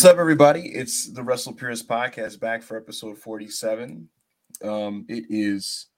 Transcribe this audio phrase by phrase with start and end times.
[0.00, 0.62] What's up, everybody?
[0.62, 4.08] It's the Wrestle Purist podcast back for episode 47.
[4.64, 5.88] Um, it is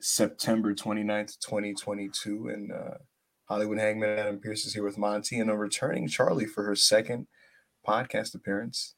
[0.00, 2.94] September 29th, 2022, and uh,
[3.44, 7.26] Hollywood Hangman Adam Pierce is here with Monty and a returning Charlie for her second
[7.86, 8.94] podcast appearance.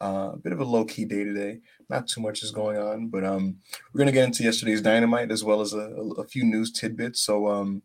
[0.00, 1.58] Uh, a bit of a low key day today.
[1.90, 3.56] Not too much is going on, but um,
[3.92, 5.80] we're gonna get into yesterday's Dynamite as well as a,
[6.16, 7.22] a few news tidbits.
[7.22, 7.82] So um,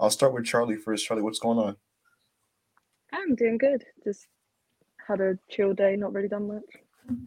[0.00, 1.06] I'll start with Charlie first.
[1.06, 1.76] Charlie, what's going on?
[3.12, 3.84] I'm doing good.
[4.02, 4.26] Just
[5.12, 6.62] had a chill day, not really done much.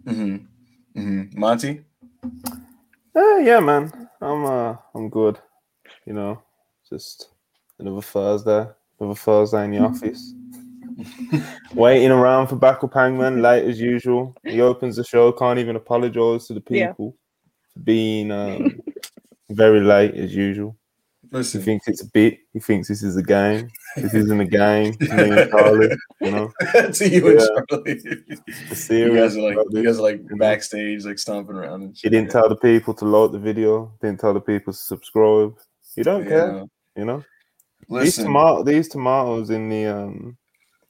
[0.05, 0.36] Mm-hmm.
[1.00, 1.39] Mm-hmm.
[1.39, 1.81] Monty?
[3.16, 4.09] Uh, yeah, man.
[4.22, 5.38] I'm uh I'm good.
[6.05, 6.42] You know,
[6.89, 7.30] just
[7.80, 8.67] another Thursday,
[9.00, 10.33] another Thursday in the office.
[11.75, 14.36] Waiting around for Backup Hangman, late as usual.
[14.44, 16.88] He opens the show, can't even apologize to the Yeah.
[16.89, 17.16] people
[17.73, 18.81] for being um,
[19.49, 20.75] very late as usual.
[21.31, 22.39] He thinks it's a bit.
[22.53, 23.69] He thinks this is a game.
[23.95, 24.95] This isn't a game.
[24.99, 26.51] Me and Charlie, you know,
[26.91, 27.47] to you and Yeah.
[27.69, 27.93] Charlie.
[27.93, 31.81] the You guys are like you guys are like backstage, like stomping around.
[31.83, 33.91] And He didn't tell the people to load the video.
[34.01, 35.55] Didn't tell the people to subscribe.
[35.95, 36.63] You don't care,
[36.95, 37.23] you know.
[37.87, 40.37] These Listen, tomato, these tomatoes in the um,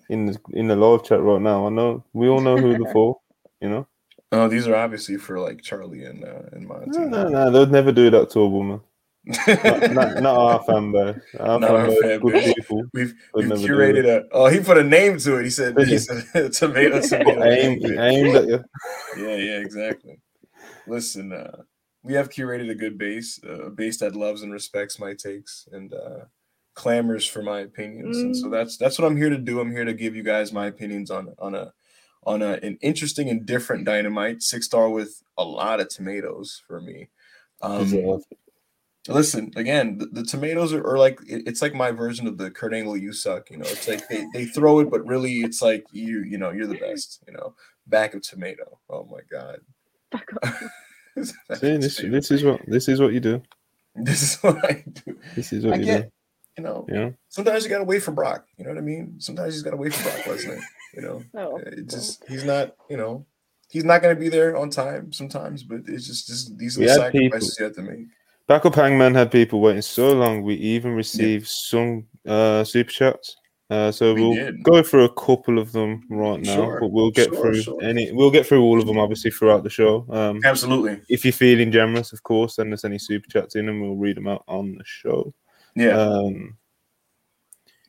[0.09, 1.67] in the in the live chat right now.
[1.67, 3.19] I know we all know who they're for.
[3.61, 3.87] You know.
[4.31, 6.91] oh, these are obviously for like Charlie and uh, and Monty.
[6.91, 7.51] No, no, no.
[7.51, 8.81] They'd never do that to a woman.
[9.27, 11.15] Not, not, not our fan base.
[11.39, 12.53] Our Not fan our fan good base.
[12.53, 12.83] people.
[12.93, 14.25] We've we've curated a.
[14.31, 15.43] Oh, he put a name to it.
[15.45, 16.23] He said, he said
[16.53, 17.43] tomato, tomato.
[17.43, 18.63] Aim, aimed at you.
[19.17, 20.19] Yeah, yeah, exactly.
[20.87, 21.57] Listen, uh,
[22.03, 25.67] we have curated a good base, uh, a base that loves and respects my takes
[25.71, 26.25] and uh,
[26.75, 28.17] clamors for my opinions.
[28.17, 28.51] And so Mm.
[28.51, 29.59] that's that's what I'm here to do.
[29.59, 31.73] I'm here to give you guys my opinions on on a
[32.27, 36.79] on a, an interesting and different dynamite six star with a lot of tomatoes for
[36.81, 37.09] me.
[37.61, 38.21] Um,
[39.13, 42.49] listen again the, the tomatoes are, are like it- it's like my version of the
[42.49, 43.65] kurt angle you suck you know?
[43.67, 46.77] It's like they, they throw it but really it's like you you know you're the
[46.79, 47.53] best you know?
[47.87, 48.79] Back of tomato.
[48.89, 49.59] Oh my god.
[51.55, 53.41] See, this, this is what this is what you do.
[53.95, 55.17] this is what i do.
[55.35, 56.11] This is i what you get
[56.57, 56.85] you know.
[56.89, 57.09] Yeah.
[57.29, 59.15] sometimes you gotta wait for brock you know what i mean?
[59.19, 60.59] Sometimes you just gotta wait for brock lesnar
[60.93, 61.23] you know?
[61.35, 63.25] Oh, it just he's not you know
[63.69, 66.87] he's not gonna be there on time sometimes but it's just, just these are We
[66.87, 68.07] the had people- sacrifices you have to make
[68.47, 70.43] Backup Hangman had people waiting so long.
[70.43, 73.37] We even received some uh, super chats.
[73.71, 77.09] Uh, so We will go through a couple of them right now, Sure, but we'll
[77.09, 77.83] get sure, through sure.
[77.83, 78.11] any.
[78.11, 80.05] We'll get through all of them, obviously, throughout the show.
[80.11, 83.81] Um, absolutely if you're feeling generous, of course, send us any super chats in, and
[83.81, 85.33] we'll read them out on the show.
[85.75, 86.57] yeah Um,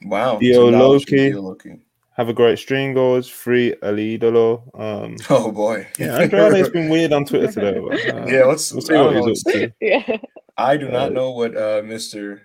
[0.06, 1.30] wow Dio So now it's Loki.
[1.30, 1.78] Dio Loki.
[2.16, 3.28] Have a great stream, guys.
[3.28, 4.62] Free El Idolo.
[4.78, 5.86] Um, Oh boy.
[5.98, 7.78] yeah, Andrade's been weird on Twitter today.
[7.80, 9.52] But, uh, yeah, what's we'll see I what don't he's know.
[9.52, 9.72] up to.
[9.80, 10.16] yeah.
[10.58, 12.40] I do not Uh, know what uh Mr.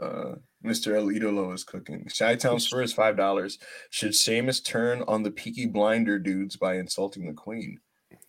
[0.00, 0.34] uh
[0.64, 0.94] Mr.
[0.96, 2.06] El Idolo is cooking.
[2.12, 3.58] Shy Town Spur is five dollars.
[3.90, 7.78] Should Sheamus turn on the Peaky Blinder dudes by insulting the Queen?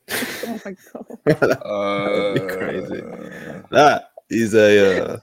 [0.13, 1.61] Oh my god.
[1.65, 3.01] Uh, be crazy.
[3.71, 5.17] that is a uh,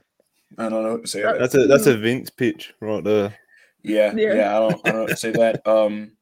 [0.59, 1.05] I don't know.
[1.05, 1.39] Say that.
[1.39, 3.35] that's a that's a Vince pitch right there.
[3.89, 4.57] Yeah, yeah, Yeah.
[4.57, 5.67] I don't, I don't say that.
[5.67, 6.13] Um,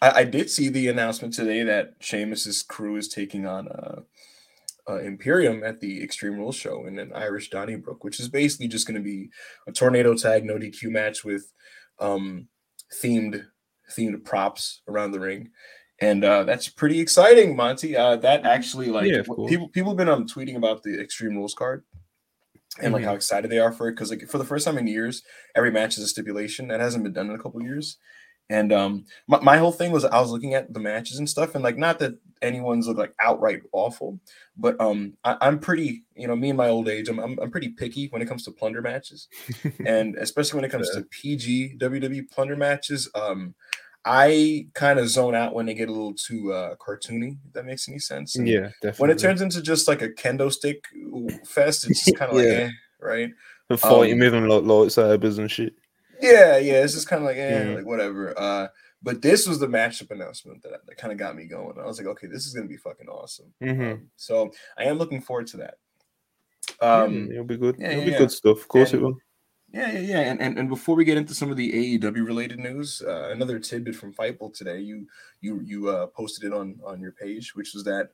[0.00, 4.00] I, I did see the announcement today that Sheamus's crew is taking on uh,
[4.88, 8.86] uh, Imperium at the Extreme Rules show in an Irish Donnybrook, which is basically just
[8.86, 9.30] going to be
[9.66, 11.52] a tornado tag, no DQ match with
[11.98, 12.48] um,
[13.02, 13.44] themed
[13.90, 15.50] themed props around the ring.
[16.00, 17.94] And uh, that's pretty exciting, Monty.
[17.94, 21.36] Uh, that actually, like, Yeah, of people people have been um, tweeting about the Extreme
[21.36, 21.84] Rules card
[22.80, 23.06] and like Mhm.
[23.06, 25.22] how excited they are for it because like for the first time in years
[25.56, 26.68] every match is a stipulation.
[26.68, 27.96] That hasn't been done in a couple years.
[28.48, 31.54] And um my, my whole thing was i was looking at the matches and stuff
[31.54, 34.18] and like not that anyone's look like outright awful
[34.56, 37.50] but um I, i'm pretty you know me in my old age I'm, I'm i'm
[37.52, 39.28] pretty picky when it comes to plunder matches.
[39.86, 43.54] And especially when it comes to pg wwe plunder matches um
[44.04, 47.66] i kind of zone out when they get a little too uh cartoony if that
[47.66, 48.94] makes any sense And Yeah, definitely.
[48.98, 50.84] when it turns into just like a kendo stick
[51.46, 52.52] fest it's just kind of like Yeah.
[52.52, 52.70] eh,
[53.00, 53.30] right
[53.68, 55.74] and fighting um, them like lightsabers and shit.
[56.20, 57.76] yeah, yeah, it's just kind of like, eh, Mm.
[57.76, 58.34] like whatever.
[58.36, 58.66] Uh,
[59.02, 61.78] but this was the matchup announcement that, that kind of got me going.
[61.78, 63.52] I was like, okay, this is gonna be fucking awesome.
[63.62, 63.92] Mhm.
[63.92, 65.74] Um, so I am looking forward to that.
[66.80, 67.76] Um, Um, it'll be good.
[67.78, 68.18] yeah, it'll yeah, be yeah.
[68.18, 68.58] good stuff.
[68.58, 69.16] Of course, And- it will.
[69.72, 70.20] Yeah, yeah, yeah.
[70.20, 73.58] And, and and before we get into some of the AEW related news, uh, another
[73.58, 74.80] tidbit from Fightful today.
[74.80, 75.06] You
[75.40, 78.10] you you uh, posted it on on your page, which was that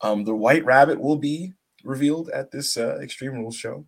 [0.00, 1.54] um, the White Rabbit will be
[1.84, 3.86] revealed at this uh, Extreme Rules show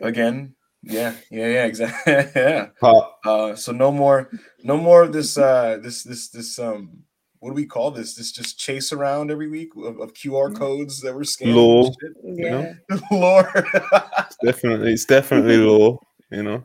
[0.00, 0.54] again.
[0.82, 2.12] Yeah, yeah, yeah, exactly.
[2.36, 2.68] yeah.
[3.24, 4.30] Uh, so no more,
[4.62, 7.02] no more of this, uh, this, this, this, um,
[7.40, 8.14] what do we call this?
[8.14, 11.54] This just chase around every week of, of QR codes that we're scanning.
[11.56, 11.90] Law.
[12.24, 12.50] and Yeah.
[12.50, 12.74] know?
[12.90, 13.02] shit.
[13.10, 13.66] Lore.
[14.18, 15.98] It's definitely, it's definitely law.
[16.30, 16.64] You know.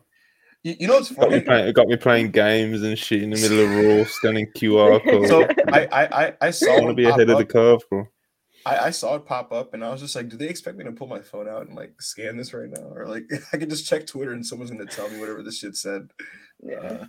[0.63, 1.41] You, you know what's Got me, funny?
[1.45, 3.69] playing, got me playing games and shit in the middle of
[3.99, 5.29] Raw, scanning QR codes.
[5.29, 7.81] So I I I, I saw I want to be pop ahead of the curve,
[7.89, 8.07] bro.
[8.63, 10.83] I, I saw it pop up and I was just like, do they expect me
[10.83, 12.83] to pull my phone out and like scan this right now?
[12.93, 15.75] Or like I could just check Twitter and someone's gonna tell me whatever this shit
[15.75, 16.09] said.
[16.61, 16.75] Yeah.
[16.75, 17.05] Uh,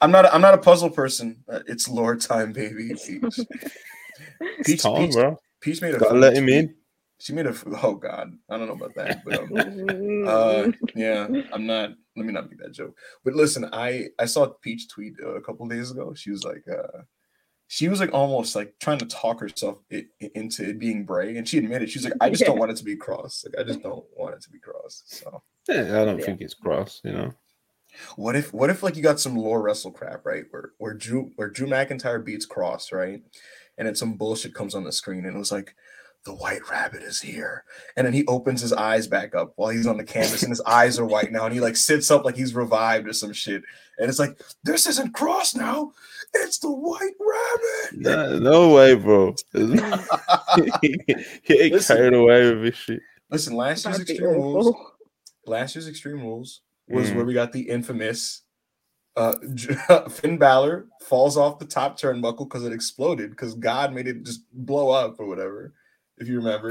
[0.00, 1.44] I'm not I'm not a puzzle person.
[1.48, 2.90] Uh, it's lore time, baby.
[3.06, 3.22] Peach,
[4.58, 5.36] It's Peach, time, Peach, bro.
[5.60, 6.74] Peach made a Gotta let him in.
[7.18, 7.54] She made a.
[7.82, 12.26] oh god, I don't know about that, but um, Mm, uh yeah i'm not let
[12.26, 15.66] me not make that joke but listen i i saw peach tweet uh, a couple
[15.66, 17.00] days ago she was like uh
[17.66, 21.36] she was like almost like trying to talk herself i i- into it being bray
[21.36, 23.66] and she admitted she's like i just don't want it to be cross like i
[23.66, 26.26] just don't want it to be cross so Yeah, I don't Yeah.
[26.26, 27.32] think it's cross, you know.
[28.16, 31.30] What if what if like you got some lore wrestle crap right where where drew
[31.36, 33.22] where drew mcintyre beats cross right
[33.78, 35.74] and then some bullshit comes on the screen and it was like
[36.24, 37.64] the white rabbit is here
[37.96, 40.60] and then he opens his eyes back up while he's on the canvas and his
[40.62, 43.62] eyes are white now and he like sits up like he's revived or some shit
[43.98, 45.90] and it's like this isn't cross now
[46.34, 49.34] it's the white rabbit No, no way, bro.
[51.44, 51.96] Get Listen.
[51.96, 53.00] carried away with this shit.
[53.30, 54.74] listen last year's extreme rules
[55.46, 56.60] last year's Extreme Rules
[56.92, 57.16] was Mm.
[57.16, 58.42] where we got the infamous
[59.16, 59.34] uh
[60.08, 64.42] Finn Balor falls off the top turnbuckle because it exploded because God made it just
[64.52, 65.74] blow up or whatever,
[66.18, 66.70] if you remember,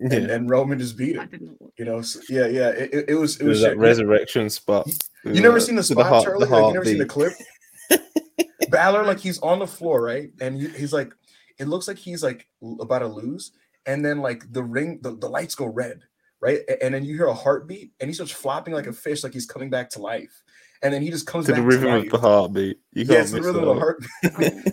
[0.00, 0.34] and, Yeah.
[0.34, 1.56] and Roman just beat I him.
[1.78, 4.48] You know, so, yeah, yeah, it, it, it was it It was was that resurrection
[4.48, 4.88] spot.
[5.24, 6.46] You never seen the with spot, heart- Charlie?
[6.48, 7.32] Like, you never seen the clip?
[8.70, 10.30] Balor, like he's on the floor, right?
[10.40, 11.12] And he- he's like,
[11.58, 12.46] it looks like he's like
[12.80, 13.52] about to lose,
[13.86, 16.00] and then like the ring, the, the lights go red,
[16.42, 16.60] right?
[16.82, 19.46] And then you hear a heartbeat, and he starts flopping like a fish, like he's
[19.46, 20.42] coming back to life.
[20.82, 22.78] And then he just comes to back the rhythm to of the heartbeat.
[22.92, 24.10] You Yeah, can't the miss rhythm of the heartbeat.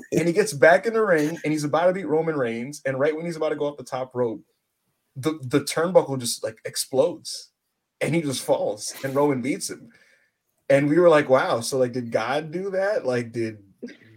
[0.15, 2.81] and he gets back in the ring, and he's about to beat Roman Reigns.
[2.85, 4.43] And right when he's about to go off the top rope,
[5.15, 7.51] the the turnbuckle just like explodes,
[8.01, 9.89] and he just falls, and Roman beats him.
[10.69, 13.05] And we were like, "Wow!" So like, did God do that?
[13.05, 13.59] Like, did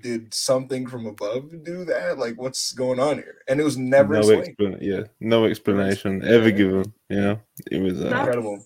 [0.02, 2.18] did something from above do that?
[2.18, 3.36] Like, what's going on here?
[3.48, 4.56] And it was never no explained.
[4.58, 6.54] explan- yeah, no explanation ever Yeah.
[6.56, 6.92] given.
[7.08, 7.40] You know,
[7.70, 8.62] it was uh, Incredible.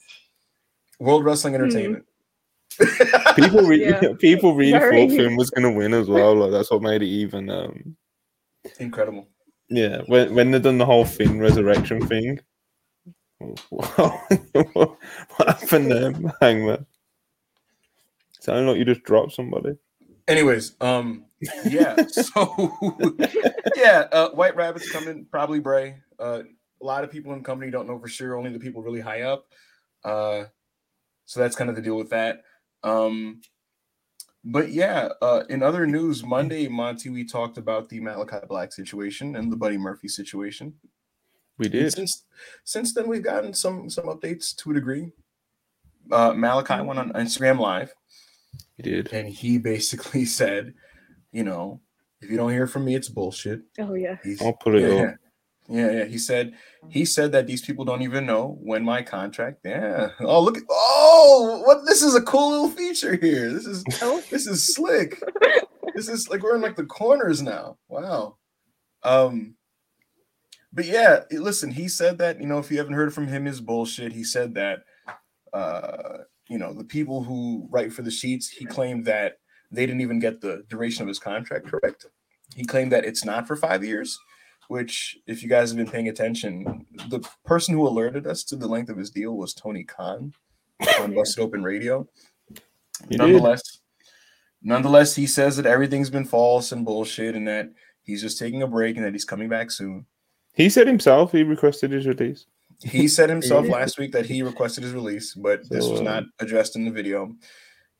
[0.98, 1.62] World Wrestling Hmm.
[1.62, 2.04] Entertainment.
[3.36, 3.62] people.
[3.62, 4.12] Re- Yeah.
[4.18, 5.08] people really Very.
[5.08, 6.34] thought Finn was gonna win as well.
[6.34, 7.48] Like that's what made it even.
[7.50, 7.96] Um,
[8.80, 9.28] Incredible.
[9.68, 12.40] yeah, when when they done the whole Finn resurrection thing.
[13.68, 14.98] what
[15.46, 16.86] happened there, Hangman?
[18.40, 19.76] Sounded like you just dropped somebody.
[20.28, 21.24] Anyways, um,
[21.66, 21.96] yeah.
[22.08, 22.72] So
[23.76, 25.96] yeah, uh, White Rabbit's coming, probably Bray.
[26.18, 26.42] Uh,
[26.80, 28.36] a lot of people in the company don't know for sure.
[28.36, 29.46] Only the people really high up.
[30.04, 30.44] Uh,
[31.24, 32.42] so that's kind of the deal with that.
[32.82, 33.40] Um,
[34.44, 39.34] but yeah, uh, in other news, Monday, Monty, we talked about the Malachi Black situation
[39.34, 40.74] and the Buddy Murphy situation.
[41.58, 41.92] We And did.
[41.92, 42.24] Since
[42.64, 45.12] since then, we've gotten some some updates to a degree.
[46.12, 47.92] Uh, Malachi went on Instagram Live
[48.78, 49.12] We did.
[49.12, 50.74] and he basically said,
[51.32, 51.80] you know,
[52.20, 53.60] if you don't hear from me, it's bullshit.
[53.78, 54.16] Oh yeah.
[54.22, 55.14] He's, I'll put it yeah, up.
[55.68, 56.04] yeah, yeah, yeah.
[56.04, 56.54] He said
[56.88, 59.58] he said that these people don't even know when my contract.
[59.64, 60.08] Yeah.
[60.20, 60.56] Oh look.
[60.56, 61.84] At, oh, what?
[61.84, 63.52] This is a cool little feature here.
[63.52, 64.22] This is Oh.
[64.30, 65.22] this is slick.
[65.94, 67.76] this is like we're in like the corners now.
[67.88, 68.36] Wow.
[69.02, 69.54] Um.
[70.72, 71.70] But yeah, listen.
[71.70, 74.12] He said that you know if you haven't heard from him is bullshit.
[74.12, 74.80] He said that.
[75.52, 78.48] Uh, you know the people who write for the sheets.
[78.48, 79.38] He claimed that
[79.70, 82.06] they didn't even get the duration of his contract correct.
[82.54, 84.18] He claimed that it's not for five years,
[84.68, 88.68] which, if you guys have been paying attention, the person who alerted us to the
[88.68, 90.32] length of his deal was Tony Khan
[91.00, 92.08] on Busted Open Radio.
[93.08, 93.18] He did.
[93.18, 93.80] nonetheless,
[94.62, 97.70] nonetheless, he says that everything's been false and bullshit, and that
[98.02, 100.06] he's just taking a break and that he's coming back soon.
[100.54, 102.46] He said himself he requested his release.
[102.82, 106.24] He said himself last week that he requested his release, but this was uh, not
[106.40, 107.34] addressed in the video.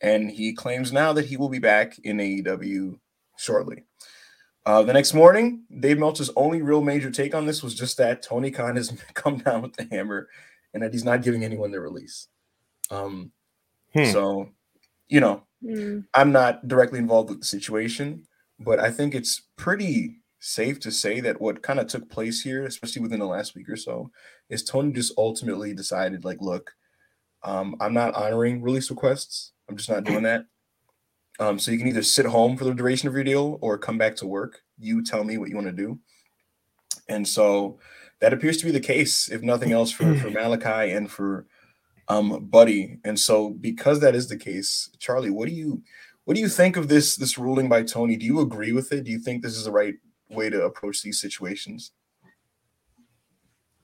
[0.00, 2.98] And he claims now that he will be back in AEW
[3.38, 3.84] shortly.
[4.66, 8.22] Uh, the next morning, Dave Meltzer's only real major take on this was just that
[8.22, 10.28] Tony Khan has come down with the hammer
[10.74, 12.28] and that he's not giving anyone their release.
[12.90, 13.32] Um,
[13.94, 14.04] Hmm.
[14.04, 14.48] So,
[15.08, 16.04] you know, Mm.
[16.14, 18.26] I'm not directly involved with the situation,
[18.60, 22.64] but I think it's pretty safe to say that what kind of took place here,
[22.64, 24.10] especially within the last week or so,
[24.48, 26.72] is Tony just ultimately decided, like, look,
[27.42, 29.52] um, I'm not honoring release requests.
[29.68, 30.46] I'm just not doing that.
[31.38, 33.98] Um, so you can either sit home for the duration of your deal or come
[33.98, 34.62] back to work.
[34.78, 35.98] You tell me what you want to do.
[37.08, 37.78] And so
[38.20, 41.46] that appears to be the case, if nothing else, for, for Malachi and for
[42.08, 42.98] um Buddy.
[43.04, 45.82] And so because that is the case, Charlie, what do you
[46.24, 48.16] what do you think of this this ruling by Tony?
[48.16, 49.04] Do you agree with it?
[49.04, 49.94] Do you think this is the right
[50.28, 51.92] way to approach these situations?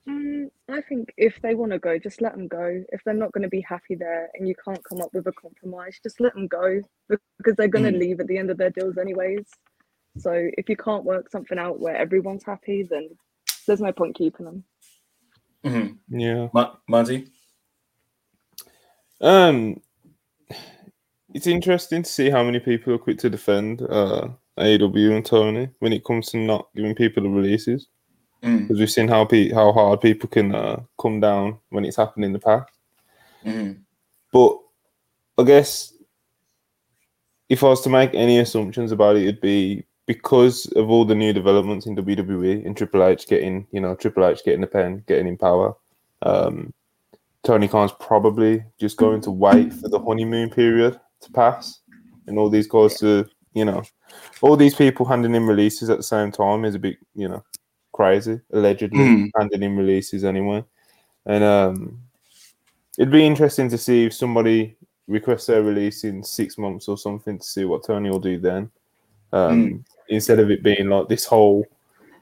[0.08, 2.82] Mm, I think if they want to go, just let them go.
[2.90, 5.32] If they're not going to be happy there and you can't come up with a
[5.32, 8.00] compromise, just let them go because they're going to Mm.
[8.00, 9.46] leave at the end of their deals anyways.
[10.18, 13.10] So if you can't work something out where everyone's happy, then
[13.66, 14.64] there's no point keeping them.
[15.64, 15.98] Mhm.
[16.08, 16.48] Yeah.
[16.52, 17.28] Mon- Monty.
[19.20, 19.80] Um,
[21.32, 25.68] it's interesting to see how many people are quick to defend uh, AW and Tony
[25.78, 27.88] when it comes to not giving people the releases.
[28.42, 31.96] Mm, Because we've seen how pe- how hard people can uh, come down when it's
[31.96, 32.70] happened in the past.
[33.44, 33.78] mhm.
[34.32, 34.58] But
[35.38, 35.94] I guess
[37.48, 41.14] if I was to make any assumptions about it, it'd be because of all the
[41.14, 45.04] new developments in WWE and Triple H getting, you know, Triple H getting the pen,
[45.06, 45.74] getting in power.
[46.22, 46.72] Um,
[47.44, 51.80] Tony Khan's probably just going to wait for the honeymoon period to pass,
[52.26, 53.82] and all these guys to, you know,
[54.40, 57.44] all these people handing in releases at the same time is a bit, you know,
[57.92, 58.40] crazy.
[58.52, 59.30] Allegedly Mm.
[59.38, 60.64] handing in releases anyway,
[61.26, 61.98] and um,
[62.98, 64.76] it'd be interesting to see if somebody
[65.08, 68.70] requests their release in six months or something to see what Tony will do then.
[69.32, 71.64] Um, Instead of it being like this whole,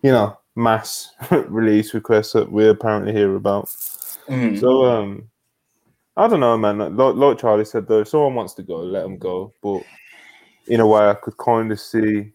[0.03, 3.67] you know, mass release request that we apparently hear about.
[4.29, 4.61] Mhm.
[4.61, 5.29] So um,
[6.17, 6.79] I don't know, man.
[6.97, 9.53] Like, like Charlie said, though, if someone wants to go, let them go.
[9.63, 9.83] But
[10.67, 12.33] in a way, I could kind of see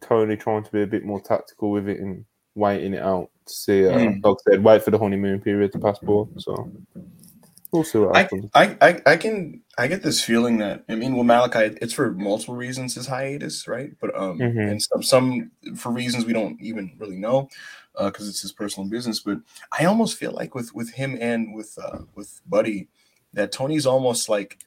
[0.00, 3.52] Tony trying to be a bit more tactical with it and waiting it out to
[3.52, 3.86] see.
[3.86, 4.24] Uh, Mm.
[4.24, 6.24] Like I said, wait for the honeymoon period to pass by.
[6.38, 6.70] So
[7.72, 8.50] we'll see what I, happens.
[8.54, 12.12] I, I, I can I get this feeling that I mean well, Malachi it's for
[12.12, 14.70] multiple reasons his hiatus right but um Mhm.
[14.70, 17.48] and some some for reasons we don't even really know
[17.96, 19.38] uh because it's his personal business but
[19.78, 22.88] I almost feel like with with him and with uh, with Buddy
[23.34, 24.58] that Tony's almost like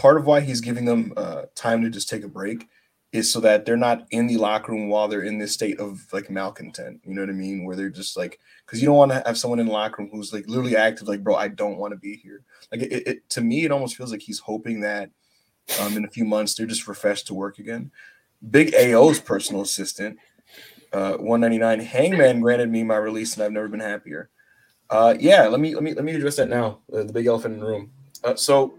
[0.00, 2.66] part of why he's giving them uh, time to just take a break
[3.12, 6.06] is so that they're not in the locker room while they're in this state of
[6.10, 6.98] like malcontent.
[7.04, 7.64] You know what I mean?
[7.64, 10.10] Where they're just like because you don't want to have someone in the locker room
[10.10, 12.44] who's like literally active like bro I don't want to be here.
[12.72, 15.10] Like it, it to me it almost feels like he's hoping that
[15.78, 17.90] um in a few months they're just refreshed to work again.
[18.50, 20.16] Big ao's personal assistant
[20.94, 24.30] uh 199 hangman granted me my release and i've never been happier.
[24.88, 27.54] Uh yeah let me let me let me address that now uh, the big elephant
[27.54, 27.90] in the room.
[28.24, 28.74] Uh, so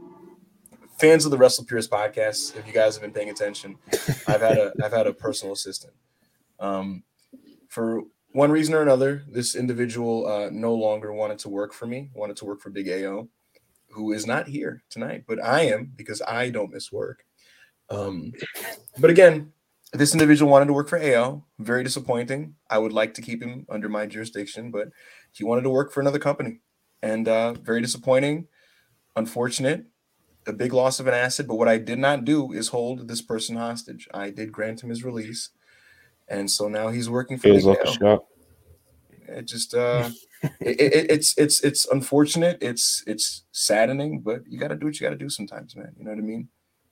[1.02, 3.76] fans of the wrestle purist podcast if you guys have been paying attention
[4.28, 5.94] i've had a i've had a personal assistant
[6.60, 7.04] um
[7.68, 8.04] for
[8.34, 12.38] one reason or another this individual uh no longer wanted to work for me wanted
[12.38, 13.28] to work for big ao
[13.92, 17.26] who is not here tonight, but I am because I don't miss work.
[17.90, 18.32] Um,
[18.98, 19.52] but again,
[19.94, 21.44] this individual wanted to work for AO.
[21.60, 22.56] Very disappointing.
[22.70, 24.88] I would like to keep him under my jurisdiction, but
[25.34, 26.62] he wanted to work for another company,
[27.02, 28.48] and uh, very disappointing.
[29.16, 29.86] Unfortunate.
[30.48, 31.48] A big loss of an asset.
[31.48, 34.08] But what I did not do is hold this person hostage.
[34.14, 35.50] I did grant him his release,
[36.28, 38.26] and so now he's working for Feels Big like a shot.
[39.28, 40.10] it just uh
[40.60, 45.00] it, it, it's it's it's unfortunate it's it's saddening but you got to do what
[45.00, 46.50] you got to do sometimes man you know what i mean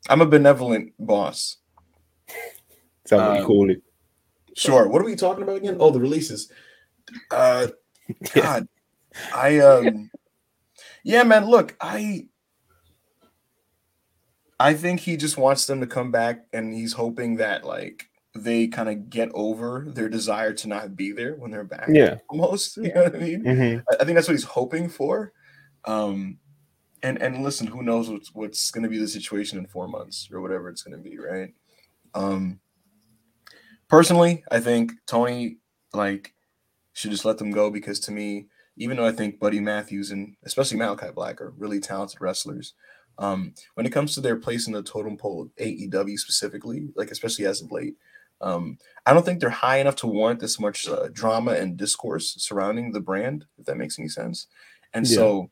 [0.09, 1.57] i'm a benevolent boss
[2.29, 3.81] Is that what you Um, call it?
[4.55, 6.51] sure what are we talking about again oh the releases
[7.31, 7.67] uh
[8.35, 8.41] Yeah.
[8.43, 8.67] god
[9.35, 10.09] i um
[11.03, 12.27] yeah man look i
[14.59, 18.67] i think he just wants them to come back and he's hoping that like they
[18.67, 22.17] kind of get over their desire to not be there when they're back Yeah.
[22.29, 25.33] almost you know what i mean hmm I think that's what he's hoping for.
[25.85, 26.37] Um,
[27.01, 30.29] and and listen, who knows what's what's going to be the situation in four months
[30.31, 31.53] or whatever it's going to be, right?
[32.13, 32.59] Um,
[33.87, 35.57] personally, I think Tony
[35.93, 36.35] like
[36.93, 38.47] should just let them go because to me,
[38.77, 42.73] even though I think Buddy Matthews and especially Malachi Black are really talented wrestlers,
[43.19, 47.45] um, when it comes to their place in the totem pole AEW specifically, like especially
[47.45, 47.95] as of late,
[48.41, 52.35] um, I don't think they're high enough to warrant this much uh, drama and discourse
[52.39, 54.47] surrounding the brand, if that makes any sense.
[54.93, 55.15] And Yeah.
[55.15, 55.51] so,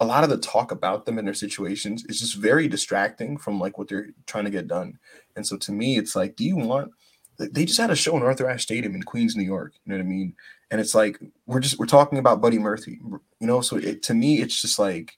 [0.00, 3.60] a lot of the talk about them and their situations is just very distracting from
[3.60, 4.98] like what they're trying to get done.
[5.36, 6.90] And so, to me, it's like, do you want?
[7.38, 9.74] They just had a show in Arthur Ashe Stadium in Queens, New York.
[9.84, 10.34] You know what I mean?
[10.72, 12.98] And it's like we're just we're talking about Buddy Murphy,
[13.38, 13.60] you know.
[13.60, 15.16] So it, to me, it's just like,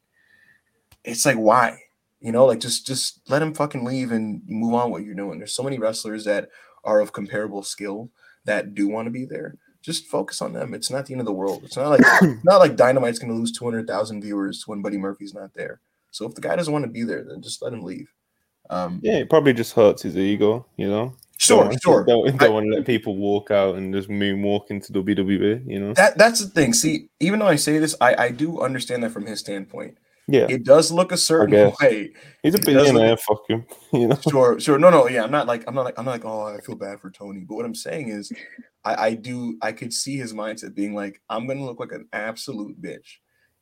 [1.05, 1.79] it's like why,
[2.21, 5.39] you know, like just just let him fucking leave and move on what you're doing.
[5.39, 6.49] There's so many wrestlers that
[6.85, 8.11] are of comparable skill
[8.45, 9.57] that do want to be there.
[9.83, 10.75] Just focus on them.
[10.75, 11.63] It's not the end of the world.
[11.65, 15.35] It's not like it's not like Dynamite's going to lose 200,000 viewers when Buddy Murphy's
[15.35, 15.81] not there.
[16.11, 18.13] So if the guy doesn't want to be there, then just let him leave.
[18.69, 21.15] Um, Yeah, it probably just hurts his ego, you know.
[21.39, 22.05] sure, don't, sure.
[22.05, 25.81] Don't, don't I- want to let people walk out and just moonwalk into WWE, you
[25.81, 25.95] know.
[25.95, 26.73] That that's the thing.
[26.75, 29.97] See, even though I say this, I I do understand that from his standpoint.
[30.31, 32.13] Yeah, it does look a certain way.
[32.43, 33.17] he's a it does look- billionaire.
[33.17, 33.67] Fuck him.
[33.93, 34.19] You know.
[34.31, 34.79] Sure, sure.
[34.79, 35.25] No, no, yeah.
[35.25, 37.41] I'm not like I'm not like I'm not like oh I feel bad for Tony.
[37.41, 38.31] But what I'm saying is,
[38.85, 42.07] I, I do I could see his mindset being like I'm gonna look like an
[42.13, 43.17] absolute bitch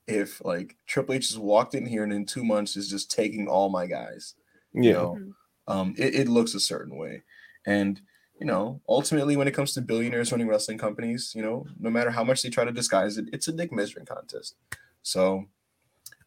[0.06, 3.48] if like Triple H just walked in here and in two months is just taking
[3.48, 4.34] all my guys.
[4.74, 4.92] You Yeah.
[4.92, 5.32] know, Mhm.
[5.66, 7.22] um, it, it looks a certain way,
[7.66, 8.00] and
[8.40, 12.10] you know, ultimately when it comes to billionaires running wrestling companies, you know, no matter
[12.10, 14.54] how much they try to disguise it, it's a dick measuring contest.
[15.02, 15.44] So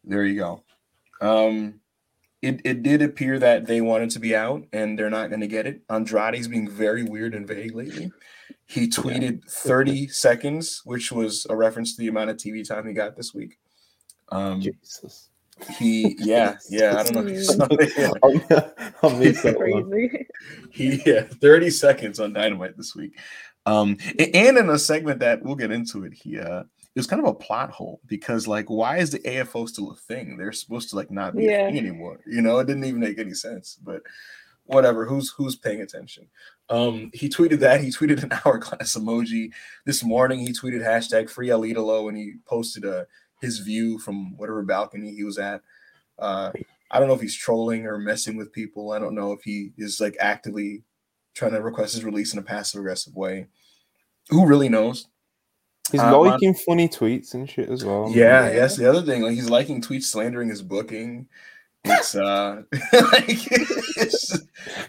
[0.04, 0.62] there you go.
[1.20, 1.80] Um,
[2.40, 5.46] it, it did appear that they wanted to be out and they're not going to
[5.46, 5.82] get it.
[5.88, 8.10] Andrade's being very weird and vague lately.
[8.66, 12.94] He tweeted 30 seconds, which was a reference to the amount of TV time he
[12.94, 13.58] got this week.
[14.30, 15.28] Um, Jesus.
[15.78, 17.30] he, yeah, yeah, I don't know.
[17.30, 18.92] If you saw it.
[19.02, 19.56] I I missed that.
[19.56, 20.26] Crazy.
[20.70, 23.18] he yeah 30 seconds on dynamite this week
[23.66, 27.20] um and in a segment that we'll get into it he uh it was kind
[27.22, 30.90] of a plot hole because like why is the afo still a thing they're supposed
[30.90, 31.66] to like not be Yeah.
[31.66, 34.02] a thing anymore you know it didn't even make any sense but
[34.64, 36.28] whatever who's who's paying attention
[36.68, 39.50] um he tweeted that he tweeted an hourglass emoji
[39.86, 43.04] this morning he tweeted hashtag free El Idolo and he posted uh
[43.40, 45.60] his view from whatever balcony he was at
[46.18, 46.52] uh
[46.94, 48.92] I don't know if he's trolling or messing with people.
[48.92, 50.82] I don't know if he is like actively
[51.34, 53.46] trying to request his release in a passive aggressive way.
[54.28, 55.06] Who really knows?
[55.90, 58.08] He's Uh, liking funny tweets and shit as well.
[58.10, 58.60] Yeah, Yeah.
[58.60, 59.22] that's the other thing.
[59.22, 61.26] Like he's liking tweets slandering his booking.
[61.84, 62.62] It's uh
[62.92, 64.38] like it's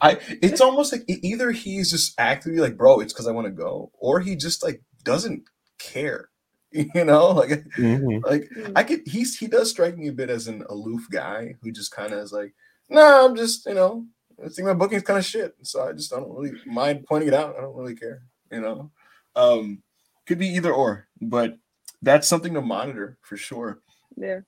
[0.01, 3.51] I it's almost like either he's just actively like, bro, it's because I want to
[3.51, 5.43] go, or he just like doesn't
[5.79, 6.29] care.
[6.71, 8.23] You know, like Mhm.
[8.25, 8.49] like.
[8.75, 11.91] I could he's he does strike me a bit as an aloof guy who just
[11.91, 12.53] kind of is like,
[12.89, 14.07] no, I'm just, you know,
[14.43, 15.55] I think my booking's kind of shit.
[15.61, 17.55] So I just I don't really mind pointing it out.
[17.57, 18.89] I don't really care, you know.
[19.35, 19.83] Um
[20.25, 21.57] could be either or, but
[22.01, 23.79] that's something to monitor for sure.
[24.15, 24.41] Yeah.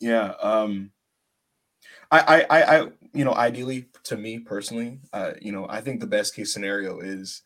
[0.00, 0.34] Yeah.
[0.40, 0.90] Um
[2.10, 6.00] I I I, I you know, ideally to me personally, uh, you know, I think
[6.00, 7.42] the best case scenario is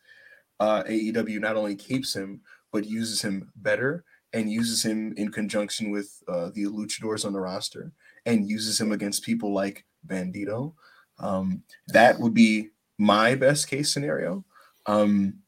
[0.59, 5.89] uh AEW not only keeps him, but uses him better and uses him in conjunction
[5.89, 7.91] with uh, the luchadors on the roster
[8.25, 10.73] and uses him against people like Bandito.
[11.19, 14.45] Um, that would be my best case scenario.
[14.85, 15.39] Um,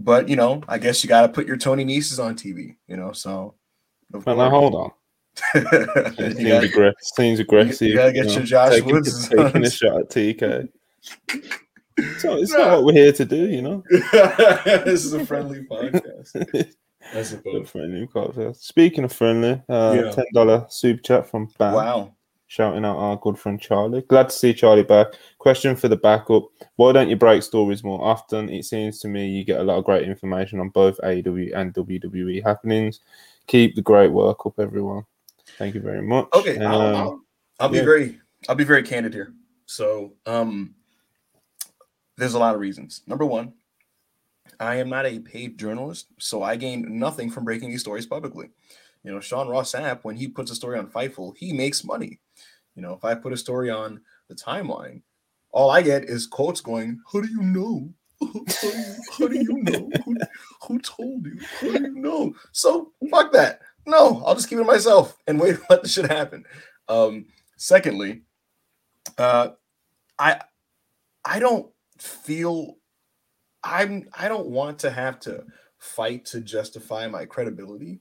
[0.00, 2.76] but you know, I guess you got to put your Tony Neses on TV.
[2.88, 3.54] You know, so.
[4.10, 4.90] But now hold on.
[5.54, 5.62] You
[6.32, 6.94] Seems, gotta- aggressive.
[7.00, 7.94] Seems aggressive.
[7.94, 10.68] gotta get you know, your Josh taking, Woods taking a shot at TK.
[12.18, 13.82] So it's not what we're here to do, you know.
[13.90, 16.32] this is a friendly podcast.
[17.14, 17.68] The suppose.
[17.70, 18.56] friendly podcast.
[18.56, 20.10] Speaking of friendly, uh, Yeah.
[20.10, 21.74] ten dollar super chat from Bam.
[21.74, 22.14] Wow.
[22.52, 24.02] Shouting out our good friend Charlie.
[24.02, 25.14] Glad to see Charlie back.
[25.38, 28.50] Question for the backup: Why don't you break stories more often?
[28.50, 31.72] It seems to me you get a lot of great information on both AEW and
[31.72, 33.00] WWE happenings.
[33.46, 35.04] Keep the great work up, everyone.
[35.56, 36.28] Thank you very much.
[36.34, 37.20] Okay, And, I'll, um, I'll,
[37.58, 37.84] I'll be yeah.
[37.84, 39.32] very I'll be very candid here.
[39.64, 40.74] So, um,
[42.18, 43.00] there's a lot of reasons.
[43.06, 43.54] Number one,
[44.60, 48.50] I am not a paid journalist, so I gain nothing from breaking these stories publicly.
[49.04, 52.20] You know, Sean Ross Sapp, when he puts a story on Fightful, he makes money.
[52.74, 55.02] You know, if I put a story on the timeline,
[55.50, 57.92] all I get is quotes going, "How do you know?
[59.18, 59.90] How do you, know?
[60.62, 61.38] Who, told you?
[61.60, 63.60] How do you know?" So fuck that.
[63.86, 66.44] No, I'll just keep it myself and wait for the shit happen.
[66.88, 68.22] Um, secondly,
[69.18, 69.50] uh,
[70.18, 70.40] I
[71.24, 72.76] I don't feel
[73.64, 75.44] I'm I don't want to have to
[75.78, 78.00] fight to justify my credibility.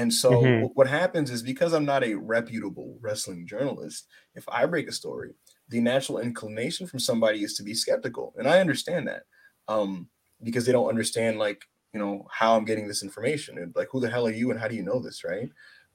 [0.00, 0.70] And so Mhm.
[0.74, 5.34] what happens is because I'm not a reputable wrestling journalist, if I break a story,
[5.68, 8.34] the natural inclination from somebody is to be skeptical.
[8.38, 9.24] And I understand that.
[9.68, 10.08] Um,
[10.42, 14.00] because they don't understand like, you know, how I'm getting this information and like who
[14.00, 15.50] the hell are you and how do you know this, right?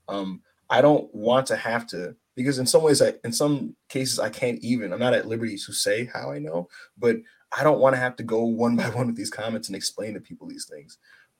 [0.07, 4.19] Um, I don't want to have to because in some ways I in some cases
[4.19, 7.17] I can't even I'm not at liberty to say how I know, but
[7.57, 10.13] I don't want to have to go one by one with these comments and explain
[10.13, 10.97] to people these things.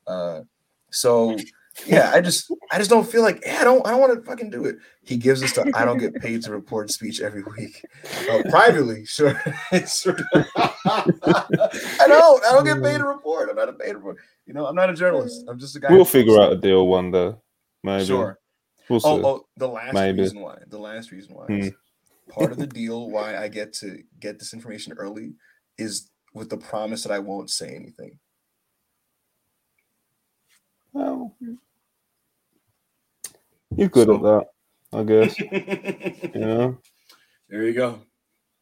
[0.07, 0.41] Uh,
[0.91, 1.45] so
[1.85, 4.21] yeah, I just I just don't feel like yeah, I don't I don't want to
[4.21, 4.77] fucking do it.
[5.03, 7.85] He gives us the I don't get paid to report speech every week.
[8.29, 9.39] Uh, privately, sure.
[9.87, 10.17] Sure.
[10.35, 13.49] I don't I don't get paid to report.
[13.49, 14.17] I'm not a paid report.
[14.45, 15.43] You know, I'm not a journalist.
[15.47, 15.91] I'm just a guy.
[15.91, 17.35] we'll figure out a deal one day.
[17.83, 18.05] Maybe.
[18.05, 18.39] Sure.
[18.89, 19.09] We'll see.
[19.09, 20.21] Oh, oh, the last Maybe.
[20.21, 20.59] reason why.
[20.67, 21.45] The last reason why.
[21.49, 21.73] is
[22.29, 25.33] part of the deal why I get to get this information early
[25.77, 28.19] is with the promise that I won't say anything.
[30.93, 31.35] Well,
[33.77, 34.45] you're good at that,
[34.93, 35.39] I guess.
[36.35, 36.77] You know.
[37.49, 37.99] There you go.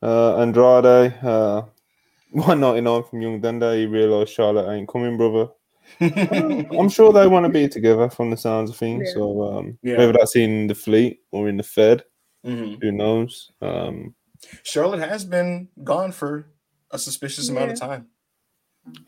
[0.02, 1.64] Uh, Andrade, uh,
[2.32, 3.82] 199 from Young Dundee.
[3.82, 5.50] You realise Charlotte ain't coming, brother.
[6.02, 9.08] I'm sure they want to be together from the sounds of things.
[9.08, 9.14] Yeah.
[9.14, 9.98] So um, Yeah.
[9.98, 12.04] whether that's in the fleet or in the Fed,
[12.46, 12.82] Mhm.
[12.82, 13.52] who knows?
[13.62, 14.16] Um,
[14.64, 16.48] Charlotte has been gone for
[16.92, 18.08] a suspicious amount of time.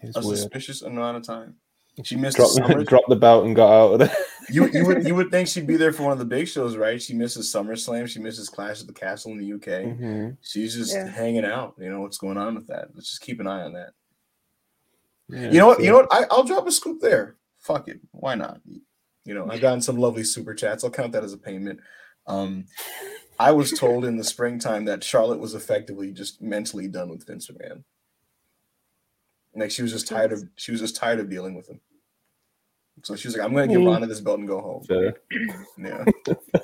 [0.02, 0.38] it's A weird.
[0.38, 1.56] suspicious amount of time.
[2.03, 2.84] She missed Drop, the summer.
[2.84, 4.15] dropped the belt and got out of there.
[4.47, 6.77] You you would you would think she'd be there for one of the big shows,
[6.77, 7.01] right?
[7.01, 8.08] She misses SummerSlam.
[8.08, 9.81] She misses Clash at the Castle in the UK.
[9.97, 10.38] Mhm.
[10.43, 11.08] She's just Yeah.
[11.10, 11.73] hanging out.
[11.79, 12.89] You know what's going on with that.
[12.93, 13.93] Let's just keep an eye on that.
[15.29, 15.77] Yeah, You know what?
[15.77, 16.08] so- You know what?
[16.13, 17.38] I, I'll drop a scoop there.
[17.58, 17.99] Fuck it.
[18.12, 18.62] Why not?
[19.23, 20.84] You know, I've gotten some lovely super chats.
[20.84, 21.79] I'll count that as a payment.
[22.27, 22.65] Um,
[23.39, 27.49] I was told in the springtime that Charlotte was effectively just mentally done with Vince
[27.49, 27.84] McMahon.
[29.56, 31.80] Like she was just tired of she was just tired of dealing with him.
[33.04, 33.91] So she was like, "I'm going to give Mm.
[33.91, 35.15] Ronda this belt and go home." Fair.
[35.78, 36.06] Yeah,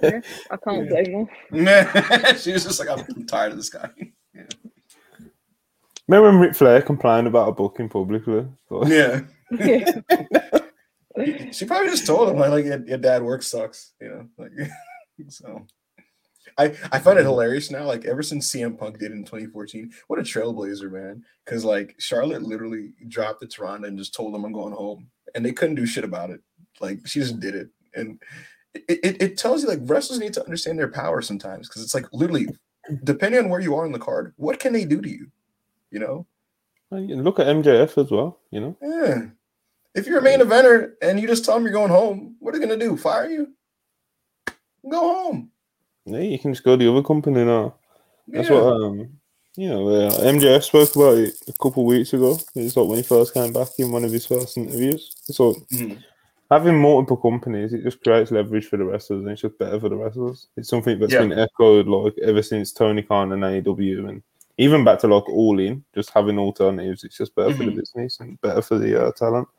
[0.01, 1.87] Yeah, I can't blame Man,
[2.37, 3.89] she was just like, "I'm tired of this guy."
[6.07, 8.45] Remember when Ric Flair complained about a booking publicly?
[8.69, 9.21] But- Yeah.
[9.51, 10.01] Yeah.
[11.51, 14.27] she probably just told him like, like your, your dad work sucks, you know.
[14.37, 14.51] Like
[15.29, 15.65] so
[16.57, 17.25] I I find it mm.
[17.25, 21.23] hilarious now, like ever since CM Punk did in 2014, what a trailblazer, man.
[21.45, 25.09] Cause like Charlotte literally dropped the to Ronda and just told them I'm going home.
[25.35, 26.41] And they couldn't do shit about it.
[26.79, 27.69] Like she just did it.
[27.95, 28.21] And
[28.73, 31.93] it, it, it tells you like wrestlers need to understand their power sometimes because it's
[31.93, 32.47] like literally
[33.03, 35.31] depending on where you are in the card, what can they do to you?
[35.91, 36.27] You know?
[36.91, 38.77] You Look at MJF as well, you know?
[38.81, 39.27] Yeah.
[39.95, 42.59] If you're a main eventer and you just tell them you're going home, what are
[42.59, 42.97] they gonna do?
[42.97, 43.53] Fire you?
[44.89, 45.50] Go home.
[46.05, 47.75] Yeah, you can just go to the other company now.
[48.27, 48.55] That's Yeah.
[48.61, 49.09] what um
[49.57, 52.39] you know, uh, MJF spoke about it a couple of weeks ago.
[52.55, 55.13] It's like when he first came back in one of his first interviews.
[55.23, 55.97] So Mhm.
[56.49, 59.89] having multiple companies, it just creates leverage for the wrestlers and it's just better for
[59.89, 60.47] the wrestlers.
[60.55, 61.19] It's something that's Yeah.
[61.19, 64.23] been echoed like ever since Tony Khan and AEW and
[64.57, 67.03] even back to like All In, just having alternatives.
[67.03, 67.75] It's just better for the Mhm.
[67.75, 69.49] business and better for the uh, talent.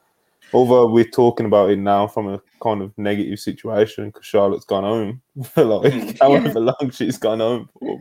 [0.52, 4.84] Although we're talking about it now from a kind of negative situation because Charlotte's gone
[4.84, 7.98] home for like however long she's gone home for.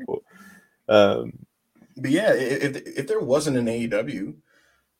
[0.88, 1.34] But, um,
[1.98, 4.36] But yeah, if if there wasn't an AEW,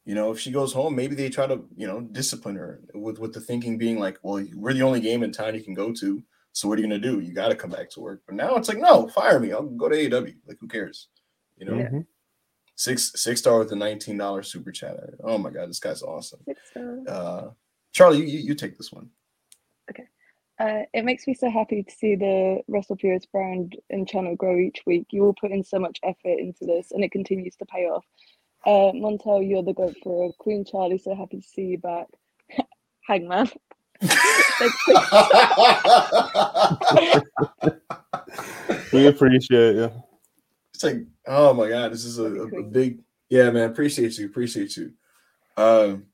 [0.06, 3.20] you know, if she goes home, maybe they try to, you know, discipline her with
[3.20, 5.92] with the thinking being like, well, we're the only game in town you can go
[5.94, 6.24] to.
[6.54, 7.20] So what are you gonna do?
[7.20, 8.22] You got to come back to work.
[8.26, 9.52] But now it's like, no, fire me.
[9.54, 10.36] I'll go to AEW.
[10.48, 11.08] Like, who cares?
[11.58, 12.06] You know, mhm.
[12.82, 14.98] Six six star with a nineteen dollar super chat.
[15.24, 16.40] Oh my god, this guy's awesome.
[16.48, 17.52] It's, uh, Uh,
[17.92, 19.08] Charlie, you, you you take this one.
[19.92, 20.06] Okay.
[20.60, 24.58] Uh, it makes me so happy to see the Wrestle Purist brand and channel grow
[24.58, 25.06] each week.
[25.12, 28.04] You all put in so much effort into this, and it continues to pay off.
[28.66, 30.98] Uh, Montel, you're the goat for a Queen Charlie.
[30.98, 32.08] So happy to see you back.
[33.08, 33.48] Hangman.
[38.94, 39.92] We appreciate you.
[40.84, 43.70] It's like, oh my god, this is a, a, a big yeah, man.
[43.70, 44.94] Appreciate you, appreciate you.
[45.56, 46.08] Um,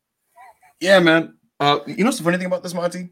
[0.81, 1.37] yeah, man.
[1.59, 3.09] Uh, you know what's the funny thing about this, Monty?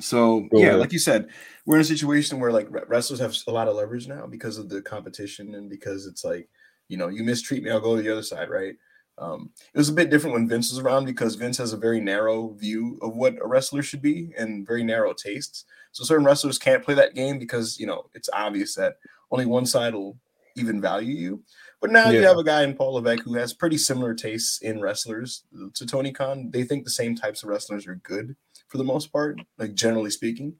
[0.00, 0.80] So Go yeah, ahead.
[0.80, 1.28] like you said,
[1.64, 4.68] we're in a situation where like wrestlers have a lot of leverage now because of
[4.68, 6.48] the competition and because it's like,
[6.88, 8.74] you know, you mistreat me, I'll go to the other side, right?
[9.16, 12.00] Um, it was a bit different when Vince was around because Vince has a very
[12.00, 15.64] narrow view of what a wrestler should be and very narrow tastes.
[15.92, 18.98] So certain wrestlers can't play that game because you know it's obvious that
[19.32, 20.16] only one side will
[20.58, 21.42] even value you.
[21.80, 24.80] But now you have a guy in Paul Levesque who has pretty similar tastes in
[24.80, 25.44] wrestlers
[25.74, 26.50] to Tony Khan.
[26.50, 28.34] They think the same types of wrestlers are good
[28.66, 30.54] for the most part, like generally speaking.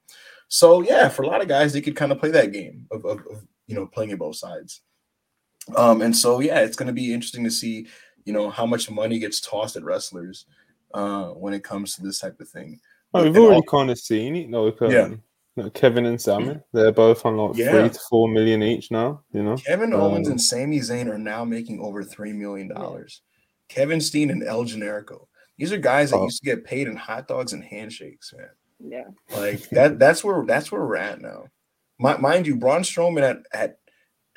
[0.48, 3.04] So yeah, for a lot of guys, they could kind of play that game of,
[3.04, 4.80] of, of you know playing it both sides.
[5.76, 7.86] Um, and so yeah, it's going to be interesting to see
[8.24, 10.46] you know how much money gets tossed at wrestlers
[10.94, 12.80] uh, when it comes to this type of thing.
[13.12, 14.50] Oh, we've already all- kind of seen it.
[14.50, 15.08] Like, um, Yeah.
[15.58, 17.70] Like Kevin and Sami, they're both on like Yeah.
[17.72, 19.22] three to four million each now.
[19.32, 23.22] You know, Kevin Owens Um, and Sami Zayn are now making over three million dollars.
[23.68, 25.26] Kevin Steen and El Generico.
[25.58, 26.24] These are guys that Oh.
[26.24, 28.48] used to get paid in hot dogs and handshakes, man.
[28.80, 29.36] Yeah.
[29.36, 29.98] Like that.
[29.98, 31.46] That's where that's where we're at now.
[31.98, 33.78] Mi- mind you, Braun Strowman at, at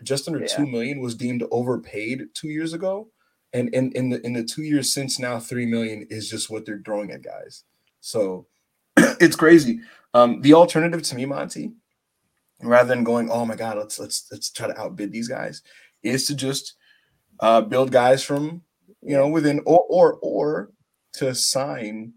[0.04, 0.48] just under Yeah.
[0.48, 3.10] two million was deemed overpaid two years ago,
[3.54, 6.66] and in in the in the two years since now, three million is just what
[6.66, 7.64] they're throwing at guys.
[8.00, 8.48] So
[8.98, 9.80] it's crazy.
[10.14, 11.72] Um, the alternative to me, Monty,
[12.62, 15.62] rather than going, oh my god, let's let's let's try to outbid these guys,
[16.04, 16.76] is to just
[17.40, 18.62] uh, build guys from
[19.02, 20.72] you know within or or or
[21.14, 22.14] to sign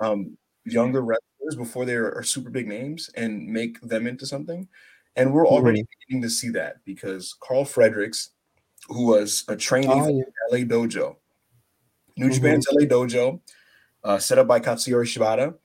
[0.00, 4.68] um, younger wrestlers before they are, are super big names and make them into something.
[5.16, 8.30] And we're already beginning to see that because Karl Fredericks,
[8.88, 10.22] who was a trainee Oh, for yeah.
[10.50, 11.16] LA Dojo,
[12.16, 12.34] New Mhm.
[12.34, 13.40] Japan's LA Dojo,
[14.04, 15.56] uh, set up by Katsuyori Shibata.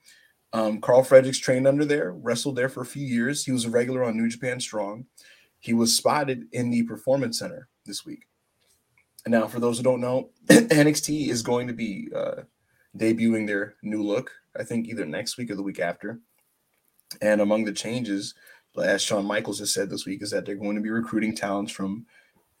[0.54, 3.44] Um, Karl Fredericks trained under there, wrestled there for a few years.
[3.44, 5.06] He was a regular on New Japan Strong.
[5.58, 8.28] He was spotted in the Performance Center this week.
[9.24, 12.42] And now, for those who don't know, NXT is going to be uh,
[12.96, 14.30] debuting their new look.
[14.56, 16.20] I think either next week or the week after.
[17.20, 18.34] And among the changes,
[18.80, 21.72] as Shawn Michaels has said this week, is that they're going to be recruiting talents
[21.72, 22.06] from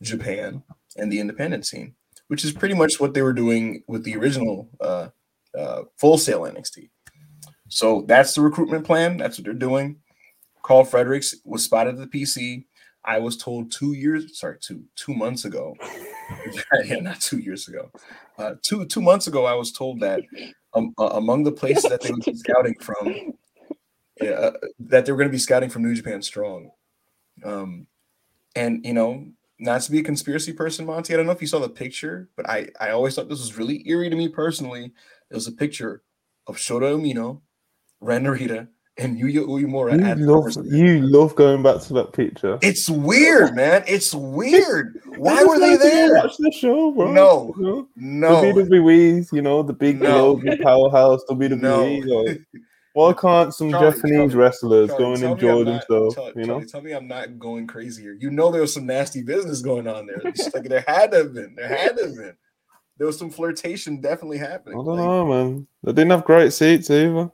[0.02, 0.64] Japan
[0.96, 1.94] and the independent scene,
[2.26, 5.08] which is pretty much what they were doing with the original uh,
[5.56, 6.88] uh, Full Sail NXT.
[7.68, 9.16] So that's the recruitment plan.
[9.16, 9.96] That's what they're doing.
[10.62, 12.64] Karl Fredericks was spotted at the PC.
[13.04, 15.76] I was told two years, sorry, two two months ago.
[16.84, 17.90] yeah, not two years ago.
[18.38, 20.22] Uh, two two months ago, I was told that
[20.72, 23.34] um, uh, among the places that they would be scouting from,
[24.20, 26.70] yeah, uh, that they were going to be scouting from New Japan Strong.
[27.44, 27.86] Um,
[28.56, 29.26] and you know,
[29.58, 31.12] not to be a conspiracy person, Monty.
[31.12, 33.58] I don't know if you saw the picture, but I I always thought this was
[33.58, 34.92] really eerie to me personally.
[35.30, 36.02] It was a picture
[36.46, 37.42] of Shota Umino,
[38.04, 40.18] Ren Narita, and Yuya Uemura.
[40.18, 42.58] You love, you love going back to that picture.
[42.62, 43.82] It's weird, man.
[43.88, 45.00] It's weird.
[45.16, 46.14] Why were they there?
[46.14, 47.10] Watch the show, bro.
[47.12, 47.88] No, You know?
[47.96, 48.52] no.
[48.52, 50.36] The WWE's, you know, the big No.
[50.36, 51.60] global powerhouse WWE.
[51.60, 52.20] No.
[52.22, 52.40] Like,
[52.92, 56.16] why can't some Charlie, Japanese Charlie, wrestlers Charlie, go and tell me I'm enjoy themselves?
[56.36, 58.16] You know, tell me I'm not going crazy here.
[58.20, 60.20] You know there was some nasty business going on there.
[60.26, 61.54] It's like there had to have been.
[61.56, 62.36] There had to have been.
[62.98, 64.78] There was some flirtation definitely happening.
[64.78, 65.66] I don't Like, know, man.
[65.82, 67.28] They didn't have great seats either.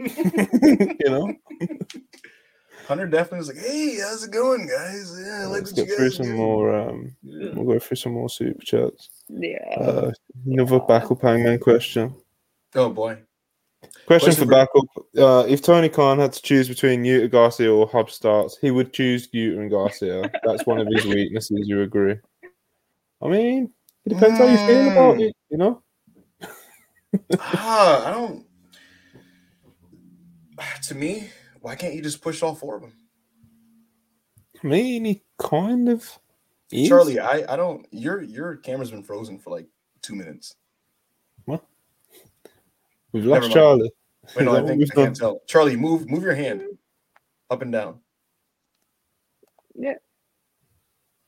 [1.00, 1.34] you know,
[2.88, 5.20] Hunter definitely was like, "Hey, how's it going, guys?
[5.24, 6.74] Yeah, I like let's what you get through guys some more.
[6.74, 7.50] Um, Yeah.
[7.54, 9.10] we'll go through some more super chats.
[9.28, 9.64] Yeah.
[9.78, 10.12] Uh,
[10.46, 12.14] another backup hangman question.
[12.74, 13.18] Oh boy.
[14.06, 14.84] Question, Question for backup:
[15.18, 18.92] uh, If Tony Khan had to choose between Yuta Garcia or Hobbs Starks, he would
[18.92, 20.30] choose Yuta and Garcia.
[20.44, 21.68] That's one of his weaknesses.
[21.68, 22.16] You agree?
[23.22, 23.70] I mean,
[24.04, 25.28] it depends how you feel about Mm.
[25.28, 25.36] it.
[25.50, 25.82] You know,
[27.38, 28.46] ah, I don't.
[30.82, 32.92] To me, why can't you just push all four of them?
[34.62, 36.18] I mean, he kind of
[36.70, 36.88] is.
[36.88, 37.86] Charlie, I, I don't.
[37.90, 39.66] Your your camera's been frozen for like
[40.02, 40.56] two minutes.
[41.44, 41.64] What?
[43.12, 43.50] we've lost.
[43.52, 43.90] Charlie.
[44.36, 45.40] Wait, no, I think what I can't tell.
[45.46, 46.62] Charlie, move move your hand
[47.50, 48.00] up and down.
[49.74, 49.94] Yeah.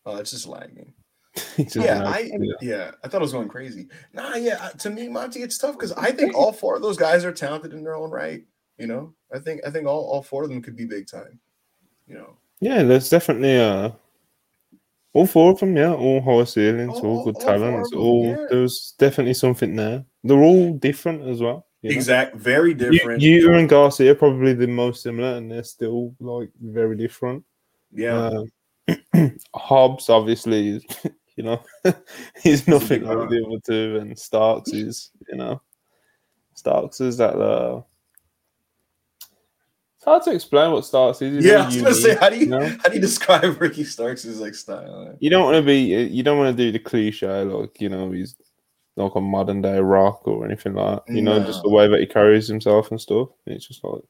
[0.05, 0.92] Oh, it's just lagging.
[1.57, 2.57] He's just Yeah, an I actor.
[2.61, 3.88] yeah, I thought I was going crazy.
[4.12, 6.99] Nah, yeah, uh, to me, Monty, it's tough because I think all four of those
[6.99, 8.45] guys are talented in their own right.
[8.83, 11.38] You know, I think I think all, all four of them could be big time.
[12.09, 13.90] You know, yeah, there's definitely uh,
[15.12, 15.77] all four of them.
[15.77, 17.92] Yeah, all high ceilings, All- all, all- good all talents.
[17.92, 18.47] All yeah.
[18.51, 20.05] there's definitely something there.
[20.25, 21.66] They're all different as well.
[21.83, 21.97] you know?
[21.97, 23.23] exact, very You, different.
[23.23, 27.45] you and Garcia are probably the most similar, and they're still like very different.
[27.92, 28.31] yeah,
[29.14, 30.85] Um, Hobbs obviously
[31.37, 31.62] you know,
[32.42, 35.62] he's nothing like the other two, and Starks is, you know,
[36.55, 37.37] Starks is that.
[37.38, 37.83] Uh,
[40.03, 41.37] it's hard to explain what Starks is.
[41.37, 41.51] He's yeah.
[41.51, 42.67] very I was gonna say, how do you know?
[42.83, 45.17] how do you describe Ricky Starks' like style?
[45.21, 45.79] You don't want to be.
[45.79, 48.35] You don't want to do the cliche like you know he's
[48.97, 51.15] like a modern day rock or anything like that.
[51.15, 53.29] You know, just the way that he carries himself and stuff.
[53.47, 54.03] It's just like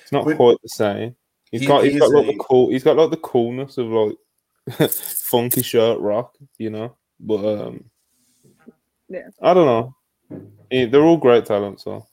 [0.00, 1.16] it's not But- quite the same.
[1.50, 2.70] He's He- got he he's got like a- the cool.
[2.70, 4.16] He's got like the coolness of like
[4.88, 6.32] funky shirt rock.
[6.58, 7.84] You know, but um,
[9.08, 9.30] Yeah.
[9.42, 9.96] I don't know.
[10.70, 11.82] They're all great talents.
[11.82, 12.06] So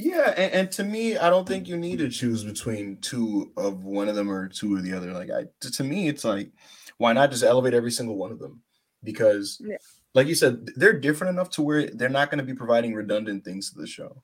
[0.00, 3.82] Yeah, and, and to me, I don't think you need to choose between two of
[3.84, 5.12] one of them or two of the other.
[5.12, 6.52] Like I to, me, it's like,
[6.98, 8.62] why not just elevate every single one of them?
[9.02, 9.76] Because Yeah.
[10.14, 13.44] like you said, they're different enough to where they're not going to be providing redundant
[13.44, 14.22] things to the show.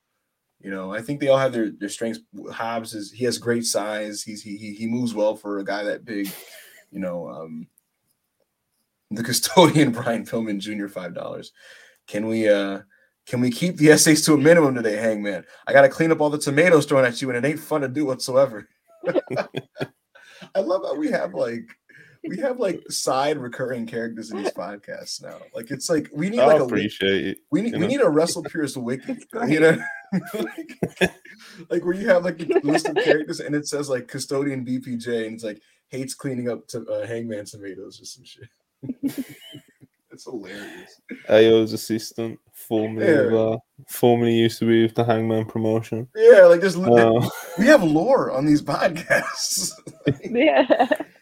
[0.61, 2.21] You know, I think they all have their, their strengths.
[2.53, 4.23] Hobbs is he has great size.
[4.23, 6.31] He's he, he he moves well for a guy that big.
[6.93, 7.67] You know, um
[9.11, 10.87] the custodian Brian Pillman Jr.
[10.87, 11.53] five dollars.
[12.07, 12.83] Can we uh
[13.27, 15.45] can we keep the essays to a minimum today, Hangman?
[15.67, 17.89] I gotta clean up all the tomatoes thrown at you, and it ain't fun to
[17.89, 18.69] do whatsoever.
[20.55, 21.69] I love how we have like
[22.29, 25.39] we have like side recurring characters in these podcasts now.
[25.55, 27.39] Like it's like we need I like a appreciate it.
[27.51, 27.87] we need we know.
[27.87, 29.79] need a Wrestle Purist wiki, you know,
[30.35, 30.81] like,
[31.71, 35.27] like where you have like a list of characters and it says like custodian BPJ
[35.27, 38.49] and it's like hates cleaning up to uh, Hangman tomatoes or some shit.
[40.25, 41.01] it's hilarious.
[41.29, 43.59] Ayo's assistant, formerly of, uh,
[43.89, 46.09] formerly used to be with the Hangman promotion.
[46.15, 49.73] Yeah, like just Uh, we have lore on these podcasts.
[50.23, 50.67] Yeah.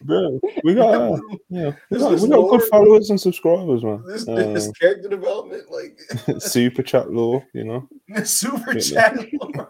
[0.01, 4.03] bro, we got uh, yeah, we got, we got good followers and subscribers, man.
[4.05, 6.01] this, Uh, this character development, like
[6.41, 7.87] super chat lore, you know.
[8.25, 9.15] super chat.
[9.39, 9.69] lore.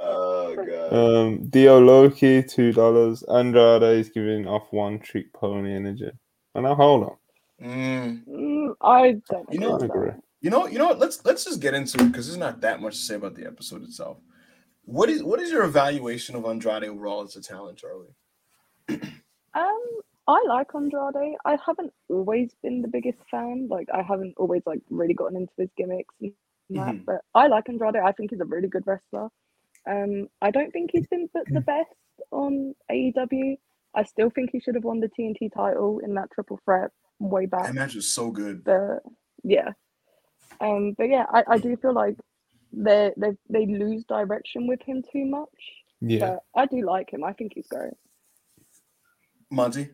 [0.00, 0.92] oh god.
[0.92, 3.24] Um, Dio Loki, two dollars.
[3.24, 6.10] Andrade is giving off one trick pony energy.
[6.54, 7.16] And now hold on,
[7.62, 8.24] Mm.
[8.26, 9.92] Mm, I don't You agree know- with I that.
[9.94, 10.10] agree.
[10.40, 10.98] You know, you know what?
[10.98, 13.46] Let's let's just get into it because there's not that much to say about the
[13.46, 14.18] episode itself.
[14.84, 18.14] What is what is your evaluation of Andrade overall as a talent, Charlie?
[19.54, 19.82] Um,
[20.28, 21.34] I like Andrade.
[21.44, 23.68] I haven't always been the biggest fan.
[23.70, 26.32] Like, I haven't always like really gotten into his gimmicks and
[26.70, 26.94] that.
[26.94, 27.04] Mhm.
[27.06, 27.96] But I like Andrade.
[27.96, 29.28] I think he's a really good wrestler.
[29.88, 31.90] Um, I don't think he's been put the best
[32.30, 33.56] on AEW.
[33.94, 37.46] I still think he should have won the TNT title in that triple threat way
[37.46, 37.66] back.
[37.66, 38.64] That match was so good.
[38.64, 39.02] But
[39.42, 39.70] yeah,
[40.60, 42.16] um, but yeah, I, I do feel like
[42.72, 45.48] they they they lose direction with him too much.
[46.00, 46.38] Yeah.
[46.54, 47.24] But I do like him.
[47.24, 47.94] I think he's great.
[49.50, 49.88] Monty.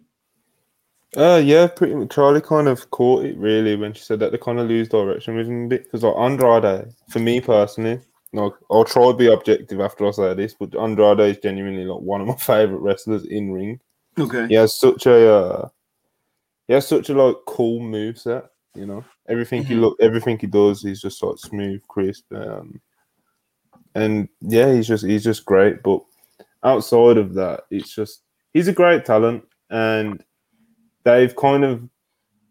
[1.16, 2.10] Uh, yeah, pretty much.
[2.10, 5.36] Charlie kind of caught it really when she said that they kind of lose direction
[5.36, 5.84] with him a bit.
[5.84, 8.00] Because like Andrade, for me personally,
[8.32, 12.00] like I'll try to be objective after I say this, but Andrade is genuinely like
[12.00, 13.78] one of my favorite wrestlers in ring.
[14.18, 14.46] Okay.
[14.48, 15.68] He has such a, uh,
[16.68, 18.44] he has such a like cool move set.
[18.74, 19.80] You know, everything he Mhm.
[19.80, 22.80] look, everything he does, he's just like smooth, crisp, um,
[23.94, 25.82] and yeah, he's just he's just great.
[25.82, 26.02] But
[26.64, 28.22] outside of that, it's just
[28.54, 30.22] he's a great talent, and
[31.04, 31.88] they've kind of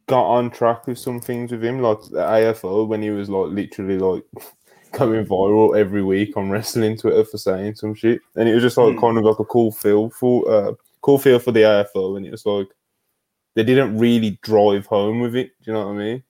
[0.08, 3.50] got on track with some things with him, like the AFO when he was like
[3.52, 4.24] literally like
[4.92, 8.78] going viral every week on wrestling Twitter for saying some shit, and it was just
[8.78, 9.00] like Hmm.
[9.00, 12.32] kind of like a cool feel for uh cool feel for the AFO, and it
[12.32, 12.68] was like
[13.56, 15.52] they didn't really drive home with it.
[15.62, 16.24] Do you know what I mean?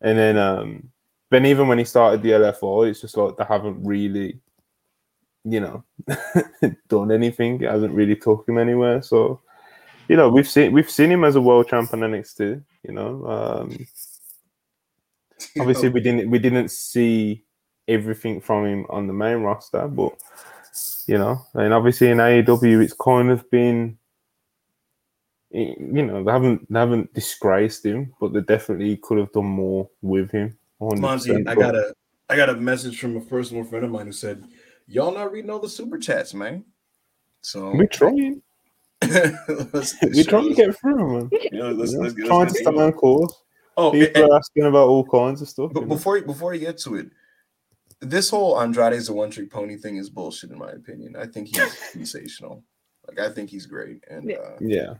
[0.00, 0.90] And then um
[1.30, 4.38] then even when he started the LFO, it's just like they haven't really,
[5.44, 5.84] you know,
[6.88, 7.62] done anything.
[7.62, 9.02] It hasn't really took him anywhere.
[9.02, 9.40] So,
[10.08, 12.62] you know, we've seen we've seen him as a world champion NXT.
[12.84, 13.86] You know, um,
[15.60, 17.44] obviously we didn't we didn't see
[17.88, 20.12] everything from him on the main roster, but
[21.06, 23.98] you know, and obviously in AEW it's kind of been
[25.56, 29.88] you know, they haven't they haven't disgraced him, but they definitely could have done more
[30.02, 30.56] with him.
[30.80, 31.94] 100%, Monty, I got a
[32.28, 34.44] I got a message from a personal friend of mine who said,
[34.86, 36.64] "Y'all not reading all the super chats, man."
[37.40, 38.42] So We're trying.
[39.02, 41.30] We're trying to get through, man.
[41.52, 42.82] You know, let's, You know, let's, let's trying get to stay to it.
[42.82, 43.42] on course.
[43.76, 45.70] Oh, People and- are asking about all kinds of stuff.
[45.72, 45.94] But you know?
[45.94, 47.10] before before you get to it,
[48.00, 51.14] this whole Andrade's a one trick pony thing is bullshit in my opinion.
[51.16, 52.62] I think he's sensational.
[53.06, 54.36] Like I think he's great, and Yeah.
[54.36, 54.94] uh, yeah,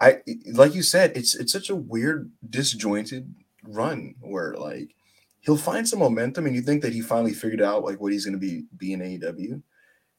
[0.00, 4.94] I like you said, it's it's such a weird disjointed run where like
[5.40, 8.24] he'll find some momentum, and you think that he finally figured out like what he's
[8.26, 9.62] going to be be in AEW,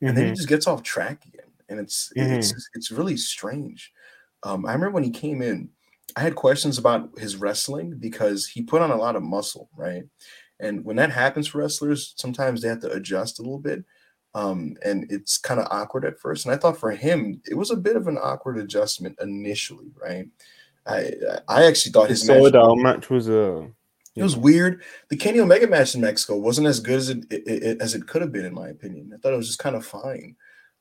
[0.05, 0.35] and then he Mhm.
[0.35, 3.93] just gets off track again, and it's it's it's really strange.
[4.43, 5.71] Um, I remember when he came in,
[6.15, 10.03] I had questions about his wrestling because he put on a lot of muscle, right?
[10.59, 13.85] And when that happens for wrestlers, sometimes they have to adjust a little bit,
[14.35, 16.45] um, and it's kind of awkward at first.
[16.45, 20.27] And I thought for him, it was a bit of an awkward adjustment initially, right?
[20.85, 21.11] I
[21.47, 23.67] I actually thought his match, match was uh,
[24.15, 24.81] it was weird.
[25.09, 28.07] The Kenny Omega match in Mexico wasn't as good as it, it, it- as it
[28.07, 29.11] could have been, in my opinion.
[29.13, 30.35] I thought it was just kind of fine.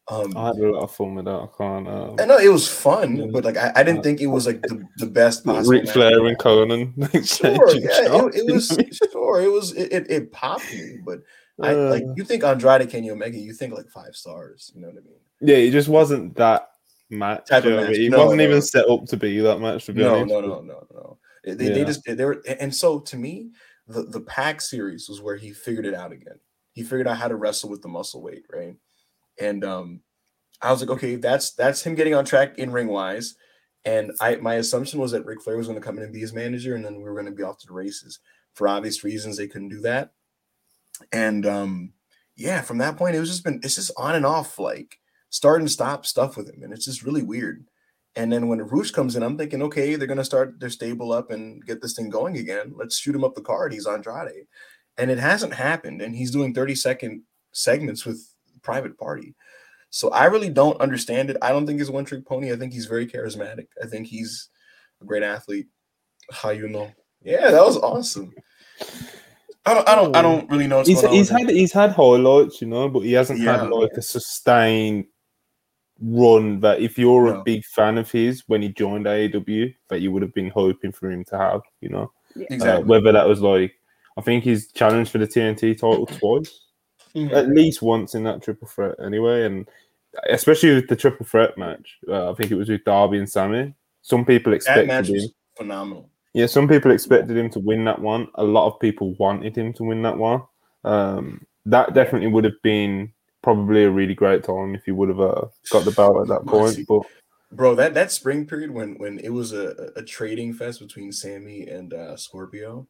[0.09, 1.33] Um, I had a lot of fun with that.
[1.35, 1.89] I can't.
[1.89, 3.27] Uh, I know it was fun, Yeah.
[3.33, 5.71] but like I, I didn't think it was like the, the best possible.
[5.73, 5.89] Ric.
[5.89, 6.93] Flair and Konnan.
[7.27, 8.69] Sure, yeah, it, it was
[9.11, 11.19] sure it was it, it, it popped me, but
[11.63, 14.71] I Uh, like you think Andrade Kenny Omega, you think like five stars.
[14.75, 15.21] You know what I mean?
[15.41, 16.69] yeah, it just wasn't that
[17.11, 17.47] match.
[17.47, 17.99] Type of you know what match.
[17.99, 18.45] It No, wasn't no.
[18.45, 19.87] even set up to be that match.
[19.87, 21.19] To be No, honest, no, no, no, no.
[21.45, 23.51] They, they just they were and so to me,
[23.87, 26.41] the the PAC series was where he figured it out again.
[26.73, 28.77] He figured out how to wrestle with the muscle weight, right?
[29.41, 30.01] And um,
[30.61, 33.37] I was like, okay, that's that's him getting on track in ring wise.
[33.85, 36.21] And I my assumption was that Ric Flair was going to come in and be
[36.21, 38.19] his manager, and then we were going to be off to the races.
[38.55, 40.13] For obvious reasons, they couldn't do that.
[41.13, 41.93] And um,
[42.37, 44.99] yeah, from that point, it was just been it's just on and off, like
[45.31, 47.67] start and stop stuff with him, and it's just really weird.
[48.15, 51.31] And then when Rush comes in, I'm thinking, okay, they're gonna start their stable up
[51.31, 52.73] and get this thing going again.
[52.75, 53.73] Let's shoot him up the card.
[53.73, 54.47] He's Andrade,
[54.97, 56.01] and it hasn't happened.
[56.03, 58.23] And he's doing 30 second segments with
[58.63, 59.35] Private Party.
[59.91, 61.37] So I really don't understand it.
[61.41, 62.53] I don't think he's one trick pony.
[62.53, 63.69] I think he's very charismatic.
[63.83, 64.49] I think he's
[65.01, 65.69] a great athlete.
[66.33, 66.93] How you know?
[67.23, 68.35] Yeah, that was awesome.
[69.67, 69.89] I don't.
[69.89, 70.17] I don't.
[70.17, 71.17] I don't really know what's he's, going on.
[71.17, 71.47] he's with him.
[71.49, 73.59] had he's had highlights, you know, but he hasn't Yeah.
[73.63, 75.07] had like a sustained
[76.01, 77.41] run that if you're No.
[77.41, 80.93] a big fan of his when he joined AEW, that you would have been hoping
[80.93, 82.13] for him to have, you know.
[82.37, 82.85] Uh, exactly.
[82.85, 83.73] whether that was like
[84.19, 86.61] I think he's challenged for the TNT title twice.
[87.15, 87.33] Mhm.
[87.33, 89.67] At least once in that triple threat anyway, and
[90.29, 91.99] especially with the triple threat match.
[92.09, 93.75] Uh, I think it was with Darby and Sammy.
[94.03, 95.15] Some people That expected match him.
[95.15, 96.11] was phenomenal.
[96.37, 98.29] Yeah, some people expected him to win that one.
[98.35, 100.43] A lot of people wanted him to win that one.
[100.85, 103.11] Um, that definitely would have been
[103.43, 106.45] probably a really great time if he would have uh, got the belt at that
[106.47, 106.87] point.
[106.87, 107.05] But
[107.53, 111.69] Bro, that that spring period when when it was a, a trading fest between Sammy
[111.69, 112.87] and uh, Scorpio,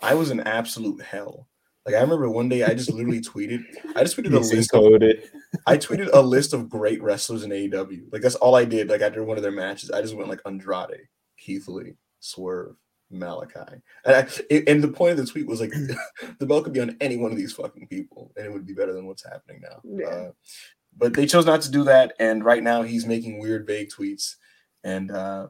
[0.00, 1.46] I was in absolute hell.
[1.86, 3.62] Like I remember one day I just literally tweeted,
[3.94, 4.74] I just tweeted a list.
[4.74, 5.62] Of.
[5.64, 8.12] I tweeted a list of great wrestlers in AEW.
[8.12, 8.88] Like that's all I did.
[8.88, 11.06] Like after one of their matches, I just went like Andrade,
[11.38, 12.76] Keith Lee, Swerve,
[13.10, 13.82] Malachi.
[14.04, 14.14] And,
[14.50, 15.70] I, and the point of the tweet was like,
[16.38, 18.74] the belt could be on any one of these fucking people, and it would be
[18.74, 19.80] better than what's happening now.
[19.84, 20.06] Yeah.
[20.06, 20.30] Uh,
[20.96, 24.36] but they chose not to do that, and right now he's making weird, vague tweets,
[24.84, 25.48] and uh,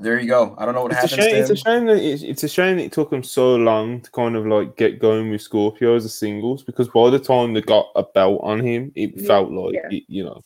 [0.00, 0.54] there you go.
[0.58, 1.34] I don't know what It's a happens shame.
[1.34, 4.00] to It's a shame that it's, it's a shame that it took him so long
[4.00, 7.52] to kind of like get going with Scorpio as a singles because by the time
[7.54, 9.88] they got a belt on him, it Yeah, felt like yeah.
[9.98, 10.42] it, you know.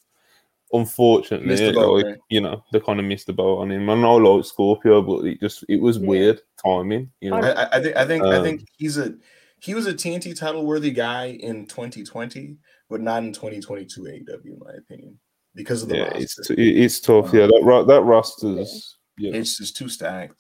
[0.74, 3.88] Unfortunately, Missed the boat, like, you know, they kind of missed the boat on him.
[3.88, 6.06] I know like Scorpio, but it just it was Yeah.
[6.06, 7.10] weird timing.
[7.20, 9.14] You know, I- I, I- I think I think I Um, think he's a
[9.60, 12.56] he was a TNT title worthy guy in 2020,
[12.90, 15.18] but not in 2022 AEW, in my opinion,
[15.54, 16.18] because of the yeah, roster.
[16.20, 17.32] it's t- it's tough.
[17.32, 19.32] Yeah, that ro- that roster's yeah.
[19.34, 20.38] it's just too stacked.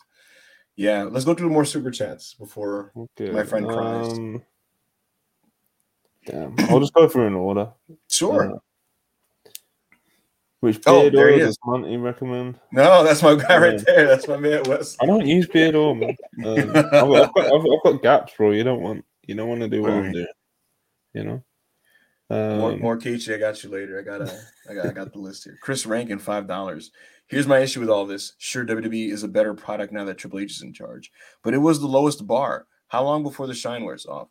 [0.76, 2.90] Yeah, let's go through more super chats before.
[2.96, 3.30] Okay.
[3.30, 4.12] my friend cries.
[4.18, 4.42] um,
[6.26, 7.70] Damn, I'll just go through an order.
[8.10, 8.54] Sure.
[8.56, 8.58] Uh,
[10.64, 12.58] which Oh, beard he oil does Monty recommend?
[12.72, 13.78] no, that's my guy right Yeah.
[13.86, 14.06] there.
[14.08, 14.96] That's my man Wes.
[15.00, 16.16] I don't use beard oil, man.
[16.44, 18.50] Um, I've, I've, got, I've, I've got gaps, bro.
[18.50, 20.26] You don't want you don't want to do what I'm doing.
[21.12, 21.44] You know.
[22.30, 23.98] More, Um, more Keiichi, I got you later.
[23.98, 25.58] I got a, I got, I got the list here.
[25.62, 26.90] Chris Rankin, five dollars.
[27.28, 28.34] Here's my issue with all this.
[28.38, 31.10] Sure, WWE is a better product now that Triple H is in charge,
[31.42, 32.66] but it was the lowest bar.
[32.88, 34.28] How long before the shine wears off?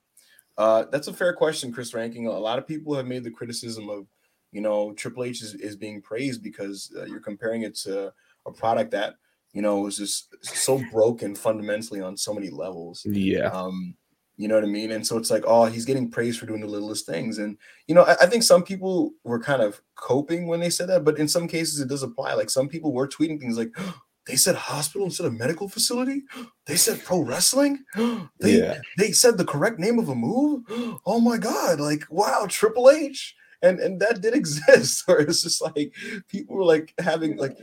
[0.58, 2.26] Uh, that's a fair question, Chris Rankin.
[2.28, 4.06] A lot of people have made the criticism of,
[4.54, 8.14] you know, Triple H is, is being praised because uh, you're comparing it to
[8.46, 9.16] a product that,
[9.52, 13.06] you know, was just so broken fundamentally on so many levels.
[13.06, 13.48] yeah.
[13.48, 13.96] Um,
[14.36, 14.92] you know what I mean?
[14.92, 17.38] And so it's like, oh, he's getting praised for doing the littlest things.
[17.38, 20.90] And you know, I, I think some people were kind of coping when they said
[20.90, 22.34] that, but in some cases it does apply.
[22.34, 23.72] Like some people were tweeting things like,
[24.26, 26.24] they said hospital instead of medical facility.
[26.66, 27.84] They said pro wrestling.
[28.40, 28.80] They Yeah.
[28.98, 30.64] they said the correct name of a move.
[31.06, 31.80] Oh my god!
[31.80, 33.36] Like wow, Triple H.
[33.64, 35.94] And, and that did exist, or it's just like
[36.28, 37.58] people were like having like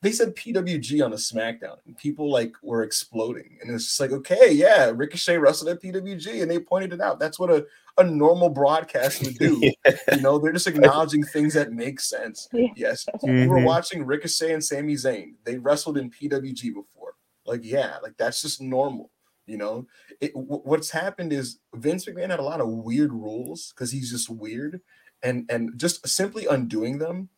[0.00, 4.10] they said PWG on a SmackDown, and people like were exploding, and it's just like,
[4.12, 7.20] okay, yeah, Ricochet wrestled at PWG, and they pointed it out.
[7.20, 7.66] That's what a,
[7.98, 9.60] a normal broadcast would do.
[10.12, 12.48] You know, they're just acknowledging things that make sense.
[12.52, 12.68] Yeah.
[12.76, 13.64] Yes, we were Mhm.
[13.64, 15.34] watching Ricochet and Sami Zayn.
[15.44, 17.14] They wrestled in PWG before.
[17.46, 19.10] Like, yeah, like that's just normal.
[19.46, 19.86] You know,
[20.20, 24.10] it, w- what's happened is Vince McMahon had a lot of weird rules because he's
[24.10, 24.80] just weird,
[25.22, 27.28] and and just simply undoing them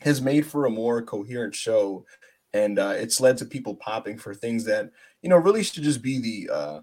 [0.00, 2.04] has made for a more coherent show,
[2.52, 4.90] and uh, it's led to people popping for things that
[5.22, 6.80] you know really should just be the uh,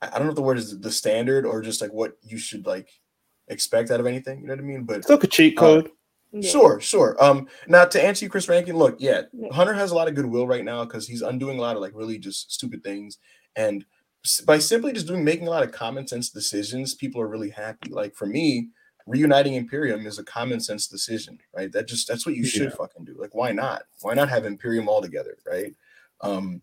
[0.00, 2.38] I I don't know if the word is the standard or just like what you
[2.38, 2.88] should like
[3.48, 4.40] expect out of anything.
[4.40, 4.84] You know what I mean?
[4.84, 5.90] But It's like a cheat Uh, code.
[6.34, 6.50] Yeah.
[6.50, 7.22] Sure, sure.
[7.22, 9.52] Um, now to answer you, Chris Rankin, look, yeah, Yeah.
[9.52, 11.92] Hunter has a lot of goodwill right now because he's undoing a lot of like
[11.94, 13.18] really just stupid things,
[13.54, 13.84] and
[14.24, 17.50] s- by simply just doing making a lot of common sense decisions, people are really
[17.50, 17.90] happy.
[17.90, 18.68] Like for me,
[19.06, 21.70] reuniting Imperium is a common sense decision, right?
[21.72, 22.76] That just that's what you should Yeah.
[22.76, 23.14] fucking do.
[23.18, 23.84] Like, why not?
[24.00, 25.74] Why not have Imperium all together, right?
[26.20, 26.62] Um,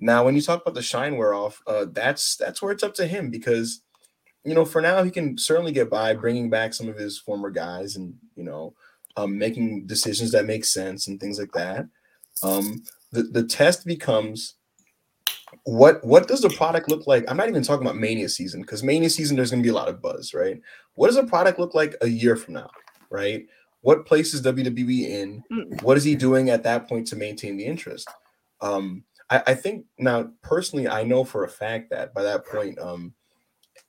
[0.00, 2.94] now when you talk about the shine wear off, uh, that's that's where it's up
[2.94, 3.82] to him because
[4.44, 7.50] you know for now he can certainly get by bringing back some of his former
[7.50, 8.74] guys and you know
[9.16, 11.86] um, making decisions that make sense and things like that.
[12.42, 12.82] Um,
[13.12, 14.54] the the test becomes
[15.64, 17.24] what what does the product look like?
[17.28, 19.74] I'm not even talking about Mania season because Mania season there's going to be a
[19.74, 20.60] lot of buzz, right?
[20.94, 22.70] What does a product look like a year from now,
[23.10, 23.46] right?
[23.80, 25.44] What place is WWE in?
[25.52, 25.82] Mm.
[25.82, 28.08] What is he doing at that point to maintain the interest?
[28.60, 32.78] Um, I, I think now personally, I know for a fact that by that point,
[32.78, 33.14] um,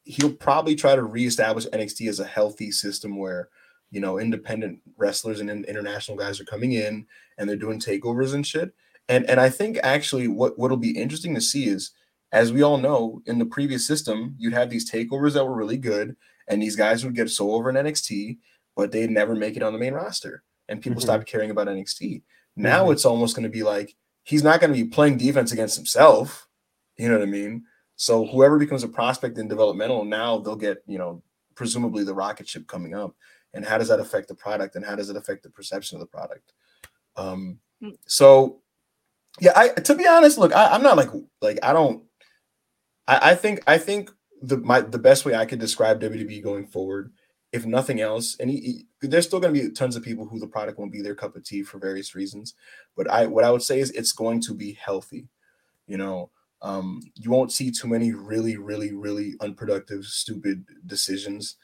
[0.03, 3.49] he'll probably try to reestablish NXT as a healthy system where
[3.91, 7.05] you know independent wrestlers and in- international guys are coming in
[7.38, 8.74] and they're doing takeovers and shit.
[9.10, 11.91] And and I think actually what what'll be interesting to see is
[12.32, 15.78] as we all know in the previous system you'd have these takeovers that were really
[15.78, 16.16] good
[16.47, 18.38] and these guys would get so over in NXT
[18.76, 21.03] but they'd never make it on the main roster and people Mhm.
[21.06, 22.24] stopped caring about NXT.
[22.56, 22.93] Now Mhm.
[22.93, 26.47] it's almost going to be like he's not going to be playing defense against himself.
[26.97, 27.64] You know what I mean?
[27.97, 31.22] So whoever becomes a prospect in developmental now they'll get you know
[31.53, 33.16] presumably the rocket ship coming up
[33.53, 35.99] and how does that affect the product and how does it affect the perception of
[36.01, 36.53] the product
[37.18, 37.93] um Mm.
[38.08, 38.62] so
[39.39, 41.09] yeah i to be honest look I, i'm not like
[41.41, 42.03] like i don't
[43.07, 44.11] i i think i think
[44.41, 47.11] the my the best way i could describe wwe going forward
[47.51, 48.59] if nothing else and he,
[49.01, 51.15] he- there's still going to be tons of people who the product won't be their
[51.15, 52.55] cup of tea for various reasons
[52.97, 55.27] but i what i would say is it's going to be healthy
[55.88, 56.29] you know
[56.61, 61.57] um you won't see too many really really really unproductive stupid decisions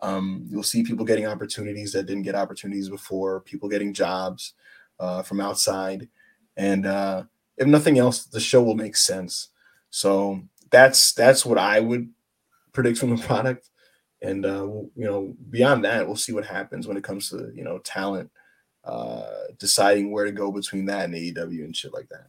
[0.00, 4.54] um, you'll see people getting opportunities that didn't get opportunities before, people getting jobs
[5.00, 6.08] uh, from outside.
[6.58, 7.22] And uh,
[7.56, 9.48] if nothing else, the show will make sense.
[9.90, 12.10] So that's that's what I would
[12.72, 13.70] predict from the product.
[14.20, 17.62] And uh, you know, beyond that, we'll see what happens when it comes to you
[17.62, 18.30] know talent,
[18.84, 19.22] uh,
[19.58, 22.26] deciding where to go between that and AEW and shit like that.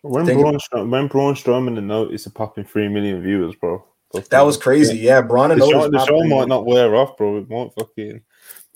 [0.00, 3.84] When Think Braun, Strowman, when Braun Strowman and Otis are popping three million viewers, bro.
[4.30, 4.96] That was crazy.
[4.96, 7.38] Yeah, Braun and The show, the show might not wear off, bro.
[7.38, 8.22] It might fucking.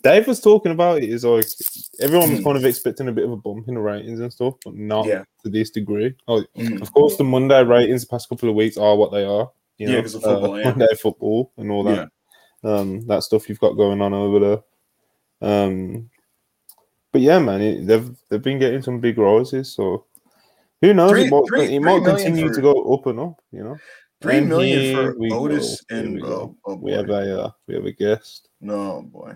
[0.03, 1.09] Dave was talking about it.
[1.09, 1.45] Is like
[1.99, 2.43] everyone was Mm.
[2.43, 5.05] kind of expecting a bit of a bump in the ratings and stuff, but not
[5.05, 5.23] Yeah.
[5.43, 6.13] to this degree.
[6.27, 6.81] Oh, Mhm.
[6.81, 9.49] of course, the Monday ratings the past couple of weeks are what they are.
[9.77, 10.69] You Yeah, know, 'cause of football, uh, yeah.
[10.69, 12.09] Monday football and all that.
[12.63, 14.63] Um, that stuff you've got going on over there.
[15.41, 16.09] Um,
[17.11, 19.71] but yeah, man, it, they've they've been getting some big rises.
[19.73, 20.05] So
[20.81, 21.11] who knows?
[21.11, 23.41] Three- it might, three- it might continue for- to go up and up.
[23.51, 23.77] You know.
[24.21, 25.95] Three And million for Otis go.
[25.97, 28.49] And we oh, oh We have a uh, we have a guest.
[28.61, 29.33] No boy.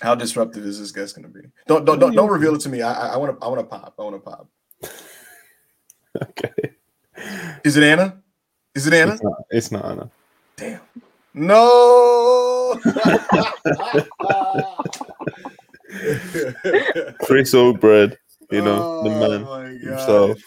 [0.00, 1.40] How disruptive is this guest gonna be?
[1.66, 2.82] Don't don't don't, don't reveal it to me.
[2.82, 3.94] I I want to I want to pop.
[3.98, 4.48] I want to pop.
[6.22, 6.52] Okay.
[7.64, 8.20] Is it Anna?
[8.74, 9.12] Is it Anna?
[9.12, 9.42] It's not.
[9.50, 10.10] It's not Anna.
[10.56, 10.80] Damn.
[11.34, 12.80] No.
[17.22, 18.18] Chris O'Bread,
[18.50, 20.38] you know the Oh man himself.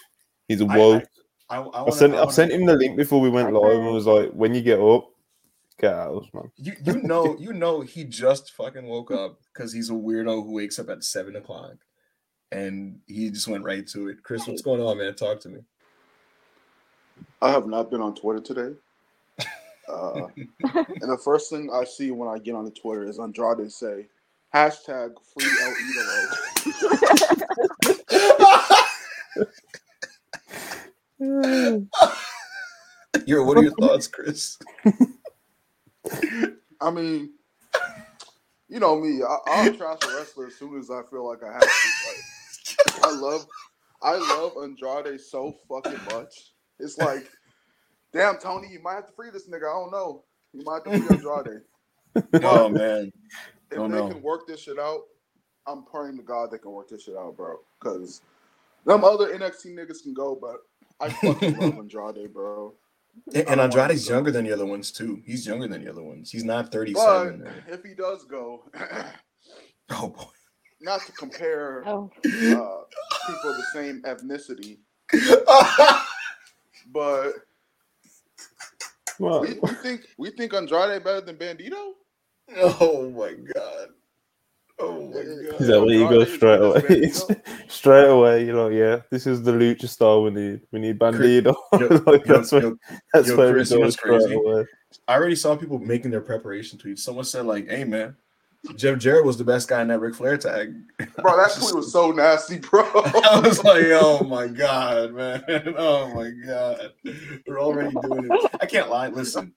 [0.48, 1.04] He's a I- woke.
[1.48, 3.52] I, I, I, wanna, sent I I wanna- sent him the link before we went
[3.52, 5.10] live and was like, when you get up,
[5.82, 6.50] get out, man.
[6.56, 10.52] You you know you know he just fucking woke up because he's a weirdo who
[10.52, 11.74] wakes up at seven o'clock,
[12.50, 14.22] and he just went right to it.
[14.22, 15.14] Chris, what's going on, man?
[15.14, 15.60] Talk to me.
[17.40, 18.74] I have not been on Twitter today.
[19.88, 23.70] Uh, and the first thing I see when I get on the Twitter is Andrade
[23.70, 24.06] say
[24.54, 25.74] hashtag free El
[31.28, 31.96] Idolo.
[33.26, 34.56] Your what are your thoughts, Chris?
[36.80, 37.30] I mean,
[38.68, 39.22] you know me.
[39.22, 41.88] I, I'll trash a wrestler as soon as I feel like I have to.
[42.06, 42.24] Like,
[43.04, 43.46] I love,
[44.02, 46.52] I love Andrade so fucking much.
[46.80, 47.28] It's like,
[48.12, 49.68] damn, Tony, you might have to free this nigga.
[49.70, 50.24] I don't know.
[50.52, 51.62] You might have to free Andrade.
[52.42, 53.12] Oh man,
[53.70, 54.08] If Oh, they no.
[54.14, 55.02] can work this shit out,
[55.66, 57.56] I'm praying to God they can work this shit out, bro.
[57.80, 58.22] Because
[58.86, 60.56] them other NXT niggas can go, but
[61.00, 62.74] I fucking love Andrade, bro.
[63.34, 65.22] And, and Andrade's younger than the other ones too.
[65.24, 66.30] He's younger than the other ones.
[66.30, 67.48] He's not But thirty-seven.
[67.68, 68.64] if he does go,
[69.90, 70.24] oh boy.
[70.80, 72.28] not to compare Oh, uh,
[73.26, 74.78] people of the same ethnicity,
[76.92, 77.32] but
[79.18, 81.92] Well, we, we think we think Andrade better than Bandido.
[82.80, 83.71] oh my god.
[84.82, 85.60] Oh my god.
[85.60, 87.12] is that oh, where you go straight away?
[87.68, 90.60] straight away, you know, yeah, this is the lucha star we need.
[90.72, 91.54] We need Bandido.
[92.06, 92.72] Like, yo, that's where,
[93.14, 94.34] that's yo, where Chris, we go straight crazy?
[94.34, 94.66] away.
[95.06, 96.98] I already saw people making their preparation tweets.
[97.00, 98.16] Someone said like, "Hey man,
[98.76, 100.74] Jeff Jarrett was the best guy in that Ric Flair tag."
[101.16, 102.82] Bro, that tweet was so nasty, bro.
[102.82, 105.44] I was like, "Oh my god, man!
[105.78, 106.92] Oh my god,
[107.46, 109.08] we're already doing it." I can't lie.
[109.08, 109.54] Listen,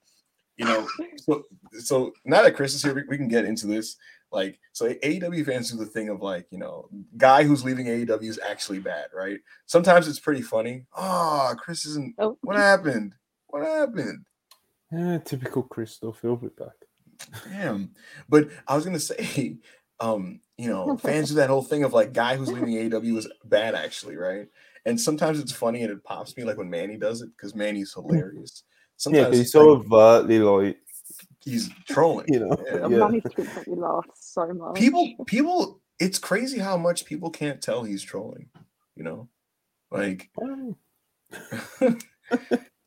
[0.57, 1.43] you know, so
[1.79, 3.97] so now that Chris is here, we, we can get into this.
[4.35, 8.23] Like, so AEW fans do the thing of like, you know, guy who's leaving AEW
[8.29, 9.39] is actually bad, right?
[9.65, 10.85] Sometimes it's pretty funny.
[10.95, 12.13] Oh, Chris isn't.
[12.19, 12.37] oh.
[12.43, 13.15] What happened?
[13.47, 14.25] What happened?
[14.91, 16.19] Yeah, typical Chris stuff.
[16.21, 16.75] He'll be back.
[17.49, 17.91] Damn.
[18.29, 19.57] But I was gonna say,
[19.99, 23.27] um, you know, fans do that whole thing of like guy who's leaving AEW is
[23.45, 24.47] bad actually, right?
[24.85, 27.93] And sometimes it's funny and it pops me like when Manny does it because Manny's
[27.93, 28.63] hilarious.
[28.65, 30.77] Yeah, Sometimes 'cause he's so overtly like,
[31.45, 32.25] he's trolling.
[32.29, 32.87] you know, Yeah.
[32.87, 32.97] yeah.
[32.97, 34.75] Manny Street made me laugh so much.
[34.75, 38.49] People, people, it's crazy how much people can't tell he's trolling.
[38.95, 39.29] You know,
[39.91, 40.29] like,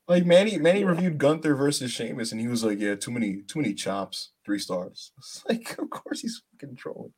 [0.09, 3.61] like Manny, Manny reviewed Gunther versus Sheamus, and he was like, "Yeah, too many, too
[3.61, 7.13] many chops, three stars." It's like, of course he's fucking trolling.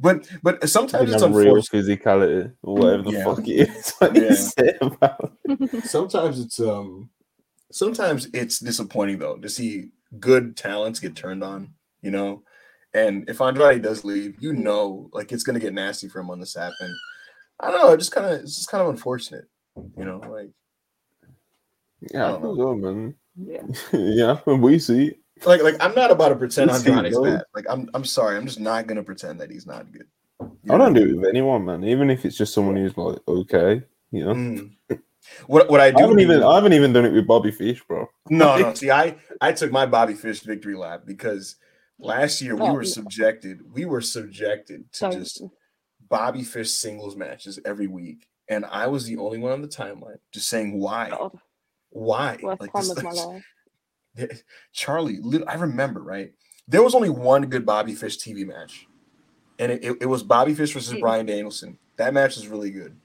[0.00, 2.00] But, but sometimes it's have real unfortunate.
[2.02, 3.24] physicality or whatever the Yeah.
[3.24, 3.92] fuck it is.
[3.98, 4.22] What Yeah.
[4.22, 5.32] you say about
[5.84, 7.10] Sometimes it's um,
[7.70, 9.90] sometimes it's disappointing though to see
[10.20, 11.74] good talents get turned on.
[12.02, 12.42] You know,
[12.92, 16.40] and if Andrade does leave, you know, like it's gonna get nasty for him on
[16.40, 16.94] this app, and
[17.60, 19.46] I don't know, it just kind of, it's just kind of unfortunate.
[19.96, 20.50] You know, like.
[22.12, 23.14] Yeah, I I don't think so, man.
[23.36, 24.38] yeah.
[24.46, 27.42] yeah, we see like like I'm not about to pretend We'll see, Andrade's bad.
[27.54, 30.06] Like I'm I'm sorry, I'm just not gonna pretend that he's not good.
[30.40, 30.84] You I know?
[30.84, 31.84] don't do it with anyone, man.
[31.84, 34.34] Even if it's just someone who's like okay, you know.
[34.34, 34.70] Mm.
[35.46, 37.82] What what I I do haven't even I haven't even done it with Bobby Fish,
[37.86, 38.06] bro.
[38.30, 41.56] no no see I I took my Bobby Fish victory lap because
[41.98, 45.42] last year we Oh, were subjected we were subjected to So just
[46.08, 50.18] Bobby Fish singles matches every week, and I was the only one on the timeline
[50.32, 51.32] just saying why God,
[51.90, 53.44] why worst Like, time this- of my life.
[54.16, 54.26] Yeah,
[54.72, 56.32] Charlie, I remember, right?
[56.68, 58.86] There was only one good Bobby Fish TV match,
[59.58, 60.98] and it, it, it was Bobby Fish versus.
[61.00, 61.78] Bryan Danielson.
[61.96, 62.96] That match was really good.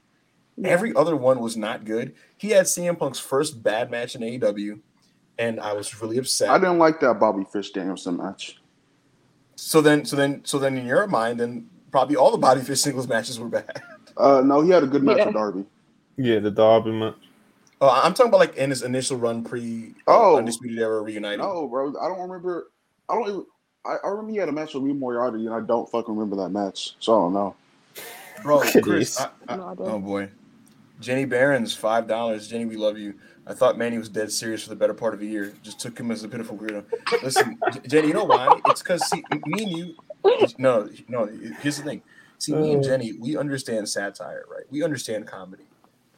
[0.60, 0.68] Yeah.
[0.70, 2.14] Every other one was not good.
[2.36, 4.80] He had CM Punk's first bad match in AEW,
[5.38, 6.50] and I was really upset.
[6.50, 8.60] I didn't like that Bobby Fish Danielson match.
[9.56, 12.80] So then, so then, so then, in your mind, then probably all the Bobby Fish
[12.80, 13.82] singles matches were bad.
[14.16, 15.26] Uh, no, he had a good match Yeah.
[15.26, 15.64] with Darby.
[16.16, 17.14] Yeah, the Darby match.
[17.80, 20.36] Oh, I'm talking about like in his initial run pre Oh.
[20.36, 21.40] undisputed era reunited.
[21.40, 21.94] No, bro.
[21.98, 22.70] I don't remember.
[23.08, 23.46] I don't even.
[23.86, 26.36] I, I remember he had a match with Lee Moriarty, and I don't fucking remember
[26.36, 26.96] that match.
[27.00, 27.54] So I don't know.
[28.42, 29.18] Bro, Chris.
[29.18, 29.88] I, I, No, I don't.
[29.88, 30.28] oh boy,
[31.00, 32.48] Jenny Barron's five dollars.
[32.48, 33.14] Jenny, we love you.
[33.46, 35.52] I thought Manny was dead serious for the better part of a year.
[35.62, 36.84] Just took him as a pitiful weirdo.
[37.22, 38.60] Listen, Jenny, you know why?
[38.66, 39.94] It's because see, me and you.
[40.58, 41.26] No, no.
[41.60, 42.02] Here's the thing.
[42.38, 42.88] See, me and Uh.
[42.88, 44.64] Jenny, we understand satire, right?
[44.70, 45.64] We understand comedy,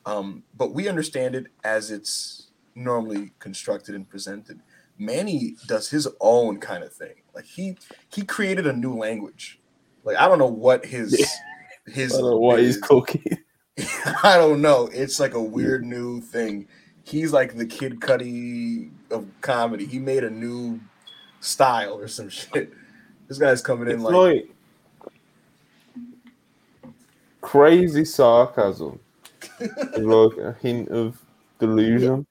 [0.04, 4.60] um, but we understand it as it's normally constructed and presented.
[4.98, 7.14] Manny does his own kind of thing.
[7.34, 7.78] Like he
[8.12, 9.60] he created a new language.
[10.04, 11.12] Like I don't know what his
[11.86, 12.82] his I don't know what he's is.
[12.82, 13.38] cooking.
[14.22, 14.88] I don't know.
[14.92, 16.68] It's like a weird new thing.
[17.04, 19.86] He's like the Kid Cudi of comedy.
[19.86, 20.80] He made a new
[21.40, 22.72] style or some shit.
[23.28, 25.12] This guy's coming in It's like, like
[27.40, 29.00] crazy sarcasm,
[29.60, 31.20] with like a hint of
[31.58, 32.26] delusion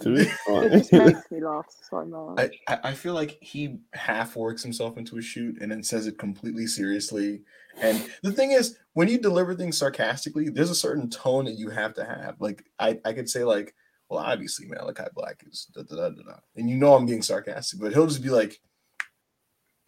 [0.00, 0.28] to it.
[0.48, 2.52] It just makes me laugh so much.
[2.68, 6.06] I, I I feel like he half works himself into a shoot and then says
[6.06, 7.40] it completely seriously.
[7.80, 11.70] And the thing is, when you deliver things sarcastically, there's a certain tone that you
[11.70, 12.36] have to have.
[12.38, 13.74] Like I, I could say like,
[14.08, 16.36] well, obviously Malachi Black is da da da da, da.
[16.56, 18.60] and you know I'm being sarcastic, but he'll just be like,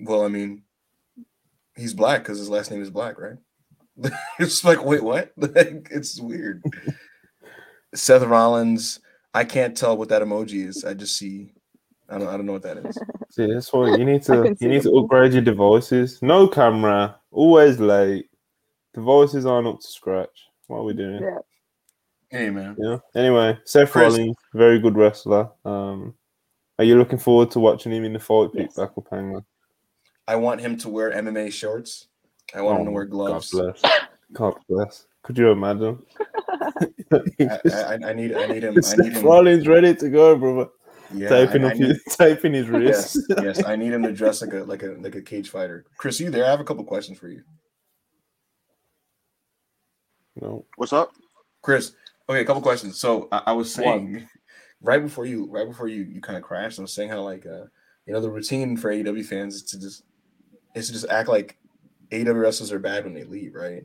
[0.01, 0.62] well, I mean,
[1.76, 3.39] he's black because his last name is Black, right?
[4.39, 5.32] it's like, wait, what?
[5.37, 6.62] Like, it's weird.
[7.95, 9.01] Seth Rollins,
[9.32, 10.85] I can't tell what that emoji is.
[10.85, 11.54] I just see,
[12.09, 12.99] I don't, I don't know what that is.
[13.31, 16.21] See, that's why you need to you need to upgrade your devices.
[16.23, 18.29] No camera, always late.
[18.95, 20.47] Devices aren't up to scratch.
[20.67, 21.21] What are we doing?
[21.23, 21.39] yeah.
[22.31, 22.99] Hey man, Yeah.
[23.15, 25.51] Anyway, Seth Chris- Rollins, very good wrestler.
[25.65, 26.15] Um,
[26.79, 28.77] are you looking forward to watching him in the fight pit Yes.
[28.77, 29.45] back with Hangman?
[30.27, 32.09] I want him to wear MMA shorts.
[32.55, 33.51] I want him to wear gloves.
[33.53, 33.81] God gloves.
[33.83, 34.01] bless.
[34.33, 35.07] God bless.
[35.23, 36.03] Could you imagine?
[37.13, 38.75] I, I, I need, I need him.
[38.75, 39.25] I need Seth him.
[39.25, 40.71] Rollins ready to go, brother.
[41.13, 43.19] Yeah, taping I, I need, his taping his wrists.
[43.29, 43.65] yes, yes.
[43.65, 45.85] I need him to dress like a like a like a cage fighter.
[45.97, 46.45] Chris, you there?
[46.45, 47.43] I have a couple questions for you.
[50.41, 50.65] no.
[50.77, 51.13] What's up?
[51.63, 51.93] Chris,
[52.29, 52.99] okay, a couple questions.
[52.99, 54.29] So I, I was saying
[54.83, 56.79] right before you, right before you, you kind of crashed.
[56.79, 57.65] I was saying how like uh,
[58.07, 60.05] you know, the routine for AEW fans is to just
[60.75, 61.57] is to just act like
[62.11, 63.85] AEW wrestlers are bad when they leave, right?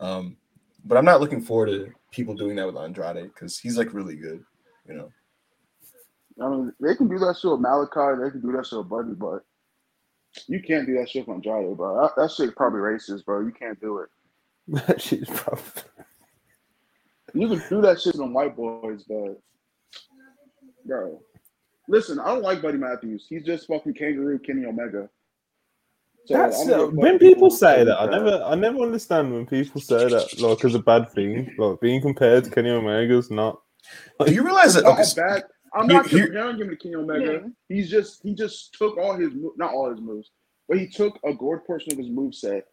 [0.00, 0.36] Um,
[0.84, 4.16] but I'm not looking forward to people doing that with Andrade because he's like really
[4.16, 4.42] good,
[4.88, 5.10] you know.
[6.40, 8.22] I mean, they can do that shit with Malachi.
[8.22, 9.44] They can do that shit with Buddy, but
[10.46, 12.00] you can't do that shit with Andrade, bro.
[12.00, 13.40] That, that shit's probably racist, bro.
[13.40, 14.08] You can't do it.
[14.86, 15.82] That shit's probably
[17.34, 19.40] You can do that shit on white boys, but
[20.86, 21.20] bro,
[21.88, 23.26] listen, I don't like Buddy Matthews.
[23.28, 25.08] He's just fucking kangaroo Kenny Omega.
[26.26, 28.00] So, That's uh, give a fuck when if people say that.
[28.00, 31.52] I never, I never understand when people say that like as a bad thing.
[31.58, 33.60] Like being compared to Kenny Omega's not.
[34.24, 34.84] Do you realize that?
[34.84, 35.42] Okay, a bad.
[35.74, 37.32] I'm not Here- here- comparing him to Kenny Omega.
[37.32, 37.48] Yeah.
[37.68, 40.30] He's just he just took all his not all his moves,
[40.68, 42.64] but he took a good portion of his move set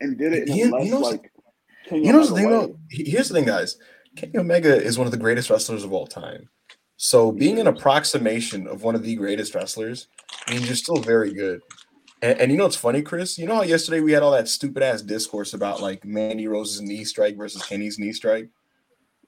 [0.00, 1.32] and did it in You- a less you know what's- like.
[1.86, 2.52] Kenny You know the thing way.
[2.52, 2.78] though.
[2.90, 3.76] Here's the thing, guys.
[4.16, 6.48] Kenny Omega is one of the greatest wrestlers of all time.
[6.96, 10.06] So being an approximation of one of the greatest wrestlers
[10.48, 11.60] means you're still very good.
[12.22, 13.36] And, and you know what's funny, Chris?
[13.36, 16.80] You know how yesterday we had all that stupid ass discourse about like Mandy Rose's
[16.80, 18.48] knee strike versus Kenny's knee strike?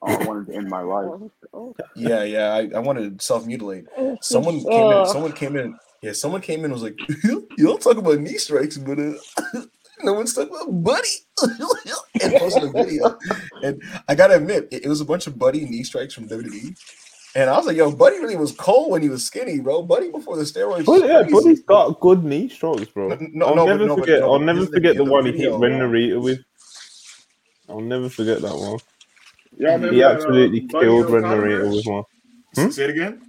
[0.06, 1.06] Oh, I wanted to end my life.
[1.08, 1.74] Oh, oh.
[1.96, 2.52] Yeah, yeah.
[2.52, 3.86] I, I wanted to self mutilate.
[4.20, 5.06] Someone just- came in.
[5.06, 5.78] Someone came in.
[6.02, 9.12] Yeah, someone came in and was like, "You don't talk about knee strikes, but uh,
[10.02, 11.08] no one's talking about Buddy."
[12.22, 13.16] and posted a video.
[13.62, 16.76] And I gotta admit, it, it was a bunch of Buddy knee strikes from WWE.
[17.36, 19.80] And I was like, "Yo, Buddy really was cold when he was skinny, bro.
[19.82, 21.22] Buddy before the steroids." was But yeah.
[21.22, 23.08] Buddy's got good knee strokes, bro.
[23.08, 24.20] No, no, I'll no, but- never no, but- forget.
[24.20, 26.20] no, I'll but never here's the- forget the the one he hit video- Ren Narita
[26.22, 26.40] with.
[27.70, 28.78] I'll never forget that one.
[29.58, 32.04] Y'all remember He that, uh, absolutely Buddy killed and Ren Okada Narita with one.
[32.54, 32.70] Hmm?
[32.70, 33.22] Say it again.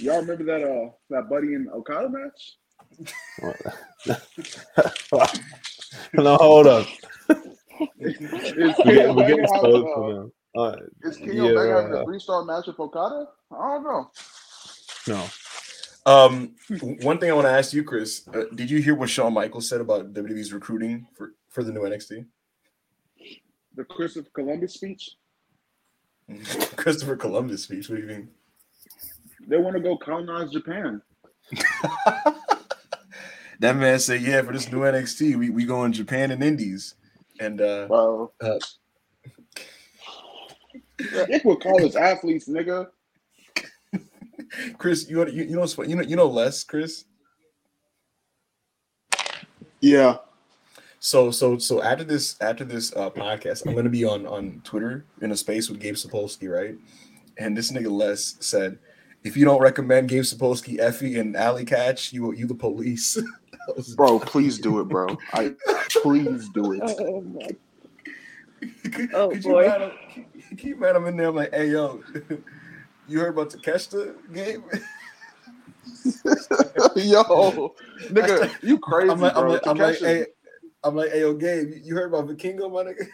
[0.00, 2.56] Y'all remember that uh that Buddy and Okada match?
[6.14, 6.86] No, hold on.
[8.00, 10.62] Is We're getting, we're getting having, spoiled uh, for now.
[10.62, 11.42] Uh, is Kenny Yeah.
[11.44, 13.28] Omega having a three star match with Okada?
[13.50, 14.10] I don't know.
[15.08, 15.26] no.
[16.04, 16.56] Um,
[17.02, 19.68] one thing I want to ask you, Chris, uh, did you hear what Shawn Michaels
[19.68, 22.26] said about WWE's recruiting for for the new NXT?
[23.74, 25.12] The Chris of Columbus speech.
[26.76, 27.88] Christopher Columbus speech.
[27.88, 28.28] What do you mean?
[29.46, 31.02] They want to go colonize Japan.
[33.60, 36.94] that man said, "Yeah, for this new NXT, we we go in Japan and Indies."
[37.40, 38.58] And uh, Bro, uh,
[40.98, 42.88] Dick would call us athletes, nigga.
[44.78, 47.04] Chris, you you, you know you know you know Les, Chris.
[49.80, 50.18] Yeah.
[51.04, 55.04] So so so after this after this uh, podcast, I'm gonna be on on Twitter
[55.20, 56.76] in a space with Gabe Sapolsky, right?
[57.38, 58.78] And this nigga Les said,
[59.24, 63.18] if you don't recommend Gabe Sapolsky, EFFY, and Allie Katch, you you the police.
[63.68, 65.16] That was- Bro, please do it, bro.
[65.34, 65.54] I
[66.02, 66.80] please do it.
[66.82, 67.22] Oh,
[68.90, 69.62] could, Oh, could boy.
[69.64, 71.28] you him, keep, keep him in there?
[71.28, 72.02] I'm like, hey yo,
[73.08, 74.64] you heard about Takeshita game?
[76.96, 77.72] Yo,
[78.10, 79.52] nigga, you crazy, I'm like, I'm bro.
[79.52, 80.26] like, I'm like, hey,
[80.84, 83.08] I'm like, hey yo, Gabe, you- you heard about Vikingo, my nigga?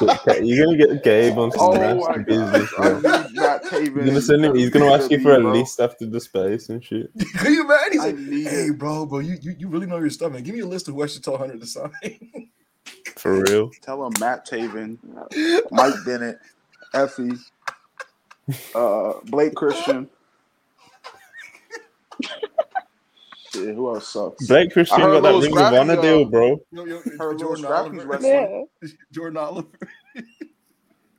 [0.00, 2.86] Okay, You're gonna get Gabe on some oh nasty business, bro.
[2.86, 2.92] I
[3.26, 3.96] need Matt Taven.
[3.96, 4.54] You're gonna send him.
[4.54, 5.52] He's gonna ask you for a bro.
[5.52, 7.10] list after the space and shit.
[7.38, 7.92] Can you imagine?
[7.92, 10.42] He's like, hey, bro, bro, you, you you really know your stuff, man.
[10.44, 11.90] Give me a list of who I should tell Hunter to sign.
[13.16, 13.70] For real.
[13.82, 14.98] Tell him Matt Taven,
[15.72, 16.38] Mike Bennett,
[16.94, 17.38] EFFY,
[18.74, 20.08] uh, Blake Christian.
[23.64, 24.46] Shit, who else sucks?
[24.46, 26.60] Blake Christian got that Lil Ring of Scrappy, Honor deal, bro.
[26.72, 28.06] yo, yo, Her Jordan Oliver.
[28.06, 28.66] wrestling.
[28.82, 28.88] Yeah.
[29.12, 29.68] Jordan Oliver.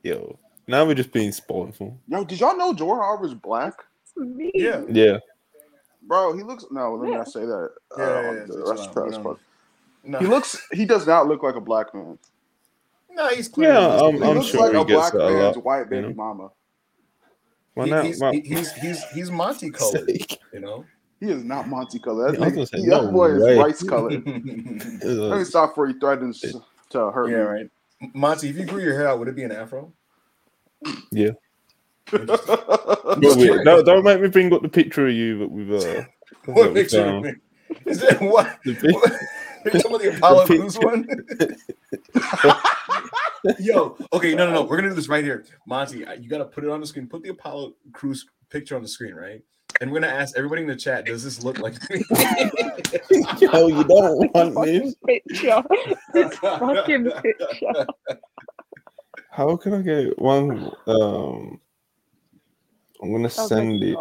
[0.03, 1.97] Yo, now we're just being spiteful.
[2.07, 3.73] Yo, did y'all know Jordan Oliver's black?
[4.53, 4.83] Yeah.
[4.89, 5.17] Yeah.
[6.03, 6.65] Bro, he looks.
[6.71, 7.17] No, let me Yeah.
[7.17, 7.69] not say that.
[7.97, 9.23] Yeah, uh, yeah, on yeah, the so rest chill of out, this we podcast.
[9.23, 9.39] don't-
[10.11, 10.67] No, He looks.
[10.71, 12.17] He does not look like a black man.
[13.11, 13.73] no, he's clear.
[13.73, 14.29] Yeah, he's, I'm- He clear.
[14.29, 16.15] I'm looks sure like he a gets black man's lot, white baby you know?
[16.15, 16.49] mama.
[17.75, 20.09] Well, He- he's, well, he- he's he's he's Monty colored,
[20.53, 20.85] you know.
[21.19, 22.31] He is not Monty color.
[22.31, 23.53] That, Yeah, I was nigga, gonna say, he- no that boy way.
[23.53, 24.11] is rice color.
[24.11, 24.21] yeah,
[25.03, 26.41] Let me stop before he threatens
[26.89, 27.33] to hurt me.
[27.35, 27.69] right.
[28.13, 29.91] Monty, if you grew your hair out, would it be an afro?
[31.11, 31.31] Yeah.
[32.13, 32.27] Wait,
[33.65, 36.03] don't, don't make me bring up the picture of you that we've uh,
[36.45, 37.41] What that we picture?
[37.85, 38.59] Is that what?
[38.63, 39.11] The pic- what?
[39.11, 39.19] Are
[39.65, 40.79] you talking about the Apollo The
[43.43, 43.55] one?
[43.59, 44.63] Yo, okay, no, no, no.
[44.63, 46.05] We're gonna do this right here, Monty.
[46.19, 47.07] You gotta put it on the screen.
[47.07, 49.41] Put the Apollo Crews picture on the screen, right?
[49.79, 52.03] And we're gonna ask everybody in the chat, does this look like me?
[53.39, 54.95] Yo, you don't want Fucking this.
[55.05, 55.63] picture.
[56.13, 57.85] This fucking picture.
[59.29, 60.71] How can I get one?
[60.87, 61.59] Um,
[63.01, 63.97] I'm gonna I send making it.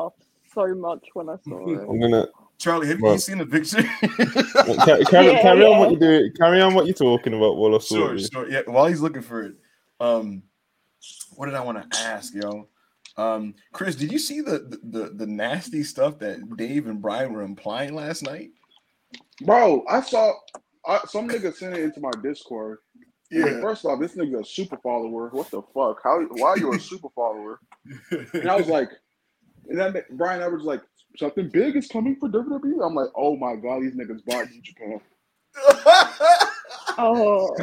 [0.54, 1.80] so much when I saw it.
[1.88, 2.26] I'm gonna
[2.58, 3.82] Charlie, have you seen the picture?
[3.82, 6.30] ca- carry, Yeah, carry on what you do.
[6.38, 8.30] Carry on what you're talking about while I sort sure, it.
[8.32, 8.50] sure.
[8.50, 9.56] Yeah, while he's looking for it.
[10.00, 10.42] Um,
[11.34, 12.66] what did I want to ask, yo?
[13.18, 17.32] Um, Chris, did you see the, the the the nasty stuff that Dave and Brian
[17.32, 18.50] were implying last night?
[19.42, 20.34] Bro, I saw
[20.86, 22.78] I, some nigga sent it into my Discord.
[23.30, 23.60] Yeah.
[23.60, 25.30] First off, this nigga a super follower.
[25.30, 26.00] What the fuck?
[26.04, 26.22] How?
[26.30, 27.60] Why are you a super follower?
[28.34, 28.90] And I was like,
[29.68, 30.82] and then Brian Edwards was like,
[31.16, 32.86] something big is coming for WWE.
[32.86, 35.00] I'm like, oh my god, these niggas bought New Japan.
[36.98, 37.54] Oh,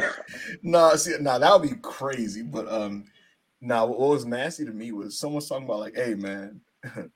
[0.62, 2.42] nah, see, nah, that would be crazy.
[2.42, 3.04] But um,
[3.64, 6.60] nah, what was nasty to me was someone's talking about like, hey man,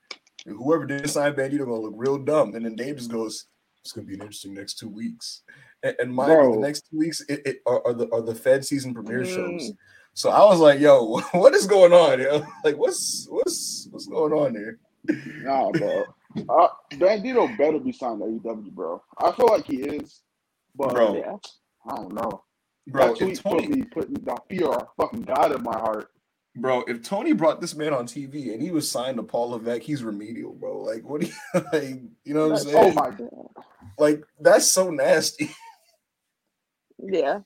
[0.47, 3.47] whoever did sign Bandido gonna look real dumb, and then Dave just goes,
[3.83, 5.43] it's gonna be an interesting next two weeks.
[5.83, 6.55] And, and mind Bro.
[6.55, 9.71] the next two weeks it, it are, are the are the Fed season premiere shows.
[9.71, 9.77] Mm.
[10.15, 12.21] So I was like, yo, what is going on?
[12.21, 12.45] Yo?
[12.65, 14.79] Like, what's what's what's going on here?
[15.43, 16.05] Nah, bro.
[16.37, 19.03] Uh, Bandido better be signed to AEW, bro.
[19.17, 20.23] I feel like he is,
[20.75, 21.17] but Bro.
[21.17, 21.37] yeah.
[21.91, 22.45] I don't know.
[22.89, 26.11] Bro, that tweet if put me putting the fear of fucking God in my heart.
[26.61, 29.83] Bro, if Tony brought this man on TV and he was signed to Paul Levesque,
[29.83, 30.79] he's remedial, bro.
[30.79, 31.33] Like, what do you
[31.73, 32.01] like?
[32.25, 32.77] You know what I'm oh saying?
[32.77, 33.63] Oh my Yeah.
[33.99, 35.51] Like, that's so nasty.
[37.01, 37.41] Yeah.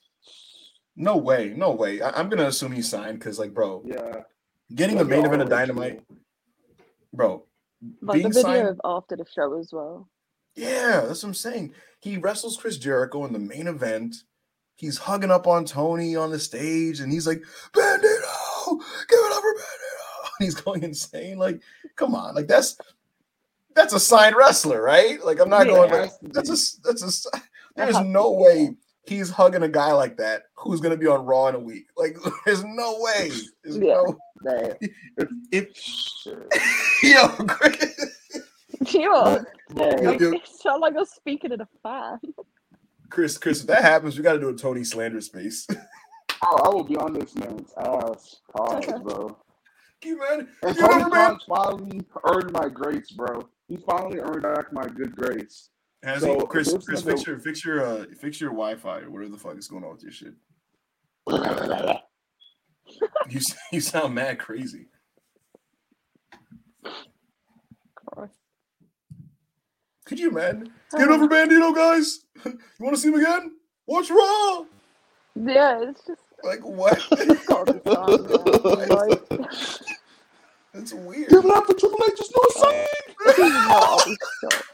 [0.95, 2.01] No way, no way.
[2.01, 4.21] I, am gonna assume he signed because, like, bro, yeah.
[4.73, 6.01] getting the Like, main event of always, Dynamite,
[7.13, 7.45] bro.
[8.01, 10.09] Like being the video signed, of after the show as well.
[10.55, 11.73] yeah, that's what I'm saying.
[11.99, 14.15] He wrestles Chris Jericho in the main event.
[14.75, 17.43] He's hugging up on Tony on the stage, and he's like,
[17.73, 18.12] "Bandido,
[19.07, 21.37] give it up for Bandido." He's going insane.
[21.37, 21.61] Like,
[21.95, 22.77] come on, like that's
[23.75, 25.23] that's a signed wrestler, right?
[25.23, 25.73] Like, I'm not Yeah.
[25.73, 25.91] going.
[25.91, 27.29] Like, that's a that's a.
[27.75, 28.75] There's no way
[29.05, 31.87] he's hugging a guy like that who's gonna be on Raw in a week.
[31.97, 33.31] Like, there's no way.
[33.63, 34.01] There's Yeah.
[34.05, 34.17] no.
[34.41, 34.73] Bro.
[35.51, 36.53] If Shit.
[37.03, 37.27] yo,
[39.13, 39.45] are.
[39.75, 40.33] Like, yo.
[40.45, 42.19] sound like you're speaking in a fan.
[43.09, 45.67] Chris, Chris, if that happens, we got to do a Tony slander space.
[46.43, 48.41] I, I will be on this man's ass.
[48.55, 49.37] Pause, bro.
[50.03, 51.29] you man, And you Tony never man.
[51.37, 53.47] Khan's finally earned my grace, bro.
[53.67, 55.69] He finally earned back my good grace.
[56.03, 56.45] Has So, he?
[56.47, 59.57] Chris, Chris, nigga- fix your, fix your, uh, fix your Wi-Fi or whatever the fuck
[59.57, 60.33] is going on with your shit.
[63.29, 63.39] You,
[63.71, 64.87] you sound mad crazy.
[70.05, 72.25] Could you man Get over Bandido, guys.
[72.45, 73.53] You want to see him again?
[73.85, 74.67] What's wrong?
[75.35, 76.97] Yeah, it's just Like what?
[77.11, 79.47] it's gotta be fun,
[80.73, 81.29] That's weird.
[81.29, 82.17] Give it up for Triple H.
[82.17, 82.85] Just no sign.
[83.25, 84.67] this is not I'll be shocked.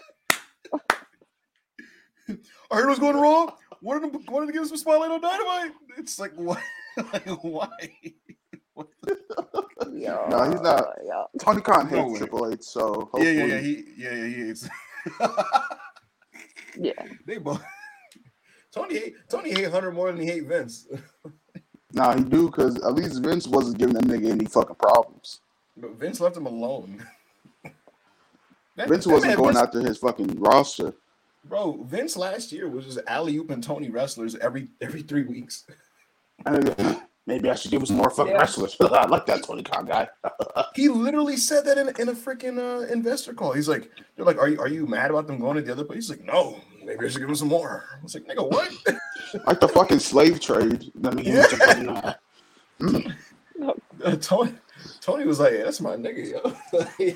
[2.72, 3.54] I heard what's going wrong.
[3.82, 5.74] Wanted to wanted to give us some spotlight on Dynamite.
[5.98, 6.60] It's like what?
[7.14, 7.70] like, why?
[8.74, 8.88] What
[9.92, 10.88] Yeah, No, he's not.
[11.06, 11.24] Yeah.
[11.40, 12.18] Tony Khan No hates way.
[12.20, 13.60] Triple H, so yeah, yeah, yeah.
[13.60, 14.70] He, yeah, yeah, he hates.
[16.78, 16.94] Yeah.
[17.26, 17.62] they both.
[18.80, 20.88] Tony hate Tony hate Hunter more than he hate Vince.
[21.92, 25.40] Nah, he do because at least Vince wasn't giving that nigga any fucking problems.
[25.76, 27.04] But Vince left him alone.
[28.76, 30.94] That- Vince that wasn't going Vince- after his fucking roster.
[31.46, 35.66] Bro, Vince last year was just alley oop and Tony wrestlers every every three weeks.
[37.26, 38.40] Maybe I should give him some more fucking Yeah.
[38.40, 38.76] wrestlers.
[38.80, 40.08] I like that Tony Khan guy.
[40.76, 43.52] He literally said that in, in a freaking uh, investor call.
[43.54, 45.84] He's like, they're like, are you are you mad about them going to the other
[45.86, 46.08] place?
[46.08, 47.86] He's like, no, maybe I should give him some more.
[47.92, 48.72] I was like, nigga, what?
[49.48, 50.92] like the fucking slave trade.
[51.04, 51.44] I mean, Yeah.
[51.44, 52.14] fucking, uh,
[54.02, 54.54] Uh, Tony
[55.02, 57.14] Tony was like, yeah, that's my nigga, yo.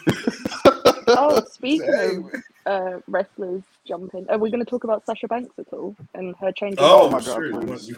[1.07, 2.33] Oh, speaking Hey, of
[2.65, 6.51] uh, wrestlers jumping, are we going to talk about Sasha Banks at all and her
[6.51, 6.77] change?
[6.79, 7.45] of oh, my my God, sure.
[7.45, 7.87] You want, please.
[7.89, 7.95] you,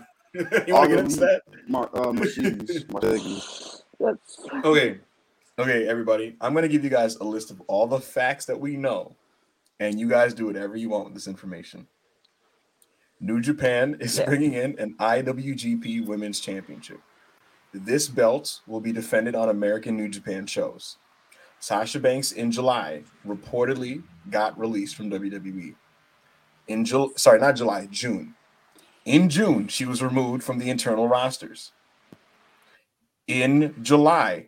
[0.67, 1.41] you want to get into that?
[1.67, 2.85] Mar- uh, Mercedes.
[2.91, 3.83] Mercedes.
[3.99, 4.99] That's Okay.
[5.57, 6.35] Okay, everybody.
[6.41, 9.15] I'm gonna give you guys a list of all the facts that we know,
[9.79, 11.87] and you guys do whatever you want with this information.
[13.19, 14.25] New Japan is Yeah.
[14.25, 16.99] bringing in an IWGP Women's Championship.
[17.73, 20.97] This belt will be defended on American New Japan shows.
[21.59, 25.75] Sasha Banks in July reportedly got released from WWE.
[26.67, 28.35] In July, sorry, not July, June.
[29.05, 31.71] In June, she was removed from the internal rosters.
[33.27, 34.47] In July,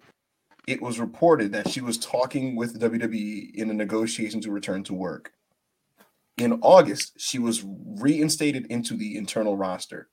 [0.68, 4.93] it was reported that she was talking with WWE in a negotiation to return to
[4.93, 5.32] work.
[6.38, 10.09] In August, she was reinstated into the internal roster.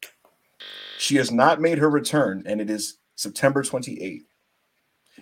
[0.97, 4.23] She has not made her return, and it is September 28th.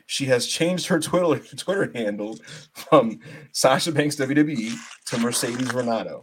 [0.07, 2.39] She has changed her Twitter Twitter handle
[2.75, 3.19] from
[3.53, 4.75] Sasha Banks WWE
[5.07, 6.23] to Mercedes Varnado.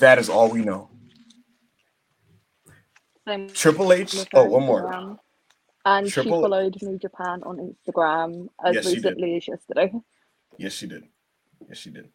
[0.00, 0.90] That is all we know.
[3.54, 4.26] Triple H.
[4.34, 4.90] Oh, one more.
[4.90, 5.18] Instagram.
[5.84, 9.92] And she followed New Japan on Instagram as Yes, recently as yesterday.
[10.56, 11.04] Yes, she did.
[11.68, 12.08] Yes, she did.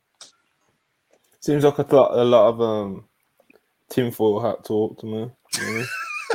[1.40, 3.06] Seems like a lot, a lot of um,
[3.90, 5.32] tinfoil hat talk to me.
[5.60, 5.86] You know?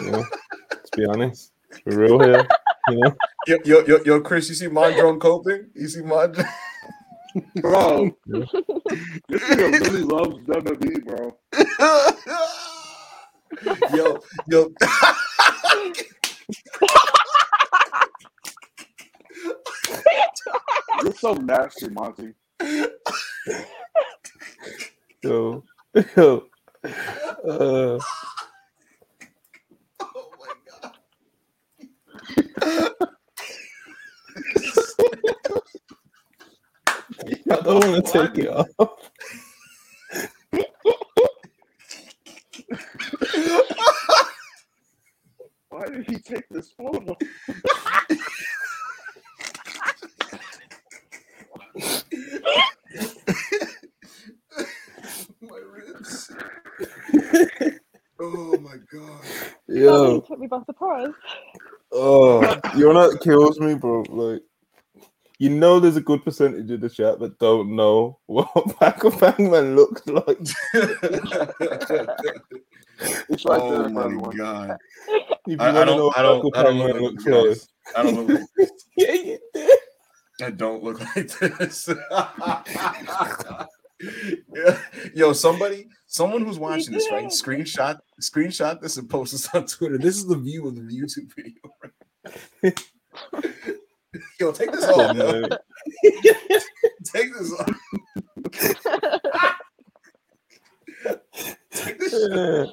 [0.01, 0.25] you know,
[0.71, 1.53] let's be honest.
[1.87, 2.47] We're real here.
[2.89, 3.15] You know,
[3.45, 5.67] Yo, yo, yo, yo, Chris, you see my drone coping?
[5.75, 6.47] You see Mondrone?
[7.57, 11.39] Bro, this nigga really loves WWE, bro.
[13.95, 14.19] yo,
[14.49, 14.71] yo.
[21.03, 22.35] You're so nasty, Monty.
[25.25, 25.65] so,
[26.17, 26.45] yo,
[27.49, 27.99] uh,
[30.01, 30.97] oh my god.
[37.51, 38.69] I don't want to take it off.
[45.71, 47.17] Why did he take this photo?
[55.41, 56.31] my ribs.
[58.21, 59.21] oh my god.
[59.25, 61.13] Oh, Yo, you took me by surprise.
[61.93, 62.43] oh,
[62.77, 64.03] you know what kills me, bro?
[64.09, 64.43] Like,
[65.39, 68.49] you know, there's a good percentage of the chat that don't know what
[68.81, 70.39] Backup Hangman looks like.
[73.29, 74.37] It's right oh my everyone.
[74.37, 74.79] god.
[75.09, 76.07] If you I, I wanna know don't.
[76.07, 76.55] what I don't.
[76.55, 77.69] Pac I don't look Hangman like looks.
[77.97, 78.41] I don't look.
[78.59, 79.79] Like, Yeah, you did.
[80.43, 81.89] I don't look like this.
[85.15, 87.27] Yo, somebody, someone who's watching this, right?
[87.27, 89.99] Screenshot, screenshot this and post this on Twitter.
[89.99, 91.53] This is the view of the YouTube video.
[92.63, 92.81] Right?
[94.41, 95.17] Yo, take this off.
[95.17, 95.43] yo.
[97.05, 97.71] Take this off.
[101.71, 102.69] Take this shit.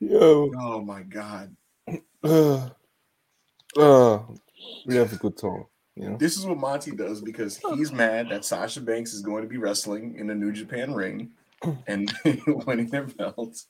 [0.00, 1.54] Yo, Oh my god.
[2.24, 2.70] uh,
[3.76, 4.18] uh,
[4.86, 5.64] we have a good time.
[5.96, 6.16] You know?
[6.16, 9.56] This is what Monty does because he's mad that Sasha Banks is going to be
[9.56, 11.30] wrestling in a New Japan ring
[11.86, 12.12] and
[12.46, 13.66] winning their belts.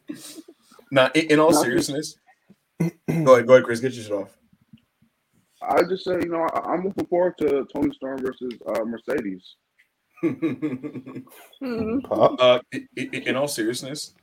[0.90, 2.16] Now, in, in all Now, seriousness,
[2.80, 4.36] go ahead, go ahead, Chris, get your shit off.
[5.62, 9.56] I just say, you know, I, I'm looking forward to Toni Storm versus uh, Mercedes.
[11.60, 12.00] Hmm.
[12.00, 12.40] Pop.
[12.40, 14.14] uh, i- i- in all seriousness,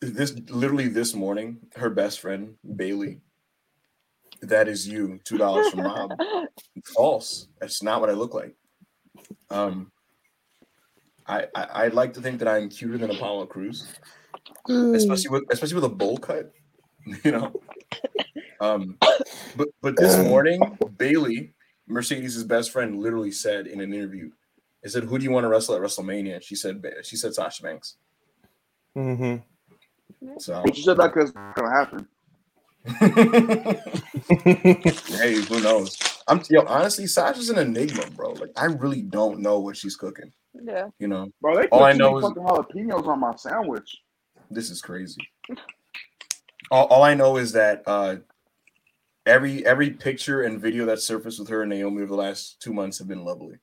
[0.00, 3.20] this literally this morning, her best friend Bayley.
[4.42, 5.18] That is you.
[5.24, 6.10] Two dollars from mom.
[6.94, 7.48] False.
[7.60, 8.54] That's not what I look like.
[9.50, 9.90] Um,
[11.26, 13.86] I, I I'd like to think that I'm cuter than Apollo Crews,
[14.68, 16.52] especially with especially with a bowl cut.
[17.24, 17.52] You know.
[18.60, 18.98] Um,
[19.56, 20.60] but but this morning,
[20.98, 21.54] Bayley,
[21.86, 24.30] Mercedes' best friend, literally said in an interview
[24.82, 27.62] It said, "Who do you want to wrestle at WrestleMania?" She said, "She said Sasha
[27.62, 27.96] Banks."
[28.94, 30.36] Mm-hmm.
[30.38, 32.08] So But you said that because it's gonna happen.
[35.18, 35.96] Hey, who knows?
[36.26, 38.32] I'm yo honestly, Sasha's an enigma, bro.
[38.32, 40.32] Like I really don't know what she's cooking.
[40.54, 40.88] Yeah.
[40.98, 43.96] You know, Bro, they All I know many is- fucking jalapenos on my sandwich.
[44.50, 45.20] this is crazy.
[46.70, 48.16] All, all I know is that uh
[49.26, 52.72] every every picture and video that surfaced with her and Naomi over the last two
[52.74, 53.56] months have been lovely,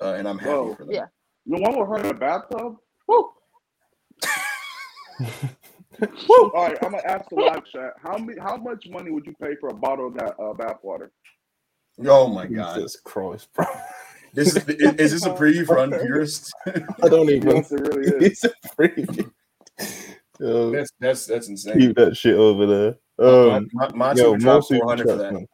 [0.00, 0.74] uh, and I'm happy Whoa.
[0.74, 0.92] for that.
[0.94, 1.06] Yeah.
[1.46, 2.76] The one with her in the bathtub.
[3.08, 3.30] Woo.
[6.28, 7.92] All right, I'm gonna ask the live chat.
[8.02, 8.38] How many?
[8.40, 11.12] How much money would you pay for a bottle of that uh, bath water?
[12.06, 13.64] Oh my god, Jesus Christ, bro.
[14.34, 16.50] this is is, is this a preview for unpurists?
[17.02, 17.56] I don't even.
[17.56, 18.42] Yes, it really is.
[18.42, 19.30] It's a preview.
[20.40, 21.78] Yo, that's that's that's insane.
[21.78, 22.96] keep that shit over there.
[23.18, 25.32] Ma- Um, Ma- Monty yo, would more super 400 for that.
[25.32, 25.46] man.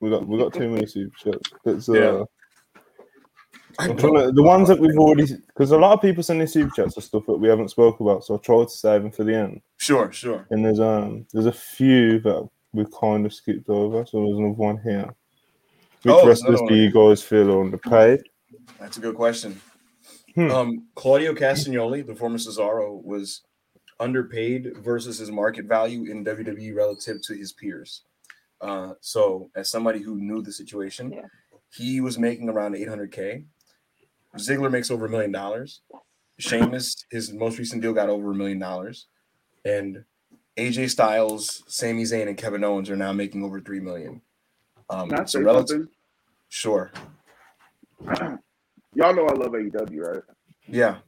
[0.00, 1.50] We got we got too many super chats.
[1.64, 2.00] Let's, uh, Yeah.
[2.00, 2.26] I'm trying to-
[3.78, 7.04] the ones that we've already because a lot of people send in super chats of
[7.04, 9.60] stuff that we haven't spoke about, so I tried to save them for the end.
[9.78, 10.46] Sure, sure.
[10.50, 14.52] And there's um there's a few that we've kind of skipped over, so there's another
[14.54, 15.14] one here.
[16.02, 18.22] Which Oh, there's wrestlers another do you guys feel are underpaid?
[18.80, 19.60] That's a good question.
[20.34, 20.50] Hmm.
[20.50, 23.42] Um, Claudio Castagnoli, the former Cesaro, was
[24.00, 28.02] underpaid versus his market value in WWE relative to his peers.
[28.60, 31.26] Uh, so, as somebody who knew the situation, Yeah.
[31.70, 33.44] he was making around 800k.
[34.36, 35.82] Ziggler makes over a million dollars.
[36.38, 39.06] Sheamus, his most recent deal got over a million dollars,
[39.64, 40.04] and
[40.58, 44.20] AJ Styles, Sami Zayn, and Kevin Owens are now making over three million.
[44.90, 45.88] Um, I so relative,
[46.48, 46.90] sure,
[48.94, 50.22] Y'all know I love AEW, right?
[50.66, 50.98] yeah.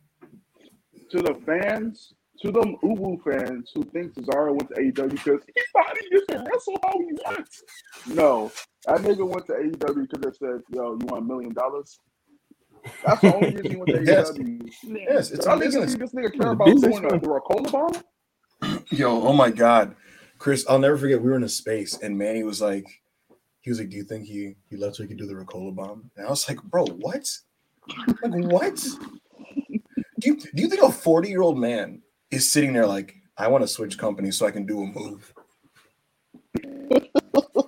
[1.10, 5.62] To the fans, to them Uwu fans who think Cesaro went to AEW because he
[5.72, 7.62] thought he used to wrestle how he wants.
[8.06, 8.50] No,
[8.86, 11.98] that nigga went to AEW because they said, "Yo, you want a million dollars?"
[13.06, 14.30] That's the only reason he went to Yes.
[14.32, 14.70] AEW.
[14.84, 15.94] Yes, it's Y'all a business.
[15.94, 18.84] think this nigga care about business, doing the, the Ricola bomb?
[18.90, 19.94] Yo, oh my god,
[20.38, 21.20] Chris, I'll never forget.
[21.20, 22.86] We were in a space, and Manny was like,
[23.60, 25.74] he was like, "Do you think he he left so he could do the Ricola
[25.74, 27.26] bomb?" And I was like, "Bro, what?
[28.22, 28.76] Like what?
[30.20, 33.48] Do you do you think a forty year old man is sitting there like, I
[33.48, 35.32] want to switch companies so I can do a move?
[36.56, 37.00] A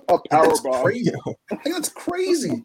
[0.09, 0.81] Like, power that's bomb.
[0.83, 1.11] crazy.
[1.51, 2.63] Like, that's crazy.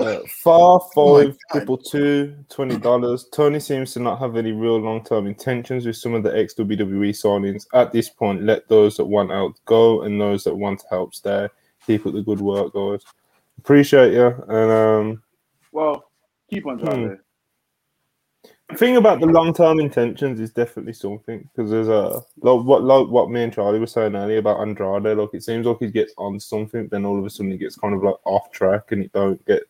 [0.00, 1.58] Uh, far Oh five God.
[1.58, 3.28] triple two twenty dollars.
[3.32, 6.54] Tony seems to not have any real long term intentions with some of the ex
[6.54, 7.66] WWE signings.
[7.74, 11.14] At this point, let those that want out go and those that want to help
[11.14, 11.48] stay.
[11.86, 13.02] Keep up the good work, guys.
[13.58, 14.28] Appreciate you.
[14.48, 15.22] And um,
[15.72, 16.04] Well,
[16.48, 17.18] keep on driving.
[18.70, 22.84] the thing about the long term intentions is definitely something because there's a like what
[22.84, 25.18] like what me and Charlie were saying earlier about Andrade.
[25.18, 27.76] Like it seems like he gets on something, then all of a sudden he gets
[27.76, 29.64] kind of like off track and it don't get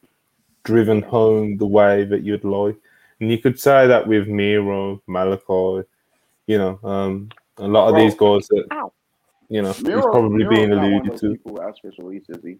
[0.64, 2.76] driven home the way that you'd like.
[3.20, 5.84] And you could say that with Miro, Malakai,
[6.46, 8.02] you know, um, a lot of Bro.
[8.04, 8.92] these guys that Ow.
[9.48, 11.38] you know he's probably Miro's being not one of alluded to.
[11.44, 12.58] Who ask for release, is he?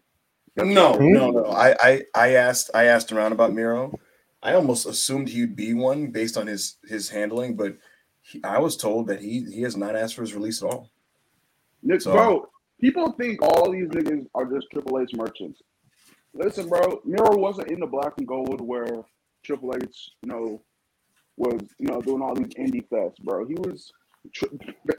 [0.56, 1.12] No, Hmm?
[1.12, 1.44] no, no.
[1.46, 3.98] I, I I asked I asked around about Miro.
[4.42, 7.76] I almost assumed he'd be one based on his his handling, but
[8.22, 10.90] he, I was told that he he has not asked for his release at all.
[11.82, 12.48] Nick, So- bro,
[12.80, 15.62] people think all these niggas are just Triple H merchants.
[16.34, 18.86] Listen, bro, Miro wasn't in the black and gold where
[19.44, 20.62] Triple H, you know,
[21.36, 23.46] was you know doing all these indie fests, bro.
[23.46, 23.90] He was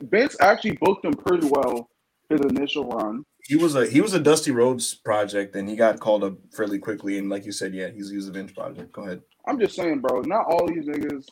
[0.01, 1.89] Vince actually booked him pretty well
[2.29, 3.23] his initial run.
[3.45, 6.79] He was a he was a Dusty Rhodes project, and he got called up fairly
[6.79, 7.17] quickly.
[7.17, 8.91] And like you said, yeah, he's he was a Vince project.
[8.91, 9.21] Go ahead.
[9.47, 10.21] I'm just saying, bro.
[10.21, 11.25] Not all these niggas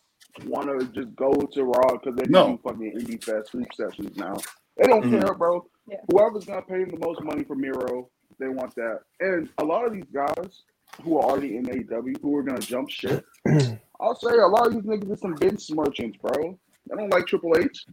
[0.45, 2.51] want to just go to Raw because they No.
[2.51, 4.35] do fucking indie fest sleep sessions now.
[4.77, 5.21] They don't Mhm.
[5.21, 5.65] care, bro.
[5.87, 5.97] Yeah.
[6.11, 8.09] Whoever's gonna pay them the most money for Miro,
[8.39, 8.99] they want that.
[9.19, 10.63] And a lot of these guys
[11.03, 13.25] who are already in AEW who are gonna jump ship,
[13.99, 16.57] I'll say a lot of these niggas are some Vince merchants, bro.
[16.89, 17.85] They don't like Triple H.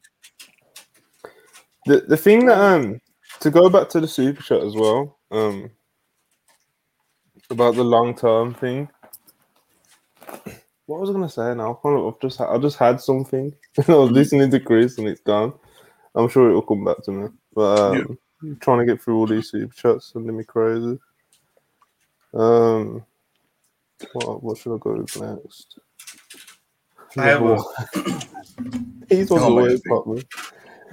[1.86, 3.00] The the thing that um
[3.40, 5.70] to go back to the super shot as well, um
[7.50, 8.88] about the long term thing.
[10.86, 11.80] What was I gonna say now?
[11.84, 13.52] I've just I just had something.
[13.88, 15.52] I was listening to Chris and it's gone.
[16.14, 17.28] I'm sure it will come back to me.
[17.54, 20.98] But um, I'm trying to get through all these super chats sending me crazy.
[22.34, 23.04] Um,
[24.12, 25.78] what what should I go with next?
[27.16, 27.62] I have a-
[29.08, 29.82] He's on the way, God.
[29.86, 30.24] probably.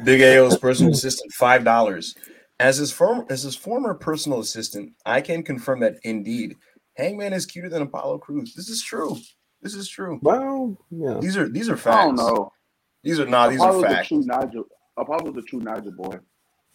[0.03, 2.15] Big AO's personal assistant, five dollars.
[2.59, 6.55] As his former as his former personal assistant, I can confirm that indeed,
[6.95, 8.53] Hangman is cuter than Apollo Crews.
[8.55, 9.17] This is true.
[9.61, 10.19] This is true.
[10.21, 11.17] Well, yeah.
[11.19, 11.97] These are these are facts.
[11.97, 12.51] I don't know.
[13.03, 13.49] These are not.
[13.49, 14.07] These are Apollo's a facts.
[14.07, 14.63] true Nigel.
[14.97, 16.19] Apollo's a true Nigel boy.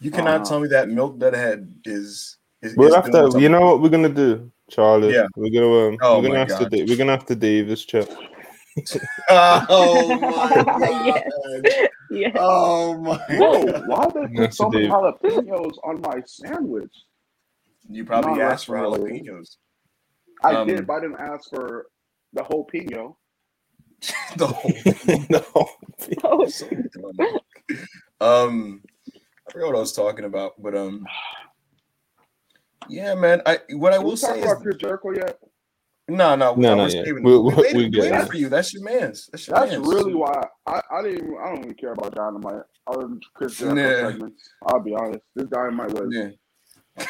[0.01, 2.37] You cannot don't tell me that milk dud head is.
[2.61, 3.11] is, We'll is have to.
[3.11, 3.41] something.
[3.41, 4.51] You know what we're gonna do?
[4.69, 5.13] Charlie.
[5.13, 5.27] Yeah.
[5.35, 6.71] We're gonna um, Oh we're gonna have to God.
[6.71, 8.09] do, we're gonna have to do this chat.
[9.29, 11.23] Oh my Yes.
[11.35, 11.71] god.
[12.09, 12.31] Yeah.
[12.35, 13.87] Oh my Whoa, god.
[13.87, 16.93] why did they put so many jalapenos on my sandwich?
[17.89, 19.25] You probably Non-wrestling asked for related.
[19.25, 19.57] jalapenos.
[20.43, 21.87] I Um, did, but I didn't ask for
[22.33, 23.17] the whole pino.
[24.37, 24.71] The whole
[25.29, 25.69] no.
[26.23, 27.39] Oh, so dumb.
[28.21, 28.81] Um,
[29.49, 31.05] I forgot what I was talking about, but um,
[32.87, 33.41] yeah, man.
[33.45, 35.39] I what I will we talk say is about Chris Jericho yet?
[36.07, 37.05] no, no, No, I not yet.
[37.05, 38.25] We'll- we we'll- we'll get waited there.
[38.27, 38.49] for you.
[38.49, 39.27] That's your man's.
[39.31, 39.87] That's your That's man's.
[39.87, 43.57] really why I, I didn't even, I don't even care about Dynamite other than Chris
[43.57, 43.79] Jericho
[44.19, 44.27] Yeah.
[44.67, 45.21] I'll be honest.
[45.35, 46.09] This Dynamite was.
[46.11, 47.05] Yeah.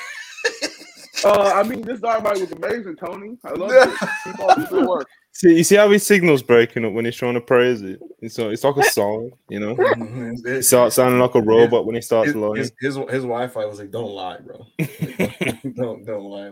[1.26, 3.38] Uh, I mean, this Dynamite was amazing, Tony.
[3.44, 3.90] I love it.
[4.24, 5.08] Keep all the good work.
[5.32, 8.02] See, you see how his signal's breaking up when he's trying to praise it.
[8.20, 9.76] It's so it's like a song, you know.
[10.00, 10.56] Mhm.
[10.56, 12.56] He starts sounding like a robot when he starts his, lying.
[12.56, 14.66] his, his, his Wi-Fi was like, "Don't lie, bro.
[15.76, 16.52] don't don't lie."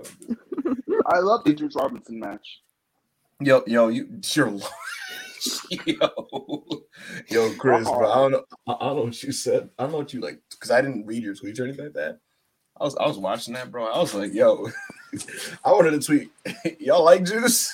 [1.07, 2.61] I love the Juice Robinson match.
[3.39, 4.63] Yo, yo, you, you're, li-
[5.86, 6.63] yo,
[7.30, 8.11] yo, Chris, bro.
[8.11, 8.43] I don't know.
[8.67, 9.69] I, I don't know what you said.
[9.78, 11.93] I don't know what you like, because I didn't read your tweets or anything like
[11.93, 12.19] that.
[12.80, 13.86] I was, I was watching that, bro.
[13.86, 14.67] I was like, yo,
[15.65, 16.32] I wanted to tweet.
[16.80, 17.73] Y'all like juice?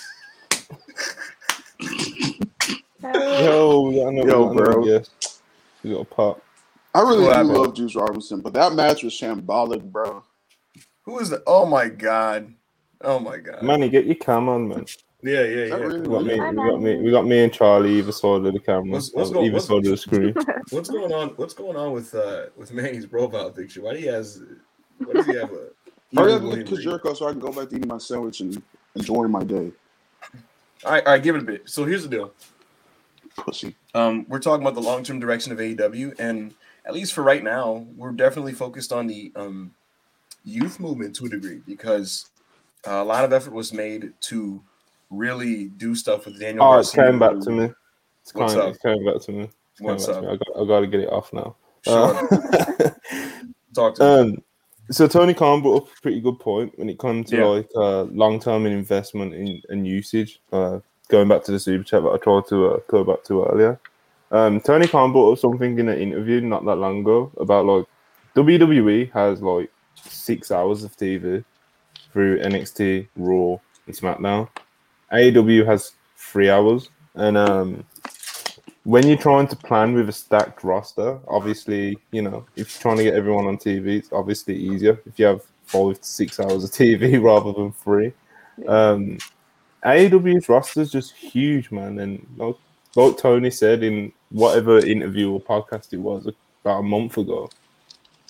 [3.02, 4.86] Yo, yeah, I know, Yo, I know, bro.
[4.86, 5.42] Yes,
[5.84, 6.42] you got a pop.
[6.96, 10.24] I really do love Juice Robinson, but that match was shambolic, bro.
[11.04, 11.44] Who is the?
[11.46, 12.54] Oh my god.
[13.02, 13.62] Oh my god.
[13.64, 14.86] Manny, get your cam on, man.
[15.22, 15.76] Yeah, yeah, yeah.
[15.76, 18.54] really We got me, we got me, we got me and Charlie either side of
[18.54, 20.34] the camera, What's- what's going- either what's- side of the screen.
[20.70, 21.30] What's going on?
[21.30, 23.82] What's going on with uh with Manny's profile picture?
[23.82, 24.42] Why do he has?
[25.00, 25.68] What does he have a?
[26.16, 26.84] Hurry evil up and William get Chris Reed?
[26.86, 28.62] Jericho so I can go back to eating my sandwich and
[28.96, 29.72] enjoy my day.
[30.86, 31.70] All right, all right, give it a bit.
[31.70, 32.34] So here's the deal.
[33.38, 33.76] Pussy.
[33.94, 36.54] Um, we're talking about the long-term direction of AEW, and
[36.86, 39.74] at least for right now, we're definitely focused on the um,
[40.44, 42.30] youth movement to a degree because
[42.88, 44.62] uh, a lot of effort was made to
[45.10, 46.66] really do stuff with Daniel.
[46.66, 47.04] Oh, Garcia.
[47.04, 47.72] came back to me.
[48.22, 48.76] It's What's kind up?
[48.76, 49.44] it came back to me.
[49.44, 50.16] It's What's up?
[50.16, 50.28] to me.
[50.28, 51.56] I got, I got to get it off now.
[51.84, 52.16] Sure.
[52.16, 52.90] Uh,
[53.74, 54.44] Talk to me.
[54.92, 57.46] So Tony Khan brought up a pretty good point when it comes to Yeah.
[57.46, 60.40] like uh, long-term investment in and usage.
[60.52, 60.80] Uh,
[61.10, 63.80] going back to the super chat that I tried to uh, go back to earlier.
[64.32, 67.86] Um, Tony Khan brought up something in an interview not that long ago about like
[68.36, 71.44] WWE has like six hours of TV
[72.12, 74.50] through NXT, Raw, and SmackDown.
[75.12, 77.84] AEW has three hours, and um,
[78.84, 82.98] when you're trying to plan with a stacked roster, obviously, you know, if you're trying
[82.98, 86.64] to get everyone on TV, it's obviously easier if you have five to six hours
[86.64, 88.12] of TV rather than three.
[88.68, 89.18] Um,
[89.86, 92.56] AEW's roster is just huge, man, and like,
[92.96, 96.28] like Tony said in whatever interview or podcast it was
[96.62, 97.50] about a month ago,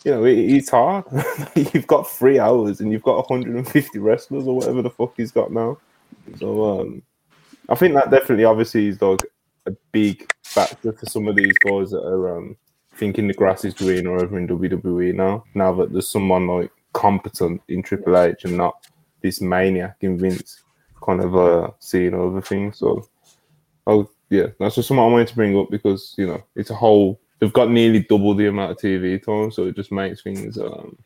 [0.03, 1.05] you know, it, it's hard.
[1.55, 5.51] you've got three hours and you've got 150 wrestlers or whatever the fuck he's got
[5.51, 5.77] now.
[6.37, 7.01] So um,
[7.69, 9.21] I think that definitely, obviously, is like
[9.65, 12.57] a big factor for some of these guys that are um,
[12.95, 15.43] thinking the grass is greener over in WWE now.
[15.55, 18.87] Now that there's someone like competent in Triple H and not
[19.21, 20.63] this maniac in Vince
[21.03, 22.77] kind of uh, seeing over things.
[22.77, 23.07] So,
[23.87, 26.75] oh yeah, that's just something I wanted to bring up because you know it's a
[26.75, 27.19] whole.
[27.39, 30.57] They've got nearly double the amount of TV time, so it just makes things.
[30.57, 30.97] Um,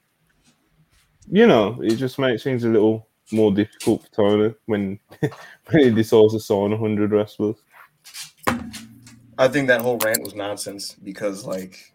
[1.30, 5.90] you know, it just makes things a little more difficult for Tony when when he
[5.90, 7.58] decides to sign 100 wrestlers.
[9.38, 11.94] I think that whole rant was nonsense because like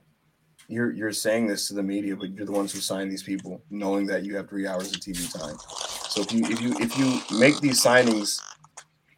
[0.68, 3.62] you're you're saying this to the media, but you're the ones who sign these people,
[3.70, 5.56] knowing that you have three hours of TV time.
[6.08, 8.40] So if you if you if you make these signings,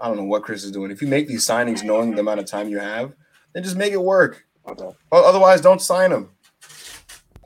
[0.01, 0.91] I don't know what Chris is doing.
[0.91, 3.13] If you make these signings knowing the amount of time you have,
[3.53, 4.47] then just make it work.
[4.67, 4.91] Okay.
[5.13, 6.31] Otherwise, don't sign them.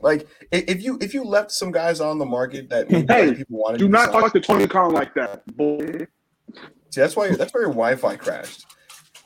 [0.01, 3.79] Like if you if you left some guys on the market that Hey, people wanted,
[3.79, 6.07] Do not talk to Tony Khan like that, boy.
[6.89, 8.65] See, that's why that's why your Wi-Fi crashed.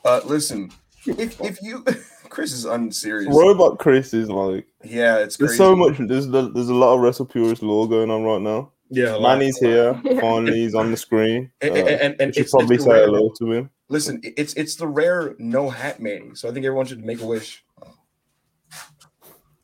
[0.04, 0.70] Uh, listen,
[1.06, 1.84] if if you
[2.28, 3.34] Chris is unserious.
[3.34, 5.58] Robot Chris is like Yeah, it's there's crazy.
[5.58, 5.96] so much.
[5.98, 8.72] There's there's a lot of Wrestle Purist law going on right now.
[8.90, 9.98] Yeah, a Manny's here.
[10.04, 10.20] Yeah.
[10.20, 11.50] Finally, he's on the screen.
[11.62, 13.70] Uh, And, and, and, and should probably it's the say rare, hello to him.
[13.88, 16.34] listen, it's it's the rare no hat Manny.
[16.34, 17.64] So I think everyone should make a wish.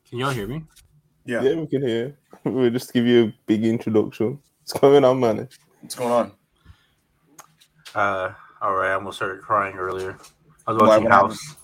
[0.09, 0.63] Can y'all hear me?
[1.25, 2.17] Yeah, Yeah, we can hear.
[2.43, 4.39] We'll just give you a big introduction.
[4.61, 5.47] What's going on, Manny?
[5.81, 6.31] what's going on?
[7.95, 8.89] Uh, all right.
[8.91, 10.17] I almost started crying earlier.
[10.67, 11.55] I was watching what House.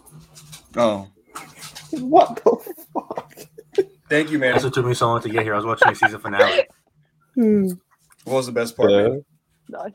[0.76, 1.08] Oh,
[1.92, 3.34] What the fuck?
[4.10, 4.52] thank you, man.
[4.54, 5.54] That's what took me so long to get here.
[5.54, 6.68] I was watching the season finale.
[8.26, 8.92] What was the best part?
[8.92, 9.08] Yeah.
[9.70, 9.94] man?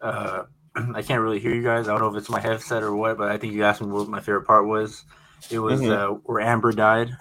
[0.00, 0.42] Uh,
[0.94, 1.88] I can't really hear you guys.
[1.88, 3.88] I don't know if it's my headset or what, but I think you asked me
[3.88, 5.04] what my favorite part was.
[5.50, 5.90] It was Mhm.
[5.90, 7.16] uh, where Amber died.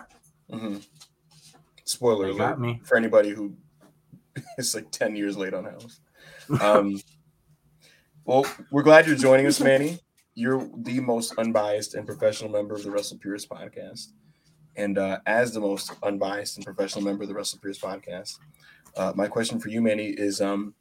[0.52, 0.86] Mhm.
[1.86, 2.82] Spoiler They alert got me.
[2.84, 3.56] for anybody who
[4.60, 6.00] is like ten years late on House.
[6.62, 7.00] Um,
[8.26, 10.00] well, we're glad you're joining us, Manny.
[10.36, 14.10] You're the most unbiased and professional member of the Wrestle Purist podcast.
[14.76, 18.38] And uh, as the most unbiased and professional member of the Wrestle Purist podcast,
[18.96, 20.74] uh, my question for you, Manny, is um,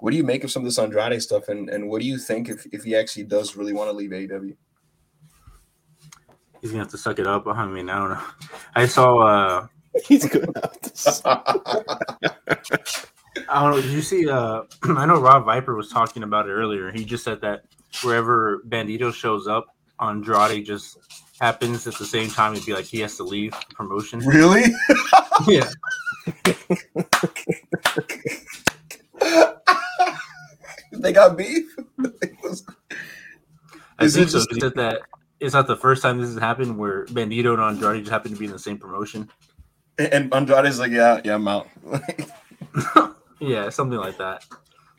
[0.00, 1.48] what do you make of some of this Andrade stuff?
[1.48, 4.10] And, and what do you think if, if he actually does really want to leave
[4.10, 4.56] AEW?
[6.60, 7.46] He's gonna have to suck it up.
[7.46, 8.22] I mean, I don't know.
[8.74, 9.18] I saw.
[9.18, 9.66] uh
[10.04, 13.08] He's gonna have to.
[13.48, 13.80] I don't know.
[13.82, 14.28] Did you see?
[14.28, 16.90] Uh, I know Rob Viper was talking about it earlier.
[16.92, 17.64] He just said that
[18.02, 19.66] wherever Bandido shows up,
[20.00, 20.98] Andrade just
[21.40, 22.54] happens at the same time.
[22.54, 24.20] It'd be like he has to leave the promotion.
[24.20, 24.64] really?
[25.46, 25.68] yeah.
[30.92, 31.64] they got beef?
[33.98, 34.38] I Is think so.
[34.38, 35.02] just- He said that
[35.40, 38.38] it's not the first time this has happened where Bandido and Andrade just happen to
[38.38, 39.28] be in the same promotion.
[39.98, 41.68] and Andrade's like, yeah, yeah, I'm out.
[43.40, 44.44] Yeah, something like that.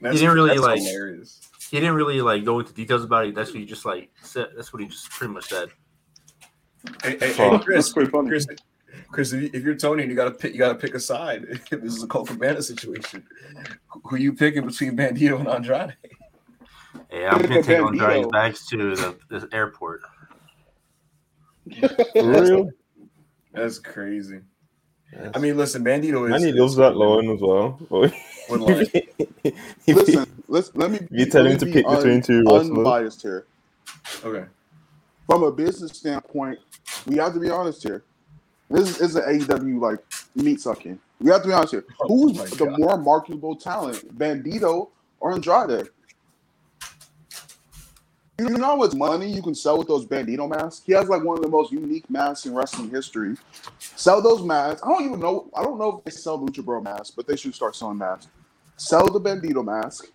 [0.01, 1.41] That's- didn't really, that's like- hilarious.
[1.71, 3.35] He didn't really like go into details about it.
[3.35, 4.47] That's what he just like said.
[4.55, 5.67] That's what he just pretty much said.
[7.03, 8.29] Hey, hey, hey, Chris, That's pretty funny.
[8.29, 8.47] Chris,
[9.11, 10.53] Chris, if you- if you're Tony, and you gotta pick.
[10.53, 11.45] You gotta pick a side.
[11.49, 13.25] If this is a Colt Cabana situation,
[13.89, 15.95] who you picking between Bandido and Andrade?
[17.11, 17.87] Yeah, I'm Look gonna take Bandido.
[18.01, 20.01] Andrade back to the, the airport.
[21.81, 22.69] For real?
[23.53, 24.39] That's crazy.
[25.33, 26.41] I mean, listen, Bandido is.
[26.41, 27.79] Manny loves that line as well.
[27.89, 28.13] Boy.
[28.47, 28.85] What line?
[29.43, 30.99] If Listen, let's let me.
[31.11, 32.77] You tell let him to pick be between two wrestlers.
[32.77, 33.45] Unbiased here.
[34.23, 34.45] Okay.
[35.25, 36.59] From a business standpoint,
[37.05, 38.03] we have to be honest here.
[38.69, 39.99] This is an AEW like
[40.35, 40.99] meat sucking.
[41.19, 41.85] We have to be honest here.
[42.01, 42.79] Oh Who's my the God.
[42.79, 44.89] more marketable talent, Bandido
[45.19, 45.89] or Andrade?
[48.39, 50.83] You know what's money you can sell with those Bandido masks?
[50.85, 53.35] He has like one of the most unique masks in wrestling history.
[53.79, 54.81] Sell those masks.
[54.83, 55.49] I don't even know.
[55.55, 58.27] I don't know if they sell Lucha Bro masks, but they should start selling masks.
[58.75, 60.05] Sell the Bandido mask.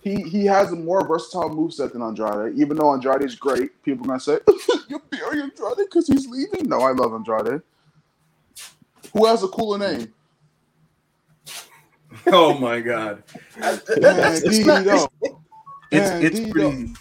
[0.00, 2.58] He he has a more versatile moveset than Andrade.
[2.58, 4.38] Even though Andrade is great, people are gonna say
[4.88, 6.68] you're burying Andrade because he's leaving.
[6.68, 7.62] No, I love Andrade.
[9.12, 10.12] Who has a cooler name?
[12.26, 13.22] Oh my God.
[13.58, 15.37] That- that- that's- it's not- Bandido.
[15.90, 16.50] It's it's Bandido.
[16.52, 16.94] pretty.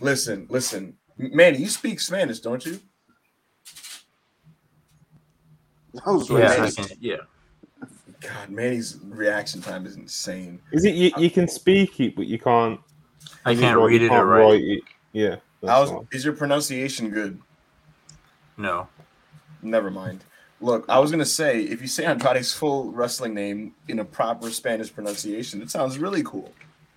[0.00, 2.78] Listen, listen, Manny, you speak Spanish, don't you?
[6.04, 7.16] Was Yeah, I yeah.
[8.20, 10.60] God, Manny's reaction time is insane.
[10.72, 12.80] Is it you, you can speak it, but you can't.
[13.44, 14.40] I can't write- read you it or can't write.
[14.42, 14.82] write it.
[15.12, 15.36] Yeah.
[15.64, 16.06] How's fine.
[16.12, 17.40] is your pronunciation good?
[18.56, 18.88] No.
[19.62, 20.24] Never mind.
[20.60, 24.50] Look, I was gonna say if you say Andrade's full wrestling name in a proper
[24.50, 26.52] Spanish pronunciation, it sounds really cool.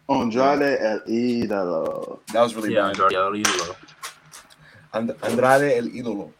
[0.10, 2.20] Andrade El Idolo.
[2.34, 3.00] That was really Yeah, bad.
[3.02, 3.76] Andrade El Idolo.
[4.94, 6.32] And- Andrade el ídolo.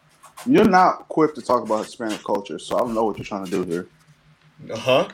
[0.46, 3.44] You're not quick to talk about Hispanic culture, so I don't know what you're trying
[3.44, 3.86] to do here.
[4.72, 5.08] Uh huh.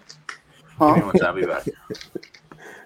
[0.78, 0.94] Huh?
[0.94, 1.66] one I'll be back.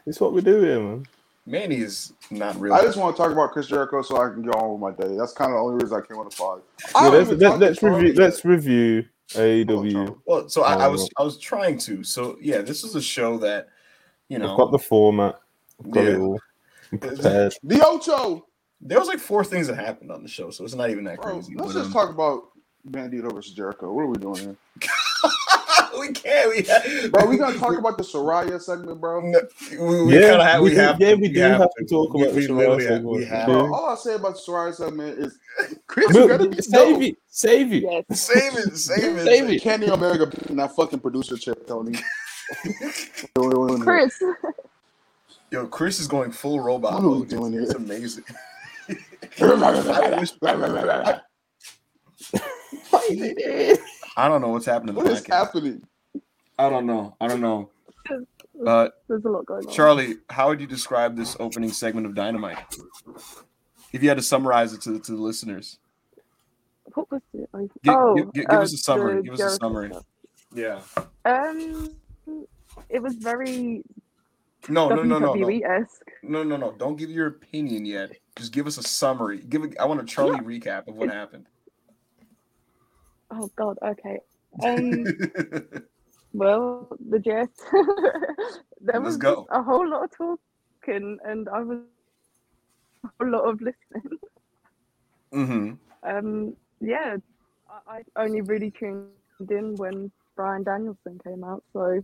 [0.07, 1.07] It's what we do here, man.
[1.47, 2.73] Manny is not real.
[2.73, 5.05] I just want to talk about Chris Jericho so I can go on with my
[5.07, 5.15] day.
[5.15, 6.63] That's kind of the only reason I came on the pod.
[6.95, 8.15] Yeah, let's, let, let's review.
[8.15, 10.17] Let's review Come on, AEW.
[10.25, 11.23] Well, so I, I was Oh.
[11.23, 12.03] I was trying to.
[12.03, 13.69] So yeah, this is a show that
[14.29, 14.47] you know.
[14.47, 15.39] I've know got the format.
[15.81, 16.03] I've Yeah.
[16.11, 16.41] it all.
[16.93, 17.55] I'm prepared.
[17.63, 18.47] The Ocho,
[18.81, 21.21] there was like four things that happened on the show, so it's not even that
[21.21, 21.35] bro.
[21.35, 21.55] crazy.
[21.55, 22.45] Let's but, just um, talk about
[22.89, 23.93] Bandido versus Jericho.
[23.93, 24.57] What are we doing here,
[26.01, 26.51] we can't.
[26.51, 27.27] We have, bro?
[27.27, 29.21] We gonna talk about the Soraya segment, bro.
[29.21, 29.41] No,
[29.73, 30.63] we, we Yeah, kind of have.
[30.63, 31.01] we We have.
[31.01, 33.17] yeah, to, we do have to talk about we the Soraya segment.
[33.17, 33.47] We have.
[33.47, 35.39] Bro, all I say about the Soraya segment is
[35.87, 37.03] Chris Look, better be save dope.
[37.03, 37.17] it.
[37.29, 37.83] Save it.
[37.83, 38.21] Yes.
[38.21, 38.77] Save it.
[38.77, 39.25] Save it.
[39.25, 39.63] Save it.
[39.63, 41.99] Kenny Omega beating that fucking producer chip, Tony.
[43.81, 44.23] Chris,
[45.51, 47.03] Yo, Chris is going full robot.
[47.03, 48.25] What are we doing It's, it's amazing.
[54.17, 54.95] I, don't know what's happening.
[54.95, 55.29] To What the is podcast.
[55.47, 55.83] happening?
[56.59, 57.17] I don't know.
[57.21, 57.71] I don't know.
[58.67, 59.73] Uh, there's a lot going on.
[59.73, 62.59] Charlie, how would you describe this opening segment of Dynamite?
[63.93, 65.79] If you had to summarize it to, to the listeners.
[66.95, 67.49] What was it?
[67.55, 69.23] I- Gi- oh, gi- gi- give uh, us a summary.
[69.23, 69.89] Give us a summary.
[69.91, 70.05] stuff.
[70.55, 70.81] Yeah.
[71.25, 71.95] Um,
[72.89, 73.83] it was very
[74.69, 75.87] No, no, no, no, no.
[76.23, 76.73] No, no, no.
[76.73, 78.13] Don't give your opinion yet.
[78.37, 79.41] Just give us a summary.
[79.49, 79.65] Give.
[79.65, 81.47] A, I want a Charlie recap of what happened.
[83.31, 83.79] Oh God.
[83.83, 84.21] Okay.
[84.65, 85.05] Um.
[86.33, 87.53] well, the gist.
[88.81, 89.47] there Let's was go.
[89.51, 91.79] a whole lot of talking, and I was
[93.05, 94.19] a whole lot of listening.
[95.33, 95.73] hmm
[96.03, 96.57] Um.
[96.81, 97.17] Yeah.
[97.87, 99.13] I, I only really tuned
[99.49, 102.03] in when Bryan Danielson came out, so.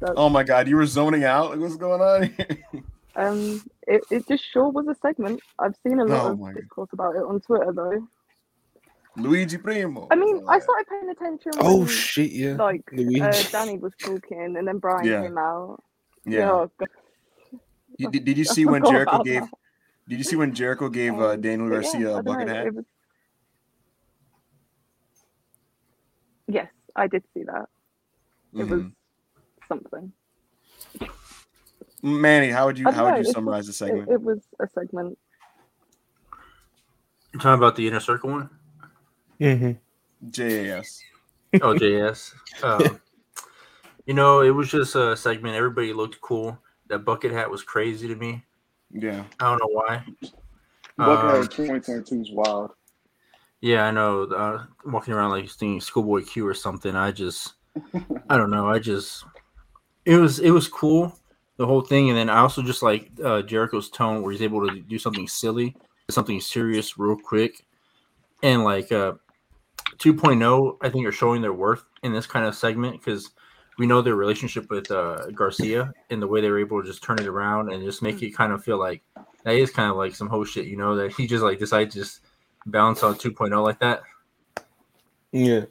[0.00, 1.50] That's, Oh my God, you were zoning out.
[1.50, 2.82] Like, what's going on here?
[3.16, 5.40] Um, it, it just sure was a segment.
[5.58, 6.60] I've seen a lot Oh of my God.
[6.60, 8.06] discourse about it on Twitter, though.
[9.16, 10.06] Luigi Primo.
[10.10, 11.52] I mean, I started paying attention.
[11.58, 12.30] Oh shit!
[12.30, 12.54] Yeah.
[12.54, 15.22] like uh, Danny was talking, and then Bryan Yeah.
[15.22, 15.82] came out.
[16.24, 16.50] Yeah.
[16.52, 16.70] Oh.
[17.98, 19.42] You, did, did you see when Jericho gave?
[19.42, 19.50] that.
[20.08, 22.74] Did you see when Jericho gave uh, Um, Daniel yeah, Garcia a bucket know, hat?
[22.74, 22.84] was-
[26.46, 27.66] Yes, I did see that.
[28.54, 28.92] It was Mhm.
[29.70, 30.12] Something.
[32.02, 34.10] Manny, how would you how don't would you summarize the segment?
[34.10, 35.16] it was a segment.
[37.32, 38.50] You're talking about the inner circle one?
[39.40, 39.72] Mm-hmm.
[40.30, 41.02] JAS.
[41.62, 42.34] Oh, JAS.
[42.62, 43.00] Um,
[44.06, 45.54] you know, it was just a segment.
[45.54, 46.58] Everybody looked cool.
[46.88, 48.44] That bucket hat was crazy to me.
[48.90, 49.22] Yeah.
[49.38, 50.04] I don't know why.
[50.98, 52.72] Buckhead Um, 2022 is wild.
[53.60, 54.24] Yeah, I know.
[54.24, 56.96] Uh, walking around like thinking Schoolboy Q or something.
[56.96, 57.54] I just,
[58.28, 58.68] I don't know.
[58.68, 59.24] I just,
[60.04, 61.16] it was it was cool
[61.56, 64.66] the whole thing, and then I also just like uh, Jericho's tone where he's able
[64.66, 65.76] to do something silly,
[66.08, 67.66] something serious real quick,
[68.42, 69.12] and like uh,
[69.98, 73.32] 2.0, I think are showing their worth in this kind of segment because
[73.78, 77.02] we know their relationship with uh, Garcia and the way they were able to just
[77.02, 79.02] turn it around and just make it kind of feel like
[79.44, 81.90] that is kind of like some whole shit, you know, that he just like decided
[81.90, 82.20] to just
[82.64, 84.02] bounce on 2.0 like that.
[85.32, 85.66] Yeah.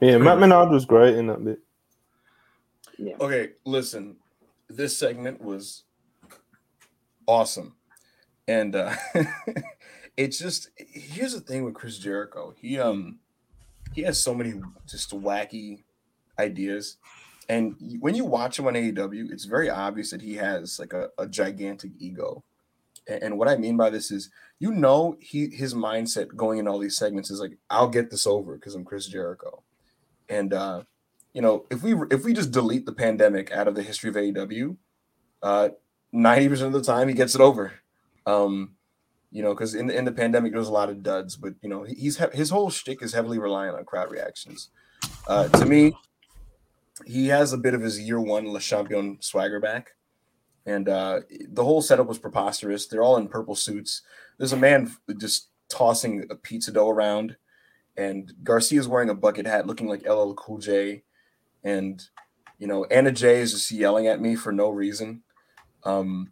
[0.00, 1.60] Yeah, Matt Menard was great in that bit.
[2.98, 3.14] Yeah.
[3.20, 4.16] Okay, listen.
[4.68, 5.84] This segment was
[7.26, 7.74] awesome.
[8.46, 8.94] And uh
[10.16, 12.54] it's just here's the thing with Chris Jericho.
[12.60, 13.18] He um
[13.94, 14.54] he has so many
[14.88, 15.84] just wacky
[16.38, 16.98] ideas.
[17.48, 21.10] And when you watch him on AEW, it's very obvious that he has like a,
[21.18, 22.44] a gigantic ego.
[23.08, 24.30] A- And what I mean by this is,
[24.60, 28.26] you know, he his mindset going in all these segments is like, I'll get this
[28.26, 29.62] over because I'm Chris Jericho.
[30.28, 30.84] And uh
[31.38, 34.16] you know, if we if we just delete the pandemic out of the history of
[34.16, 34.76] AEW,
[35.40, 35.68] uh,
[36.10, 37.74] ninety percent of the time he gets it over.
[38.26, 38.74] Um,
[39.30, 41.54] you know, because in the in the pandemic there was a lot of duds, but
[41.62, 44.70] you know he's his whole shtick is heavily reliant on crowd reactions.
[45.28, 45.96] Uh, to me,
[47.06, 49.90] he has a bit of his year one Le Champion swagger back,
[50.66, 52.88] and uh, the whole setup was preposterous.
[52.88, 54.02] They're all in purple suits.
[54.38, 57.36] There's a man just tossing a pizza dough around,
[57.96, 61.04] and Garcia's wearing a bucket hat, looking like LL Cool J
[61.64, 62.02] and
[62.58, 65.22] you know Anna Jay is just yelling at me for no reason.
[65.84, 66.30] Um,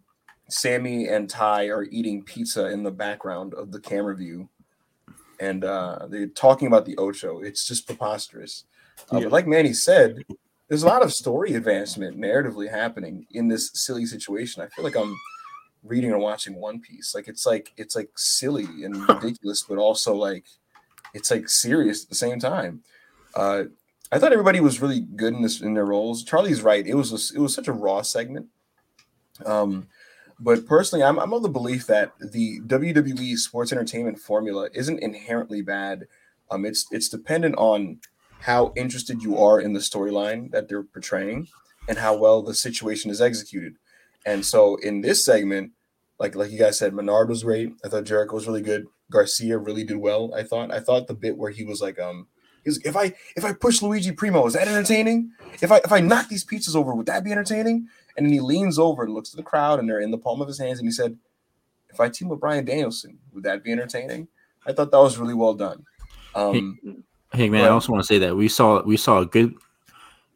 [0.49, 4.49] Sammy and Ty are eating pizza in the background of the camera view,
[5.39, 7.41] and uh, they're talking about the Ocho.
[7.41, 8.65] It's just preposterous.
[9.11, 9.23] Uh, Yeah.
[9.25, 10.23] But like Manny said,
[10.67, 14.61] there's a lot of story advancement narratively happening in this silly situation.
[14.61, 15.15] I feel like I'm
[15.83, 17.13] reading or watching One Piece.
[17.15, 20.45] Like it's like it's like silly and ridiculous, but also like
[21.13, 22.83] it's like serious at the same time.
[23.35, 23.65] Uh,
[24.11, 26.23] I thought everybody was really good in this in their roles.
[26.23, 26.85] Charlie's right.
[26.85, 28.47] It was a, it was such a raw segment.
[29.45, 29.87] Um,
[30.39, 35.61] but personally, I'm I'm of the belief that the WWE sports entertainment formula isn't inherently
[35.61, 36.07] bad.
[36.49, 37.99] Um, it's it's dependent on
[38.41, 41.47] how interested you are in the storyline that they're portraying
[41.87, 43.75] and how well the situation is executed.
[44.25, 45.71] And so in this segment,
[46.19, 47.73] like like you guys said, Menard was great.
[47.83, 48.87] I thought Jericho was really good.
[49.09, 50.33] Garcia really did well.
[50.35, 52.27] I thought I thought the bit where he was like, um,
[52.67, 55.31] if I if I push Luigi Primo, is that entertaining?
[55.61, 57.87] If I if I knock these pizzas over, would that be entertaining?
[58.15, 60.41] And then he leans over and looks to the crowd, and they're in the palm
[60.41, 61.17] of his hands, and he said,
[61.89, 64.27] "If I team with Bryan Danielson, would that be entertaining?"
[64.65, 65.85] I thought that was really well done.
[66.35, 66.79] Um,
[67.33, 67.67] Hey man, Right.
[67.67, 69.55] I also want to say that we saw we saw a good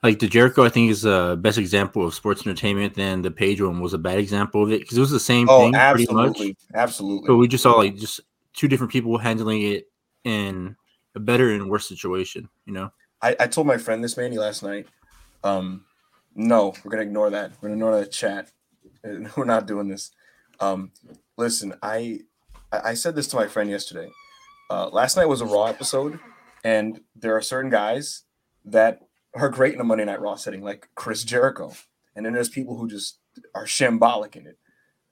[0.03, 0.64] like the Jericho.
[0.64, 2.95] I think is the best example of sports entertainment.
[2.95, 5.48] Then the Page one was a bad example of it because it was the same
[5.49, 6.30] oh, thing pretty much.
[6.30, 7.28] absolutely, absolutely.
[7.28, 8.20] But we just saw like just
[8.53, 9.88] two different people handling it
[10.26, 10.76] in
[11.16, 12.50] a better and worse situation.
[12.66, 14.88] You know, I, I told my friend this Manny last night.
[15.44, 15.86] Um,
[16.36, 17.52] no, we're gonna ignore that.
[17.62, 18.52] We're gonna ignore that chat.
[19.36, 20.12] We're not doing this.
[20.60, 20.92] Um,
[21.38, 22.22] listen, I
[22.72, 24.10] I said this to my friend yesterday.
[24.70, 26.20] Uh, last night was a Raw episode,
[26.64, 28.24] and there are certain guys
[28.64, 29.02] that
[29.34, 31.74] are great in a Monday Night Raw setting, like Chris Jericho,
[32.16, 33.20] and then there's people who just
[33.56, 34.58] are shambolic in it.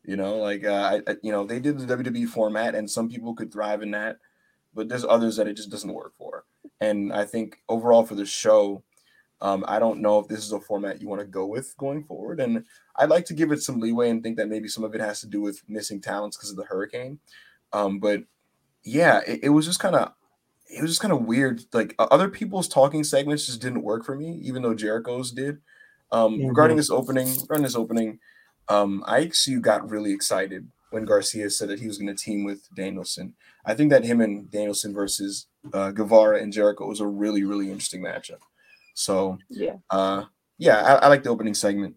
[0.06, 3.34] You know, like uh, I- you know, they did the WWE format, and some people
[3.36, 4.18] could thrive in that,
[4.74, 6.46] but there's others that it just doesn't work for.
[6.82, 8.84] And I think overall for the show,
[9.42, 12.04] um, I don't know if this is a format you want to go with going
[12.04, 12.40] forward.
[12.40, 12.66] And
[12.96, 15.22] I'd like to give it some leeway and think that maybe some of it has
[15.22, 17.20] to do with missing talents because of the hurricane.
[17.72, 18.24] Um, but
[18.84, 20.14] yeah, it, it was just kind of
[20.70, 21.62] it was just kind of weird.
[21.74, 25.60] Like other people's talking segments just didn't work for me, even though Jericho's did.
[26.12, 28.20] Um, Regarding this opening, regarding this opening,
[28.68, 32.44] um, I actually got really excited when Garcia said that he was going to team
[32.44, 33.34] with Danielson.
[33.66, 37.70] I think that him and Danielson versus uh, Guevara and Jericho was a really, really
[37.72, 38.40] interesting matchup.
[38.96, 39.76] So, Yeah.
[39.90, 40.26] uh,
[40.58, 41.96] yeah, I, I like the opening segment.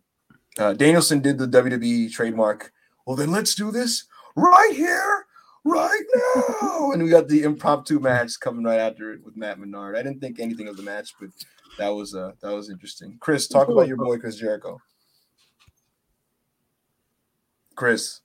[0.58, 2.72] Uh, Danielson did the WWE trademark.
[3.06, 4.04] Well, then let's do this
[4.36, 5.26] right here,
[5.64, 6.02] right
[6.62, 6.92] now.
[6.92, 9.96] and we got the impromptu match coming right after it with Matt Menard.
[9.96, 11.30] I didn't think anything of the match, but
[11.78, 13.16] that was uh, that was interesting.
[13.20, 14.78] Chris, talk about your boy Chris Jericho.
[17.74, 18.20] Chris.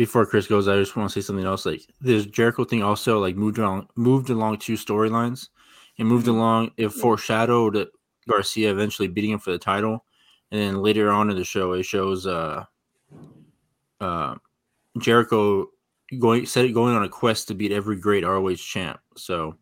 [0.00, 1.66] Before Chris goes, I just want to say something else.
[1.66, 5.50] Like this Jericho thing also like moved along moved along two storylines.
[5.98, 6.70] It moved along.
[6.78, 7.86] It foreshadowed
[8.26, 10.06] Garcia eventually beating him for the title,
[10.50, 12.64] and then later on in the show, it shows uh,
[14.00, 14.36] uh,
[14.98, 15.66] Jericho
[16.18, 19.00] going said going on a quest to beat every great ROH champ.
[19.18, 19.58] So,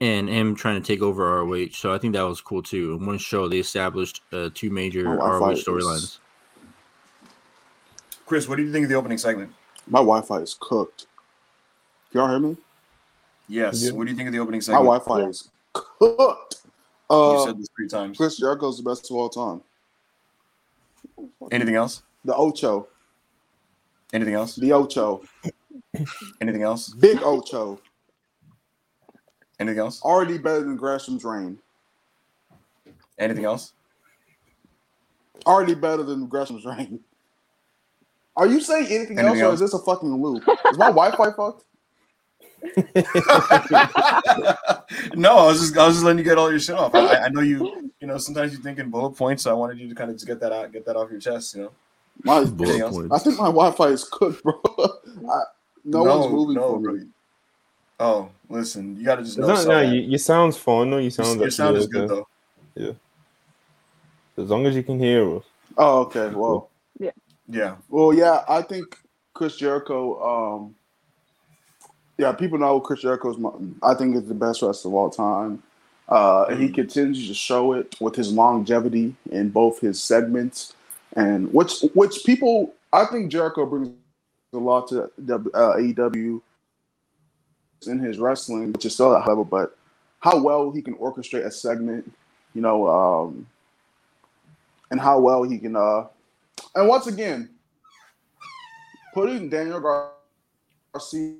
[0.00, 1.68] and him trying to take over ROH.
[1.74, 2.94] So I think that was cool too.
[2.94, 6.18] In one show, they established uh, two major Oh, ROH storylines.
[8.30, 9.52] Chris, what do you think of the opening segment?
[9.88, 11.06] My Wi-Fi is cooked.
[12.12, 12.56] Y'all hear me?
[13.48, 13.82] Yes.
[13.82, 13.90] Yeah.
[13.90, 14.84] What do you think of the opening segment?
[14.84, 14.98] My?
[14.98, 16.60] Wi-Fi is cooked.
[17.10, 18.16] You Uh, said this three times.
[18.16, 19.62] Chris Jericho's the best of all time.
[21.50, 22.04] Anything else?
[22.24, 22.86] The Ocho,
[24.12, 24.54] Anything else?
[24.54, 25.22] the Ocho,
[26.40, 26.90] Anything else?
[26.90, 27.80] Big Ocho,
[29.58, 30.00] Anything else?
[30.02, 31.58] already better than Gresham's reign.
[33.18, 33.72] Anything else?
[35.44, 37.00] Already better than Gresham's reign.
[38.40, 40.42] Are you saying anything, Anything else, or is this a fucking loop?
[40.48, 41.64] Is my Wi-Fi fucked?
[45.14, 46.94] no, I was just I was just letting you get all your shit off.
[46.94, 49.78] I, I know you you know sometimes you think in bullet points, so I wanted
[49.78, 51.54] you to kind of just get that out, get that off your chest.
[51.54, 51.72] You know.
[52.22, 52.96] My, Anything else?
[53.12, 54.58] I think my Wi-Fi is cooked, bro.
[54.78, 55.42] I,
[55.84, 56.92] no, one's moving no, for bro.
[56.94, 57.06] me.
[57.98, 59.48] Oh, listen, you got to just know.
[59.48, 59.92] not, no, bad.
[59.92, 60.88] you, sound's fine.
[60.88, 62.26] No, your Your- sound's your sound is good though.
[62.74, 62.92] Yeah.
[64.38, 65.44] As long as you can hear us.
[65.76, 66.28] Oh, okay.
[66.28, 66.69] Well,
[67.50, 67.76] Yeah.
[67.88, 68.44] well, yeah.
[68.48, 68.96] I think
[69.34, 70.56] Chris Jericho.
[70.56, 70.74] Um,
[72.18, 73.38] yeah, people know Chris Jericho's.
[73.38, 73.50] My,
[73.82, 75.62] I think is the best wrestler of all time.
[76.08, 80.74] Uh, and he continues to show it with his longevity in both his segments,
[81.14, 83.90] and which which people I think Jericho brings
[84.52, 86.40] a lot to uh, AEW
[87.86, 89.76] in his wrestling, which is still at level, but
[90.18, 92.12] how well he can orchestrate a segment,
[92.54, 93.46] you know, um,
[94.90, 95.76] and how well he can.
[95.76, 96.04] Uh,
[96.74, 97.50] and once again,
[99.14, 99.80] putting Daniel
[100.92, 101.34] Garcia,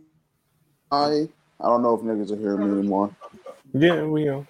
[0.90, 1.28] I
[1.60, 3.14] I don't know if niggas are hearing me anymore.
[3.72, 4.46] Yeah, we are.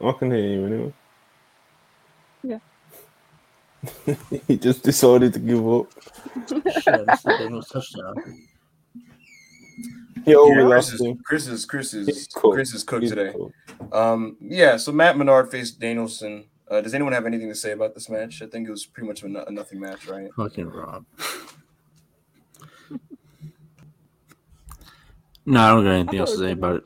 [0.00, 0.92] I can hear you anyway.
[2.42, 2.58] Yeah.
[4.46, 5.86] he just decided to give up.
[6.48, 8.14] Shit, that's the Daniels touchdown.
[10.26, 11.16] Yo, Yeah, Chris, is.
[11.24, 12.54] Chris is Chris is cooked.
[12.54, 13.34] Chris is cooked today.
[13.92, 14.76] Um, yeah.
[14.76, 16.44] So Matt Menard faced Danielson.
[16.74, 18.42] Uh, does anyone have anything to say about this match?
[18.42, 20.28] I think it was pretty much a, no- a nothing match, right?
[20.34, 21.04] Fucking Rob.
[25.46, 26.84] No, I don't got anything else to say about it.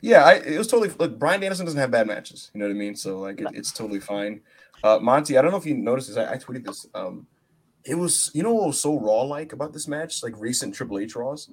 [0.00, 1.18] Yeah, I, it was totally look.
[1.18, 2.50] Bryan Danielson doesn't have bad matches.
[2.52, 2.96] You know what I mean?
[2.96, 4.40] So like, it, it's totally fine.
[4.82, 6.16] Uh, Monty, I don't know if you noticed this.
[6.16, 6.86] I, I tweeted this.
[6.94, 7.26] Um,
[7.84, 10.98] it was you know what was so raw like about this match, like recent Triple
[10.98, 11.50] H Raws.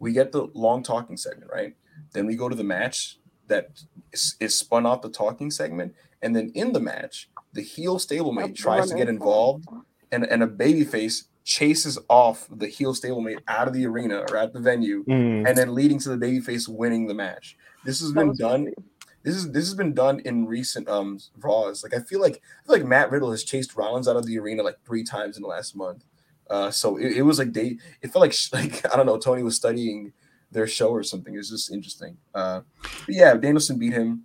[0.00, 1.74] We get the long talking segment, right?
[2.12, 3.17] Then we go to the match
[3.48, 3.70] that
[4.12, 8.54] is, is spun off the talking segment, and then in the match, the heel stablemate
[8.54, 9.66] tries to get involved,
[10.12, 14.52] and and a babyface chases off the heel stablemate out of the arena or at
[14.52, 15.48] the venue, Mm.
[15.48, 17.56] and then leading to the babyface winning the match.
[17.84, 18.62] This has That been done.
[18.64, 18.76] crazy.
[19.24, 21.82] This is this has been done in recent um Raws.
[21.82, 24.38] Like I feel like I feel like Matt Riddle has chased Rollins out of the
[24.38, 26.04] arena like three times in the last month.
[26.48, 27.76] Uh, so it, it was like they.
[28.00, 29.18] It felt like sh- like I don't know.
[29.18, 30.12] Tony was studying
[30.50, 31.34] their show or something.
[31.36, 32.16] It's just interesting.
[32.34, 34.24] Uh, but yeah, Danielson beat him.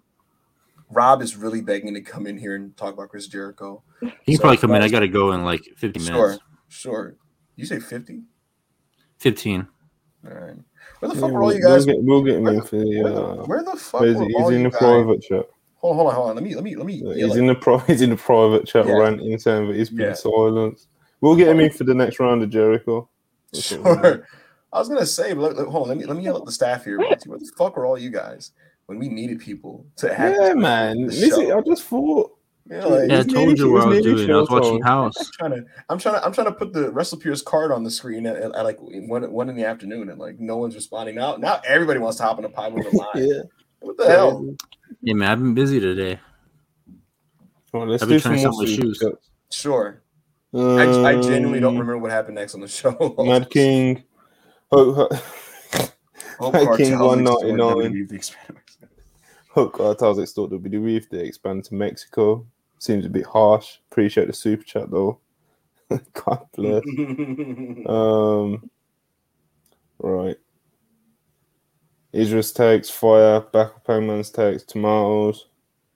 [0.89, 3.81] Rob is really begging to come in here and talk about Chris Jericho.
[4.01, 4.81] He can So, probably come in.
[4.83, 6.43] I got to go in like 15 Sure, minutes.
[6.69, 7.15] sure.
[7.55, 8.21] You say fifty?
[9.19, 9.67] 15.
[10.25, 10.55] All right.
[10.99, 11.85] Where the Yeah, fuck were all you guys?
[11.85, 13.01] we'll get, we'll get him where in the- for the.
[13.01, 14.33] Where the, Uh, where the fuck where is were he?
[14.35, 14.79] all He's in you the guys?
[14.79, 15.45] private chat.
[15.77, 16.35] Hold on, hold on, hold on.
[16.35, 17.03] Let me, let me, let me.
[17.03, 17.77] Uh, yell He's at- in the pro.
[17.79, 18.93] He's in the private chat Yeah.
[18.93, 20.13] ranting, saying that he's been Yeah.
[20.13, 20.87] silenced.
[21.21, 23.09] We'll get him in for the next round of Jericho.
[23.51, 24.01] That's what we'll do.
[24.01, 24.27] Sure.
[24.73, 25.89] I was gonna say, but look, look, hold on.
[25.89, 26.97] Let me let me yell at the staff here.
[26.97, 27.29] Monty.
[27.29, 28.51] Where the fuck were all you guys
[28.87, 30.35] when we needed people to have?
[30.39, 30.97] Yeah, man.
[31.07, 31.51] the Listen.
[31.51, 32.31] I just thought.
[32.69, 34.31] You know, like, Yeah, I told you what I was doing.
[34.31, 35.15] I was watching House.
[35.17, 37.91] I'm trying to, I'm trying to, I'm trying to put the WrestlePeers card on the
[37.91, 41.15] screen at, at, like one one in the afternoon, and like no one's responding.
[41.15, 43.09] Now, now everybody wants to hop in a pod with a line.
[43.15, 43.41] Yeah.
[43.81, 44.55] What the hell?
[45.01, 46.19] Yeah, man, I've been busy today.
[47.73, 48.99] All right, let's I've been do some trying to more sell my shoes.
[48.99, 49.29] chats.
[49.51, 50.01] Sure.
[50.55, 50.59] I,
[51.17, 53.15] I genuinely don't Um, remember what happened next on the show.
[53.19, 54.03] Mad King.
[54.73, 55.13] Hope,
[56.39, 57.51] Hope King Cartel's 199.
[57.55, 58.63] extorted WWE experiment.
[59.49, 62.45] Hope Cartel's extort WWE if they expand to Mexico.
[62.79, 63.77] Seems a bit harsh.
[63.91, 65.19] Appreciate the super chat though.
[66.13, 66.83] God bless.
[67.87, 68.69] Um,
[69.99, 70.37] right.
[72.11, 73.41] Israel's takes fire.
[73.41, 75.47] Backup Hangman's takes tomatoes.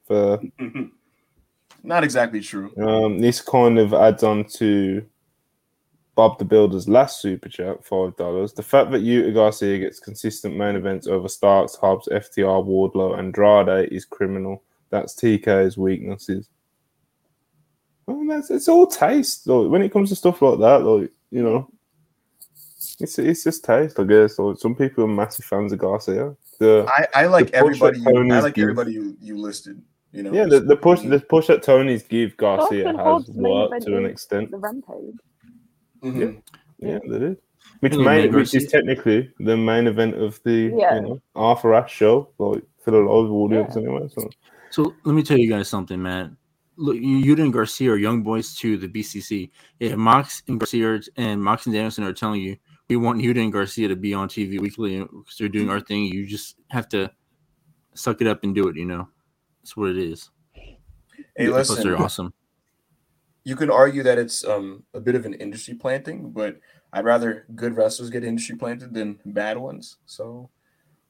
[0.06, 0.40] For
[1.84, 2.72] Not exactly true.
[2.78, 5.06] um, this kind of adds on to
[6.18, 8.52] Bob the Builder's last super chat, five dollars.
[8.52, 13.28] The fact that Yuta Garcia gets consistent main events over Starks, Hobbs, FTR, Wardlow, and
[13.38, 14.64] Andrade is criminal.
[14.90, 16.50] That's TK's weaknesses.
[18.08, 19.46] Um, man, it's, it's all taste.
[19.46, 19.68] Though.
[19.68, 21.70] When it comes to stuff like that, like you know,
[23.00, 24.40] it's it's just taste, I guess.
[24.40, 26.36] Like, some people are massive fans of Garcia.
[26.58, 28.00] The I, I like The everybody.
[28.00, 29.80] You, I like give- everybody you, you listed.
[30.14, 30.34] You know.
[30.34, 33.98] yeah, the, the push the push that Tony's give Garcia Dawson has Hobbs worked to
[33.98, 34.50] an extent.
[34.50, 35.14] The Rampage.
[36.14, 36.42] Mhm.
[36.80, 37.38] Yeah, they did.
[37.80, 40.96] Which Really, main, which is technically the main event of the Yeah.
[40.96, 44.08] you know Arthur Ashe show, like for the live audience anyway.
[44.10, 44.30] So
[44.70, 46.38] So let me tell you guys something, man.
[46.76, 49.50] Look, Yuta and Garcia are young boys to the BCC.
[49.80, 52.58] If Mox and Garcia and Mox and Danielson are telling you
[52.90, 56.06] we want Yuta and Garcia to be on TV weekly because they're doing our thing,
[56.06, 57.12] you just have to
[57.96, 58.76] suck it up and do it.
[58.76, 59.08] You know,
[59.62, 60.30] that's what it is.
[60.54, 61.84] Hey, Plus, listen.
[61.84, 62.34] they're awesome.
[63.48, 66.60] You can argue that it's um a bit of an industry planting, but
[66.92, 69.98] I'd rather good wrestlers get industry planted than bad ones.
[70.06, 70.50] So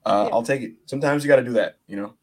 [0.05, 0.33] uh, Yeah.
[0.35, 0.73] I'll take it.
[0.85, 2.13] Sometimes you got to do that, you know.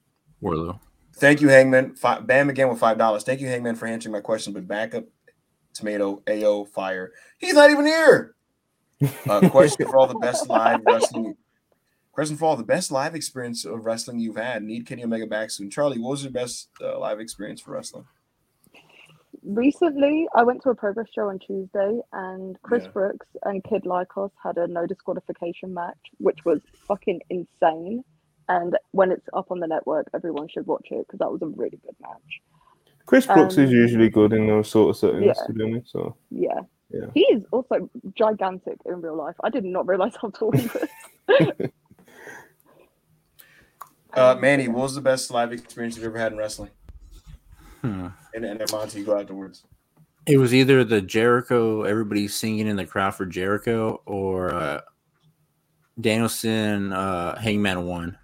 [0.40, 0.78] Warlow.
[1.16, 1.96] Thank you, Hangman.
[1.96, 3.24] Fi- Bam again with five dollars.
[3.24, 4.52] Thank you, Hangman, for answering my question.
[4.52, 5.04] But backup
[5.72, 7.10] tomato AO fire.
[7.38, 8.34] He's not even here.
[9.28, 11.34] Uh, question for all the best live wrestling.
[12.12, 14.62] Question for all the best live experience of wrestling you've had.
[14.62, 15.68] Need Kenny Omega back soon.
[15.68, 18.04] Charlie, what was your best uh, live experience for wrestling?
[19.44, 22.90] Recently, I went to a progress show on Tuesday, and Chris Yeah.
[22.90, 28.04] Brooks and Kid Lykos had a no disqualification match, which was fucking insane.
[28.48, 31.46] And when it's up on the network, everyone should watch it because that was a
[31.46, 32.40] really good match.
[33.06, 35.46] Chris Brooks Um, is usually good in those sort of settings, yeah.
[35.46, 35.90] to be honest.
[35.90, 36.60] So Yeah.
[36.90, 37.06] Yeah.
[37.12, 39.34] He is also gigantic in real life.
[39.42, 41.70] I did not realize how tall he was.
[44.16, 46.70] Uh, Manny, what was the best live experience you've ever had in wrestling?
[48.44, 49.64] And and then Monty, go afterwards.
[50.26, 54.80] It was either the Jericho, everybody singing in the crowd for Jericho, or uh,
[56.00, 58.18] Danielson uh, Hangman one.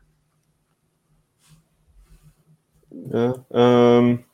[3.13, 4.25] yeah, um,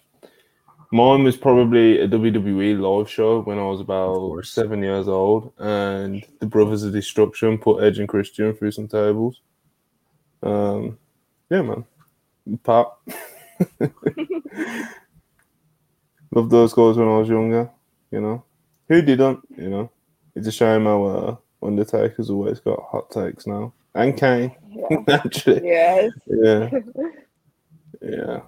[0.93, 6.25] mine was probably a WWE live show when I was about seven years old, and
[6.41, 9.41] the Brothers of Destruction put Edge and Christian through some tables.
[10.43, 10.99] Um,
[11.51, 11.85] yeah, man,
[12.63, 13.09] pop.
[16.37, 17.71] Loved those guys when I was younger.
[18.11, 18.45] You know,
[18.91, 19.41] who didn't?
[19.57, 19.91] You know,
[20.35, 21.37] it's a shame how uh,
[21.67, 24.99] Undertaker's always got hot takes now, and Kane Yeah.
[25.09, 25.63] actually.
[25.67, 26.13] Yes.
[26.27, 26.71] Yeah,
[28.03, 28.41] yeah.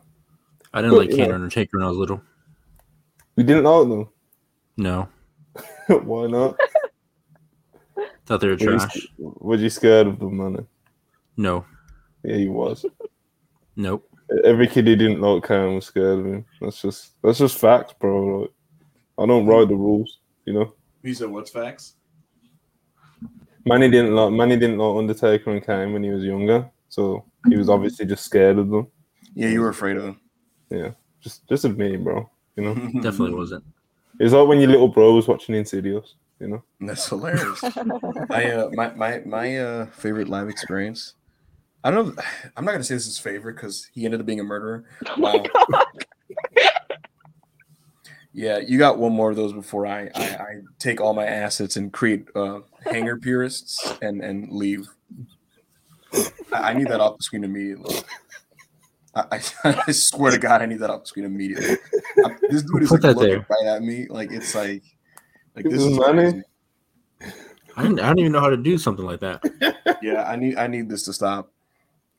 [0.74, 1.34] I didn't But, like Kane yeah.
[1.34, 2.20] Undertaker when I was little.
[3.36, 4.08] We didn't like them.
[4.76, 5.08] No,
[5.88, 6.58] Why not?
[8.26, 9.06] thought they were Were you, trash.
[9.16, 10.66] was you scared of them, man?
[11.38, 11.64] No,
[12.22, 12.84] Yeah, he was.
[13.76, 14.07] nope.
[14.44, 16.44] Every kid who didn't like Kane was scared of him.
[16.60, 18.40] That's just that's just facts, bro.
[18.40, 18.50] Like,
[19.18, 20.74] I don't write the rules, you know.
[21.02, 21.94] He said, "What's facts?"
[23.64, 27.56] Manny didn't like Manny didn't like Undertaker and Kane when he was younger, so he
[27.56, 28.86] was obviously just scared of them.
[29.34, 30.20] Yeah, you were afraid of him.
[30.70, 30.90] Yeah.
[31.20, 32.28] Just just of me, bro.
[32.56, 33.64] You know, Definitely wasn't.
[34.20, 36.14] it's like when your little bro was watching Insidious.
[36.40, 37.60] You know, That's hilarious.
[38.30, 41.14] I uh, my my my uh favorite live experience.
[41.84, 42.22] I don't know.
[42.56, 44.84] I'm not gonna say this is favorite because he ended up being a murderer.
[45.08, 45.44] Oh my Wow.
[45.72, 45.84] God.
[48.32, 50.46] Yeah, you got one more of those before I I, I
[50.78, 54.88] take all my assets and create uh, hanger purists and and leave.
[56.52, 57.96] I, I need that off the screen immediately.
[59.14, 61.76] I, I, I swear to God, I need that off the screen immediately.
[62.24, 63.46] I- this dude is Put like looking there.
[63.50, 64.82] right at me, like it's like
[65.56, 66.42] like this is money.
[67.76, 69.42] I, didn't, I don't even know how to do something like that.
[70.02, 71.50] Yeah, I need I need this to stop.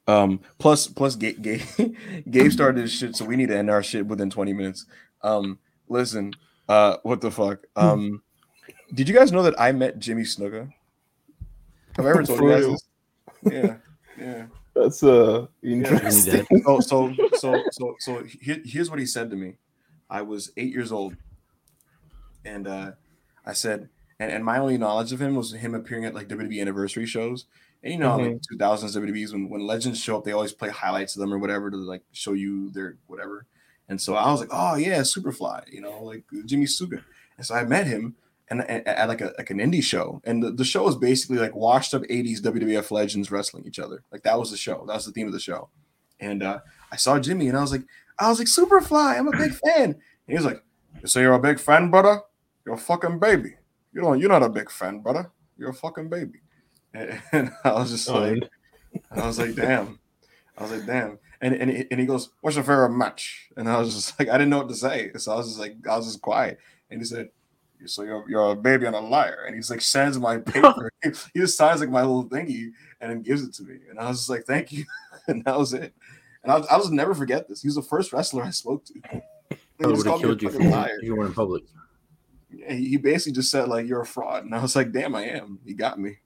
[0.09, 1.61] Um, plus plus Gabe, Gabe,
[2.31, 4.87] Gabe started his shit, so we need to end our shit within 20 minutes.
[5.21, 6.33] Um, listen,
[6.67, 7.67] uh, what the fuck?
[7.75, 8.23] Um,
[8.95, 10.73] did you guys know that I met Jimmy Snuka?
[11.95, 13.53] Have I ever told you guys this?
[13.53, 13.75] Yeah,
[14.19, 14.45] yeah.
[14.73, 16.45] that's uh interesting.
[16.49, 16.61] dead.
[16.65, 19.57] Oh, so so so so here, here's what he said to me.
[20.09, 21.15] I was eight years old,
[22.43, 22.91] and uh,
[23.45, 26.59] I said, and, and my only knowledge of him was him appearing at like WWE
[26.59, 27.45] anniversary shows.
[27.83, 30.69] And you know, how, like 2000s WWE's when when legends show up, they always play
[30.69, 33.45] highlights of them or whatever to like show you their whatever.
[33.87, 37.03] And so I was like, oh yeah, Superfly, you know, like Jimmy Snuka.
[37.37, 38.15] And so I met him
[38.49, 41.37] and, and at like a like an indie show, and the, the show was basically
[41.37, 44.03] like washed up 80s WWF legends wrestling each other.
[44.11, 44.83] Like that was the show.
[44.87, 45.69] That was the theme of the show.
[46.19, 46.59] And uh,
[46.91, 47.83] I saw Jimmy, and I was like,
[48.19, 49.83] I was like, Superfly, I'm a big fan.
[49.83, 49.95] And
[50.27, 50.63] he was like,
[51.05, 52.21] so you're a big fan, brother?
[52.65, 53.55] You're a fucking baby.
[53.93, 54.19] You don't.
[54.19, 55.31] You're not a big fan, brother.
[55.57, 56.41] You're a fucking baby.
[57.31, 58.49] And, I was just oh, like,
[59.11, 59.99] I was like, damn.
[60.57, 61.19] I was like, damn.
[61.41, 64.29] And and he, and he goes, "What's your favorite match?" And I was just like,
[64.29, 66.59] I didn't know what to say, so I was just like, I was just quiet.
[66.89, 67.29] And he said,
[67.85, 70.91] "So you're you're a baby and a liar." And he's like, sends my paper.
[71.01, 73.75] he just signs like my little thingy and then gives it to me.
[73.89, 74.85] And I was just like, "Thank you,"
[75.27, 75.93] and that was it.
[76.43, 77.61] And I was, I was never forget this.
[77.61, 78.93] He was the first wrestler I spoke to.
[79.49, 80.97] He I would have killed you if you, liar.
[80.99, 81.63] if you were in public.
[82.49, 85.25] He he basically just said like you're a fraud, and I was like, damn, I
[85.25, 85.59] am.
[85.65, 86.17] He got me.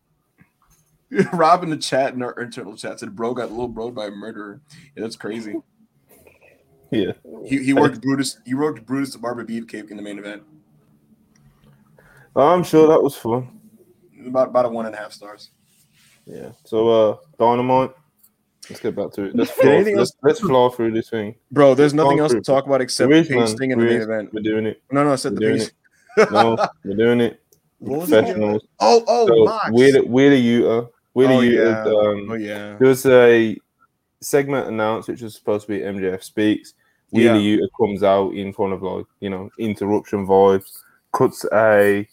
[1.34, 4.07] Rob in the chat in our internal chat said, "Bro got a little bro by
[4.07, 4.61] a murderer."
[4.95, 5.56] Yeah, that's crazy.
[6.91, 7.14] Yeah.
[7.45, 8.38] He, he worked Brutus.
[8.45, 10.44] He worked Brutus the Barber Beefcake in the main event.
[12.35, 13.60] I'm sure that was fun.
[14.26, 15.52] About about a one and a half stars.
[16.26, 16.52] Yeah.
[16.65, 17.91] So uh Dynamite.
[18.69, 19.35] Let's get back to it.
[19.35, 21.35] Let's Did fly, anything let's, let's fly through this thing.
[21.52, 23.72] Bro, there's nothing else to talk about except There is, Page man.
[23.72, 24.34] In the main event.
[24.34, 24.81] We're doing it.
[24.90, 25.68] No, no, I said the We're doing
[26.15, 26.27] Page.
[26.31, 27.40] No, we're doing it.
[27.80, 28.15] What was it?
[28.15, 28.65] Professionals.
[28.80, 29.69] Oh, oh, So Mox.
[29.72, 30.88] we're we're the Utah.
[31.14, 31.85] We're Oh, Yuta.
[31.85, 32.10] yeah.
[32.10, 32.76] Um, Oh yeah.
[32.77, 33.57] There was a
[34.22, 36.73] segment announced, which was supposed to be MJF speaks.
[37.11, 37.57] Wheeler Yeah.
[37.57, 40.81] Yuta comes out in front of like you know interruption vibes,
[41.11, 42.07] cuts a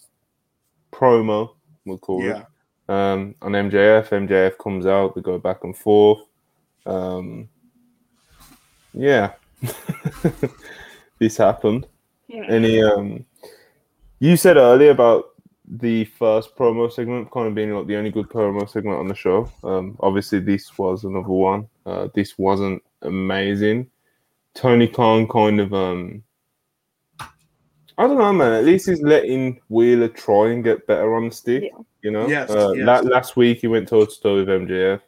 [0.93, 1.55] promo,
[1.87, 2.43] we'll call Yeah.
[2.89, 4.11] it, um, on MJF.
[4.11, 6.21] MJF comes out, they go back and forth.
[6.85, 7.49] Um,
[8.93, 9.33] yeah,
[11.19, 11.87] this happened.
[12.29, 12.45] Yeah.
[12.49, 13.25] Any um,
[14.19, 15.30] you said earlier about
[15.73, 19.15] the first promo segment kind of being like the only good promo segment on the
[19.15, 19.51] show.
[19.63, 21.69] Um, obviously this was another one.
[21.87, 23.89] Uh, this wasn't amazing.
[24.55, 26.25] Tony Khan kind of um,
[27.21, 28.53] I don't know, man.
[28.53, 31.65] At least he's letting Wheeler try and get better on the stick.
[31.65, 31.83] Yeah.
[32.03, 32.87] You know, Yes, uh, yes.
[32.87, 35.01] la- last week he went toe to toe with MJF.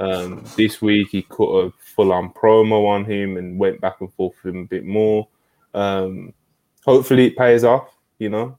[0.00, 4.12] Um, this week he cut a full on promo on him and went back and
[4.14, 5.26] forth with him a bit more.
[5.74, 6.32] Um,
[6.84, 7.88] hopefully it pays off,
[8.20, 8.56] you know,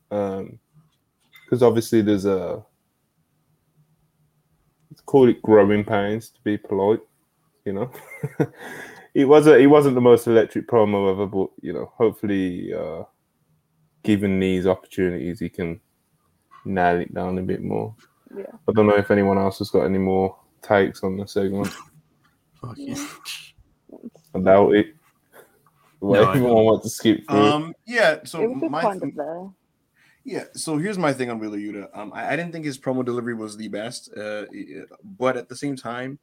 [1.50, 2.64] because obviously there's a
[4.92, 7.00] let's call it growing pains to be polite,
[7.66, 7.92] you know.
[9.16, 13.02] it was a, it wasn't the most electric promo ever, but you know, hopefully, uh,
[14.04, 15.82] given these opportunities, he can
[16.66, 17.96] nail it down a bit more.
[18.36, 18.44] Yeah.
[18.68, 21.74] I don't know if anyone else has got any more takes on the segment.
[22.62, 23.08] Fuck yeah.
[24.36, 24.94] I doubt it.
[26.00, 27.40] The way No, I everyone wants to skip through.
[27.40, 27.74] Um.
[27.88, 28.20] Yeah.
[28.24, 29.50] So it was just my kind of there.
[30.24, 31.88] Yeah, so here's my thing on Wheeler Yuta.
[31.98, 34.46] Um, I, I didn't think his promo delivery was the best, uh,
[35.18, 36.20] but at the same time,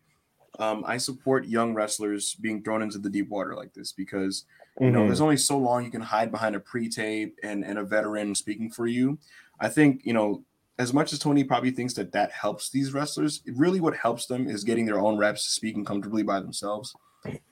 [0.58, 4.44] um, I support young wrestlers being thrown into the deep water like this because
[4.80, 7.84] you know there's only so long you can hide behind a pre-tape and and a
[7.84, 9.18] veteran speaking for you.
[9.60, 10.44] I think you know
[10.78, 14.48] as much as Tony probably thinks that that helps these wrestlers, really what helps them
[14.48, 16.94] is getting their own reps, speaking comfortably by themselves,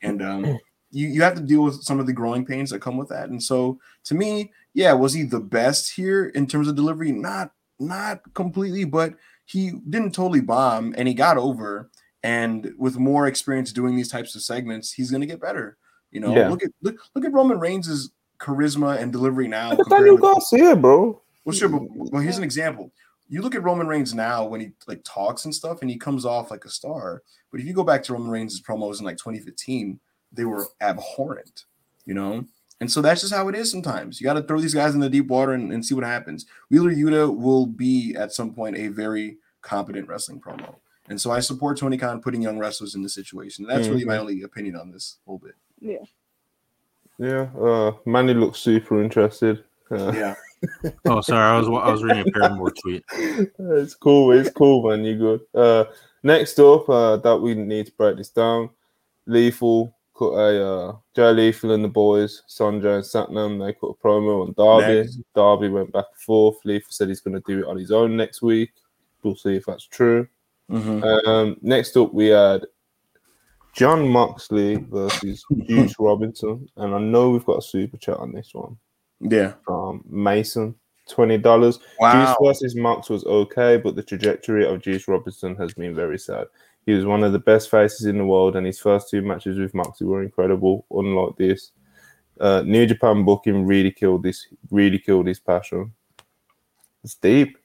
[0.03, 0.45] and um,
[0.91, 3.31] you you have to deal with some of the growing pains that come with that.
[3.31, 7.13] And so to me, yeah, was he the best here in terms of delivery?
[7.13, 9.15] Not not completely, but
[9.47, 11.91] he didn't totally bomb and he got over.
[12.23, 15.77] And with more experience doing these types of segments, he's gonna get better.
[16.11, 16.49] You know, Yeah.
[16.49, 18.11] look at look look at Roman Reigns'
[18.41, 19.71] charisma and delivery now.
[19.71, 21.21] Look at compared Daniel to- Garcia, bro.
[21.45, 22.91] well, sure, but well, here's an example.
[23.29, 26.25] You look at Roman Reigns now when he like talks and stuff, and he comes
[26.25, 27.23] off like a star.
[27.51, 29.99] But if you go back to Roman Reigns' promos in like 2015,
[30.33, 31.65] they were abhorrent,
[32.07, 32.45] you know.
[32.81, 34.21] And so that's just how it is sometimes.
[34.21, 36.47] You got to throw these guys in the deep water and, and see what happens.
[36.71, 40.77] Wheeler Yuta will be at some point a very competent wrestling promo.
[41.09, 43.67] And so I support Tony Khan putting young wrestlers in this situation.
[43.67, 45.55] That's really my only opinion on this whole bit.
[45.81, 46.05] Yeah.
[47.19, 49.65] Yeah, uh, Manny looks super interested.
[49.91, 50.35] Uh, Yeah.
[51.05, 51.43] Oh, sorry.
[51.43, 53.05] I was I was reading a Paramore tweet.
[53.13, 54.33] it's cool.
[54.33, 55.05] It's cool, man.
[55.05, 55.41] You good?
[55.55, 55.85] Uh,
[56.23, 58.71] next up, uh, that we need to break this down.
[59.27, 63.65] Lethal cut a uh, Joe Lethal and the boys, Sonjay and Satnam.
[63.65, 65.03] They cut a promo on Darby.
[65.03, 65.20] Next.
[65.35, 66.57] Darby went back and forth.
[66.65, 68.73] Lethal said he's going to do it on his own next week.
[69.23, 70.28] We'll see if that's true.
[70.70, 71.27] Mhm.
[71.27, 72.65] Um, next up, we had
[73.74, 78.55] Jon Moxley versus Juice Robinson, and I know we've got a super chat on this
[78.55, 78.77] one.
[79.20, 79.55] Yeah.
[79.69, 80.74] Um, Mason,
[81.09, 81.81] twenty dollars.
[81.99, 82.27] Wow.
[82.27, 86.47] Juice versus Mox was okay, but the trajectory of Juice Robinson has been very sad.
[86.86, 89.59] He was one of the best faces in the world, and his first two matches
[89.59, 90.86] with Moxley were incredible.
[90.90, 91.73] Unlike this,
[92.40, 94.47] uh, New Japan booking really killed this.
[94.70, 95.93] Really killed his passion.
[97.02, 97.59] It's deep.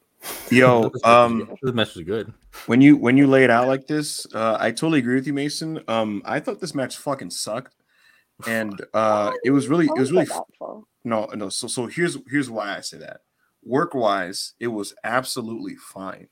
[0.52, 2.34] Yo, um, this match was good.
[2.66, 5.34] when you when you lay it out like this, uh, I totally agree with you,
[5.34, 5.82] Mason.
[5.88, 7.76] Um, I thought this match fucking sucked,
[8.48, 11.50] and uh, it was really it was really that that no no.
[11.50, 13.22] So so here's here's why I say that.
[13.64, 16.28] Work wise, it was absolutely fine,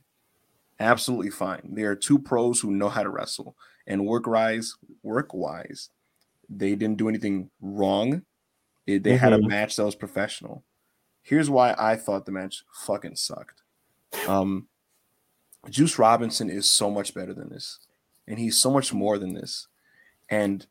[0.79, 1.61] absolutely fine.
[1.73, 3.55] There are two pros who know how to wrestle,
[3.85, 5.89] and work wise, work wise,
[6.49, 8.23] they didn't do anything wrong.
[8.85, 9.47] It- they had a Mhm.
[9.49, 10.63] match that was professional.
[11.21, 13.61] Here's why I thought the match fucking sucked.
[14.27, 14.67] Um,
[15.69, 17.79] Juice Robinson is so much better than this,
[18.27, 19.67] and he's so much more than this.
[20.29, 20.65] And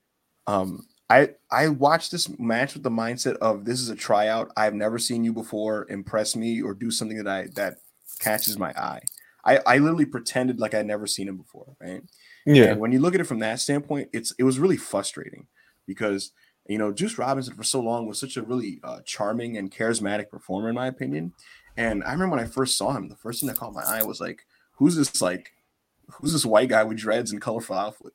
[0.47, 4.51] um, I I watched this match with the mindset of this is a tryout.
[4.57, 5.87] I've never seen you before.
[5.91, 7.79] Impress me or do something that I that
[8.21, 9.03] catches my eye.
[9.47, 12.03] I I literally pretended like I'd never seen him before, right?
[12.45, 15.47] Yeah, And when you look at it from that standpoint, it's it was really frustrating
[15.87, 16.33] because
[16.69, 20.29] You know, Juice Robinson for so long was such a really uh, charming and charismatic
[20.31, 21.33] performer, in my opinion.
[21.77, 24.03] And I remember when I first saw him, the first thing that caught my eye
[24.03, 25.53] was like, who's this like,
[26.11, 28.13] who's this white guy with dreads and colorful outfit,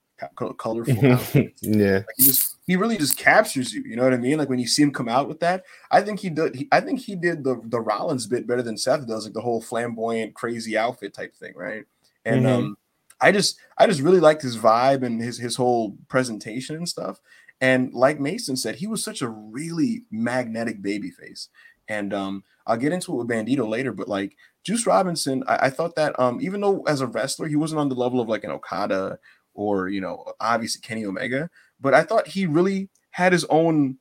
[0.57, 1.61] colorful outfits?
[1.61, 1.97] yeah.
[2.07, 3.83] Like, he just he really just captures you.
[3.83, 4.37] You know what I mean?
[4.37, 6.55] Like when you see him come out with that, I think he did.
[6.55, 9.41] He, I think he did the the Rollins bit better than Seth does, like the
[9.41, 11.85] whole flamboyant, crazy outfit type thing, right?
[12.25, 12.51] And Mhm.
[12.51, 12.77] um,
[13.19, 17.19] I just I just really liked his vibe and his his whole presentation and stuff.
[17.59, 21.49] And like Mason said, he was such a really magnetic baby face.
[21.87, 25.69] And um, I'll get into it with Bandido later, but like Juice Robinson, I, I
[25.69, 28.43] thought that um, even though as a wrestler he wasn't on the level of like
[28.43, 29.19] an Okada
[29.53, 31.49] or you know obviously Kenny Omega,
[31.81, 33.97] but I thought he really had his own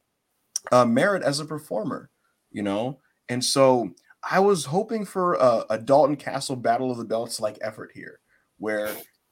[0.70, 2.10] uh, merit as a performer,
[2.50, 2.98] you know.
[3.28, 3.90] And so
[4.28, 8.20] I was hoping for a, a Dalton Castle Battle of the Belts like effort here,
[8.58, 8.88] where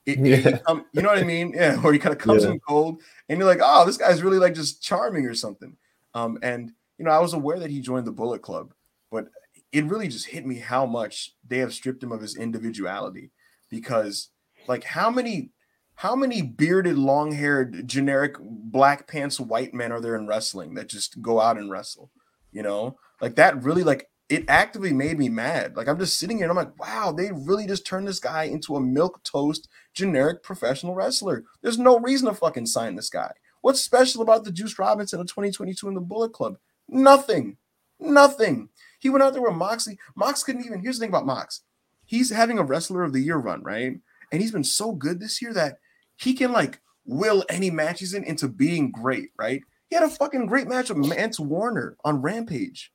[0.07, 1.53] it, it- um, you know what I mean?
[1.55, 2.53] Yeah, where he kind of comes Yeah.
[2.53, 5.77] in cold, and you're like, oh, this guy's really like just charming or something.
[6.15, 8.73] Um, and you know, I was aware that he joined the Bullet Club,
[9.11, 9.29] but
[9.71, 13.31] it really just hit me how much they have stripped him of his individuality
[13.69, 14.31] because
[14.67, 15.51] like how many
[15.99, 21.21] how many bearded long-haired generic black pants white men are there in wrestling that just
[21.21, 22.11] go out and wrestle
[22.53, 22.97] you know?
[23.21, 25.77] Like that really like it actively made me mad.
[25.77, 28.45] Like i'm just sitting here and i'm like wow they really just turned this guy
[28.45, 31.45] into a milk toast generic professional wrestler.
[31.63, 33.33] There's no reason to fucking sign this guy.
[33.61, 36.59] What's special about the juice robinson of 2022 in the bullet club?
[36.89, 37.57] Nothing.
[38.01, 38.69] Nothing.
[39.01, 39.99] He went out there with moxley.
[40.15, 41.63] Mox couldn't even here's the thing about mox.
[42.05, 43.95] He's having a wrestler of the year run right?
[44.31, 45.79] And he's been so good this year that
[46.19, 49.63] he can like will any match he's in into being great, right?
[49.89, 52.93] He had a fucking great match with Mance Warner on Rampage.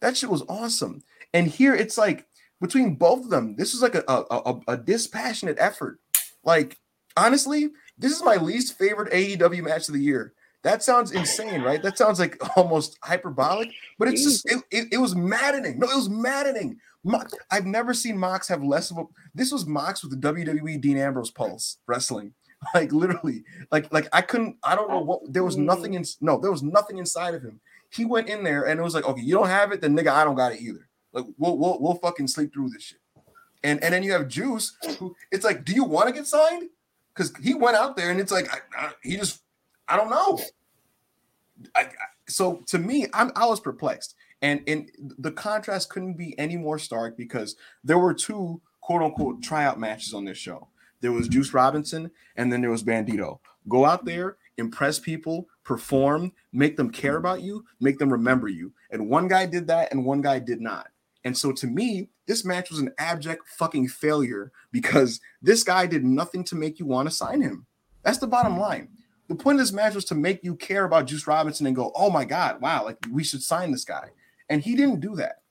[0.00, 1.02] That shit was awesome.
[1.32, 2.26] And here it's like
[2.60, 6.00] between both of them, this is like a, a, a, a dispassionate effort.
[6.42, 6.78] Like,
[7.16, 10.34] honestly, this is my least favorite AEW match of the year.
[10.64, 11.82] That sounds insane, right?
[11.82, 15.78] That sounds like almost hyperbolic, but it's just it, it, it was maddening.
[15.78, 16.78] No, it was maddening.
[17.04, 19.04] Mox, I've never seen Mox have less of a
[19.34, 22.34] this was Mox with the WWE Dean Ambrose pulse wrestling.
[22.74, 24.56] Like literally, like like I couldn't.
[24.64, 25.32] I don't know what.
[25.32, 26.04] There was nothing in.
[26.20, 27.60] No, there was nothing inside of him.
[27.90, 30.08] He went in there and it was like, okay, you don't have it, then nigga,
[30.08, 30.88] I don't got it either.
[31.12, 32.98] Like we'll we'll, we'll fucking sleep through this shit.
[33.64, 36.68] And and then you have Juice, who it's like, do you want to get signed?
[37.14, 39.42] Because he went out there and it's like, I, I, he just,
[39.88, 40.38] I don't know.
[41.74, 41.88] I,
[42.28, 46.78] so to me, I'm I was perplexed, and and the contrast couldn't be any more
[46.78, 50.68] stark because there were two quote unquote tryout matches on this show.
[51.00, 53.38] There was Juice Robinson, and then there was Bandido.
[53.68, 58.72] Go out there, impress people, perform, make them care about you, make them remember you.
[58.90, 60.88] And one guy did that, and one guy did not.
[61.24, 66.04] And so to me, this match was an abject fucking failure because this guy did
[66.04, 67.66] nothing to make you want to sign him.
[68.02, 68.88] That's the bottom line.
[69.28, 71.92] The point of this match was to make you care about Juice Robinson and go,
[71.94, 74.08] oh my God, wow, like we should sign this guy.
[74.48, 75.42] And he didn't do that.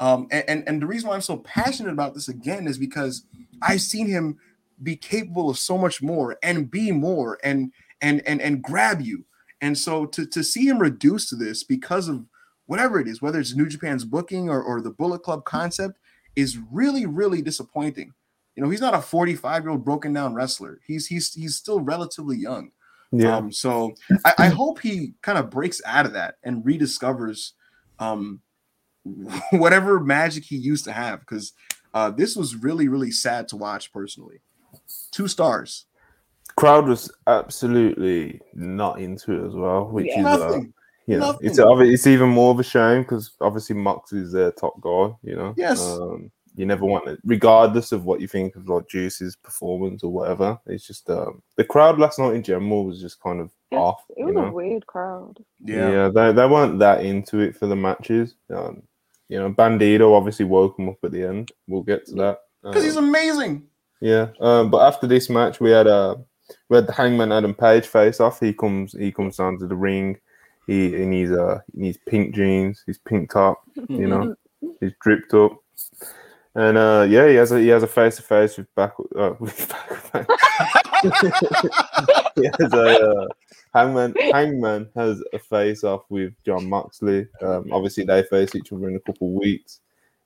[0.00, 3.24] Um, and, and, and the reason why I'm so passionate about this again is because
[3.62, 4.38] I've seen him
[4.82, 9.24] be capable of so much more and be more and and and and grab you.
[9.60, 12.26] And so to, to see him reduced to this because of
[12.66, 15.98] whatever it is, whether it's New Japan's booking or, or the Bullet Club concept,
[16.34, 18.12] is really, really disappointing.
[18.56, 20.80] You know, he's not a 45 year old broken down wrestler.
[20.86, 22.72] He's he's he's still relatively young.
[23.12, 23.36] Yeah.
[23.36, 23.94] Um, so
[24.24, 27.52] I, I hope he kind of breaks out of that and rediscovers
[27.98, 28.40] um,
[29.52, 31.52] whatever magic he used to have because
[31.94, 34.40] uh, this was really, really sad to watch personally.
[35.10, 35.86] Two stars.
[36.56, 40.20] Crowd was absolutely not into it as well, which Yeah.
[40.20, 40.74] is uh, Nothing.
[41.06, 41.46] you know, Nothing.
[41.48, 45.14] it's it's even more of a shame because obviously Mox is their top guy.
[45.22, 45.80] You know, Yes.
[45.86, 50.12] Um, you never want it, regardless of what you think of like Juice's performance or
[50.12, 50.58] whatever.
[50.66, 54.04] It's just um, the crowd last night in general was just kind of Yes, off.
[54.10, 54.44] It you was know?
[54.46, 55.42] a weird crowd.
[55.64, 55.90] Yeah.
[55.90, 58.34] Yeah, they, they weren't that into it for the matches.
[58.54, 58.82] Um,
[59.30, 61.52] you know, Bandido obviously woke him up at the end.
[61.66, 62.40] We'll get to that.
[62.62, 63.62] Because he's Um, amazing.
[64.02, 66.16] Yeah, um, but after this match, we had uh,
[66.68, 68.40] we had the Hangman Adam Page face off.
[68.40, 70.18] He comes he comes down to the ring.
[70.66, 73.62] He in his uh in his pink jeans, his pink top.
[73.88, 74.34] You know,
[74.80, 75.52] he's dripped up.
[76.56, 79.34] And uh, yeah, he has a he has a face to face with back uh,
[79.38, 79.68] with
[80.12, 80.26] back.
[82.34, 83.28] he has a uh,
[83.72, 84.14] Hangman.
[84.32, 87.28] Hangman has a face off with Jon Moxley.
[87.40, 89.78] Um, obviously, they face each other in a couple of weeks.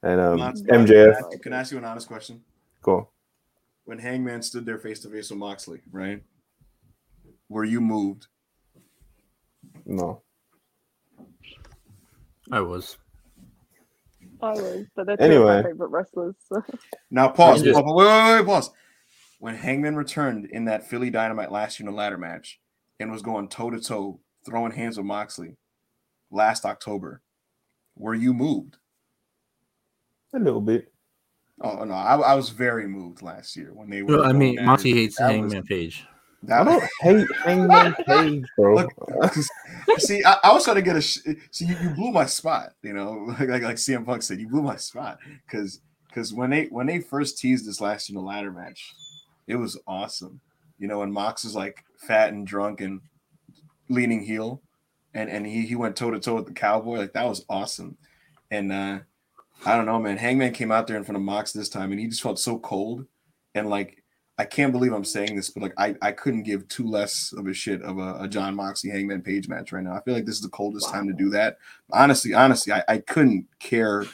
[0.02, 2.42] And um, MJF, Can I ask you an honest question?
[2.82, 2.96] go.
[2.96, 3.06] on.
[3.86, 6.22] When Hangman stood there face to face with Moxley, right?
[7.48, 8.26] Were you moved?
[9.84, 10.22] No,
[12.50, 12.98] I was.
[14.42, 15.56] I was, but they're two of Anyway.
[15.56, 16.34] my favorite wrestlers.
[16.52, 16.62] So.
[17.10, 17.62] Now pause.
[17.62, 18.70] just- pause, wait, wait, wait, pause.
[19.38, 22.60] When Hangman returned in that Philly Dynamite last year in a ladder match
[22.98, 25.56] and was going toe to toe throwing hands with Moxley
[26.30, 27.22] last October,
[27.96, 28.78] were you moved?
[30.34, 30.92] A little bit.
[31.60, 34.18] Oh no, I, I was very moved last year when they were.
[34.18, 36.04] Well, I mean, at Monty hates That Hangman was- Page.
[36.52, 38.74] I don't hate Hangman Page, bro.
[38.74, 39.34] Look,
[39.98, 41.00] see, I, I was trying to get a.
[41.00, 41.18] Sh-
[41.50, 42.74] see, you, you blew my spot.
[42.82, 46.50] You know, like like, like CM Punk said, you blew my spot because because when
[46.50, 48.94] they when they first teased this last year in the ladder match,
[49.46, 50.40] it was awesome.
[50.78, 53.00] You know, and Mox is like fat and drunk and
[53.88, 54.62] leaning heel,
[55.14, 56.98] and and he he went toe to toe with the cowboy.
[56.98, 57.96] Like that was awesome.
[58.50, 58.98] And uh
[59.64, 60.16] I don't know, man.
[60.16, 62.58] Hangman came out there in front of Mox this time, and he just felt so
[62.58, 63.06] cold.
[63.54, 64.02] And like,
[64.38, 67.46] I can't believe I'm saying this, but like, I, I couldn't give two less of
[67.46, 69.94] a shit of a, a Jon Moxley Hangman Page match right now.
[69.94, 71.56] I feel like this is the coldest time to do that.
[71.90, 74.04] Honestly, honestly, I, I couldn't care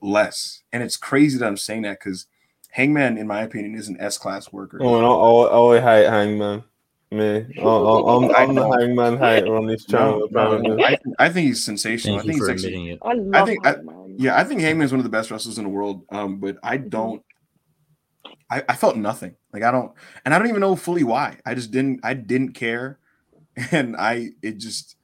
[0.00, 0.62] less.
[0.72, 2.26] And it's crazy that I'm saying that because
[2.70, 4.78] Hangman, in my opinion, is an S class worker.
[4.80, 6.64] Oh, no, I, I hate Hangman.
[7.10, 10.28] Me, I, I, I'm, I'm the Hangman hater on this channel.
[10.30, 10.84] No, no, apparently.
[10.84, 12.18] I, I think he's sensational.
[12.18, 12.98] Thank I you think for he's actually admitting it.
[13.02, 14.16] I love think I- Hangman.
[14.18, 16.04] Yeah, I think Hangman's one of the best wrestlers in the world.
[16.10, 17.22] Um, but I don't.
[18.50, 19.36] I, I felt nothing.
[19.52, 19.92] Like I don't,
[20.24, 21.38] and I don't even know fully why.
[21.46, 22.00] I just didn't.
[22.02, 22.98] I didn't care,
[23.72, 24.96] and I it just.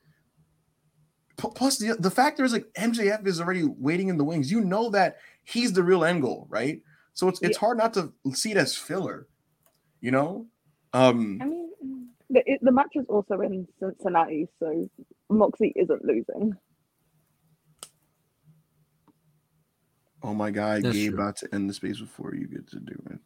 [1.37, 4.51] P- Plus the the factor is like MJF is already waiting in the wings.
[4.51, 6.81] You know that he's the real end goal, right?
[7.13, 9.27] So it's it's hard not to see it as filler.
[10.01, 10.47] You know.
[10.93, 11.39] Um.
[11.41, 11.64] I mean,
[12.31, 14.89] the, it, the match is also in Cincinnati, so
[15.31, 16.55] Moxie isn't losing.
[20.23, 21.21] Oh my God, That's Gabe true.
[21.21, 23.19] about to end the space before you get to do it.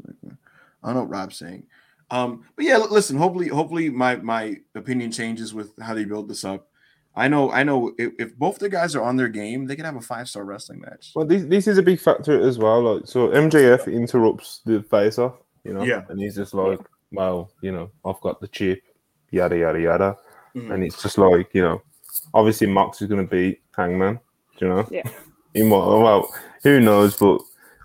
[0.82, 1.64] I don't know what Rob's saying.
[2.10, 6.44] Um, but yeah, listen, hopefully, hopefully my my opinion changes with how they build this
[6.44, 6.68] up.
[7.14, 9.84] I know, I know if, if both the guys are on their game, they can
[9.84, 11.12] have a five star wrestling match.
[11.14, 12.94] Well, this, this is a big factor as well.
[12.96, 15.34] Like, so MJF interrupts the face off,
[15.64, 16.02] you know, Yeah.
[16.08, 16.78] and he's just like,
[17.10, 18.82] well, you know, I've got the chip,
[19.30, 20.16] yada yada yada,
[20.54, 20.72] Mhm.
[20.72, 21.82] and it's just like, you know,
[22.34, 24.18] obviously Mox is going to beat Hangman,
[24.60, 25.08] you know, Yeah.
[25.54, 26.32] he might, well,
[26.62, 27.40] who knows, but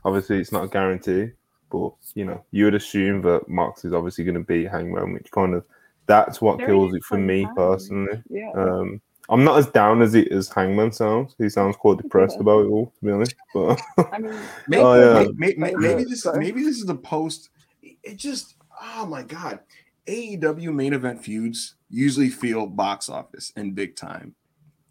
[0.06, 1.32] obviously it's not a guarantee.
[1.70, 5.32] But you know, you would assume that Mox is obviously going to beat Hangman, which
[5.32, 5.66] kind of
[6.06, 7.56] that's what Very kills it for me time.
[7.56, 8.22] personally.
[8.30, 8.52] Yeah.
[8.52, 11.34] Um, I'm not as down as it as Hangman sounds.
[11.40, 13.36] He sounds quite depressed about it all, to be honest.
[13.54, 14.36] But I mean,
[14.68, 14.94] Maybe, Oh,
[15.24, 15.28] yeah.
[15.36, 16.08] may- may- Oh, maybe yeah.
[16.10, 16.40] this Sorry.
[16.40, 17.50] maybe this is the post.
[17.82, 19.60] It just oh my god,
[20.08, 24.36] AEW main event feuds usually feel box office and big time,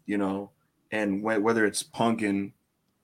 [0.05, 0.51] you know,
[0.91, 2.51] and wh- whether it's Punk and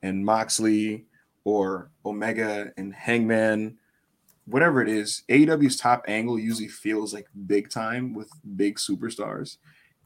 [0.02, 1.06] and Moxley
[1.44, 3.78] or Omega and Hangman,
[4.46, 9.58] whatever it is, AEW's top angle usually feels like big time with big superstars,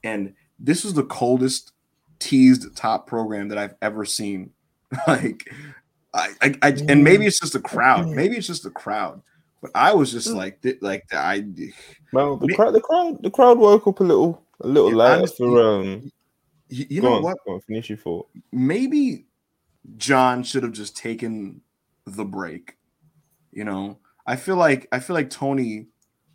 [0.04, 1.74] and this was the coldest
[2.20, 4.52] teased top program that I've ever seen.
[5.08, 5.52] like
[6.14, 7.28] I, I, I and maybe mm.
[7.28, 8.08] it's just the crowd.
[8.08, 8.16] Mm.
[8.16, 9.22] Maybe it's just the crowd.
[9.64, 11.46] But I was just like, th- like I,
[12.12, 14.96] well, the Me- crowd, the crowd, the crowd woke up a little, a little Yeah,
[14.98, 16.12] later honestly, for um.
[16.68, 17.38] you, you go know on, what?
[17.48, 18.28] Go on, finish your thought.
[18.52, 19.26] Maybe
[19.96, 21.62] John should have just taken
[22.06, 22.76] the break.
[23.54, 25.88] You know, I feel like I feel like Tony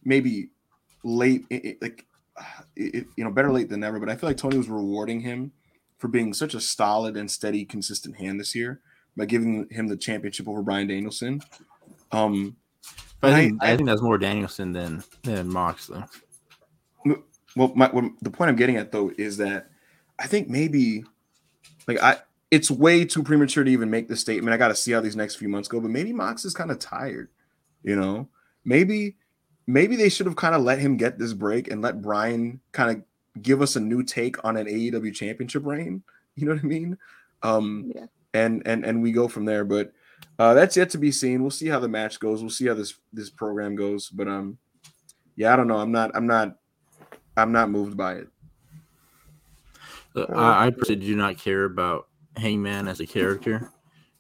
[0.05, 0.49] maybe
[1.05, 2.07] late, it, it- like
[2.77, 4.01] it, it- you know, better late than never.
[4.01, 5.53] But I feel like Tony was rewarding him
[5.99, 8.81] for being such a solid and steady, consistent hand this year
[9.19, 11.43] by giving him the championship over Bryan Danielson.
[12.13, 12.57] Um,
[13.21, 16.05] But I I- think, I, think that's more Danielson than than Mox though.
[17.57, 19.71] well my what, the point i'm getting at though is that
[20.19, 21.05] i think maybe
[21.87, 22.17] like i
[22.51, 25.37] it's way too premature to even make the statement i gotta see how these next
[25.37, 27.29] few months go but maybe mox is kind of tired
[27.83, 28.29] you know
[28.65, 29.17] maybe
[29.67, 32.91] maybe they should have kind of let him get this break and let bryan kind
[32.97, 36.03] of give us a new take on an aew championship reign
[36.37, 36.97] you know what i mean
[37.43, 38.07] um yeah.
[38.35, 39.93] and and and we go from there but
[40.39, 41.43] uh that's yet to be seen.
[41.43, 42.41] We'll see how the match goes.
[42.43, 44.59] We'll see how this this program goes but um
[45.37, 45.79] yeah i don't know.
[45.79, 46.57] I'm not i'm not
[47.37, 48.29] i'm not moved by it.
[50.15, 53.71] Look, I, I personally do not care about Hangman as a character,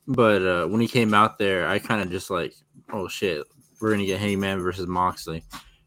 [0.06, 2.54] but uh, when he came out there, I kind of just like,
[2.92, 3.44] oh shit,
[3.80, 5.42] we're gonna get Hangman versus Moxley,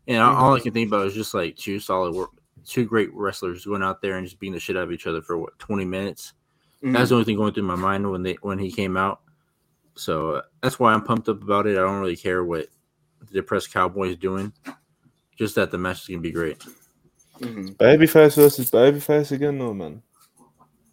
[0.08, 2.32] and all- all I can think about is just like two solid, work,
[2.66, 5.22] two great wrestlers going out there and just beating the shit out of each other
[5.22, 6.34] for what twenty minutes.
[6.82, 9.22] That's the only thing going through my mind when they when he came out.
[9.96, 11.78] So uh, that's why I'm pumped up about it.
[11.78, 12.68] I don't really care what
[13.20, 14.52] the depressed cowboy is doing,
[15.38, 16.60] just that the match is gonna be great.
[17.40, 17.76] Mhm.
[17.78, 20.02] Babyface versus babyface again, though, man.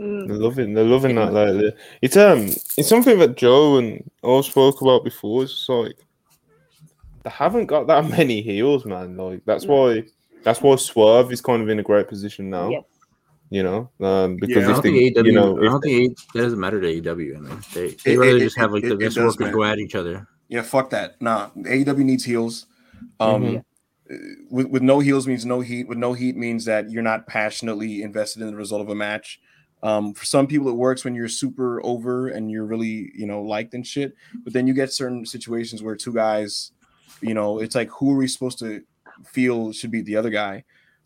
[0.01, 1.73] Mm, They're loving, they're loving that lately.
[2.03, 2.47] It's um,
[2.77, 5.43] it's something that Joe and all spoke about before.
[5.43, 5.97] It's just like
[7.25, 9.17] they haven't got that many heels, man.
[9.17, 10.05] Like that's why,
[10.45, 12.71] that's why Swerve is kind of in a great position now.
[12.71, 12.85] yes.
[13.51, 15.27] You know, um, because Yeah, I if don't they, think AEW.
[15.27, 17.37] you know, I don't think A- that doesn't matter to AEW.
[17.37, 19.25] I mean, they they It- rather it- just have like it- the it best does
[19.25, 19.53] workers matter.
[19.53, 20.27] go at each other.
[20.51, 22.67] yeah fuck that nah aew needs heels
[23.21, 23.63] um Mhm.
[24.51, 25.87] with, with no heels means no heat.
[25.89, 29.41] With no heat means that you're not passionately invested in the result of a match.
[29.83, 33.43] Um, for some people, it works when you're super over and you're really, you know,
[33.43, 34.15] liked and shit.
[34.45, 36.73] But then you get certain situations where two guys,
[37.21, 38.83] you know, it's like who are we supposed to
[39.27, 40.65] feel should beat the other guy?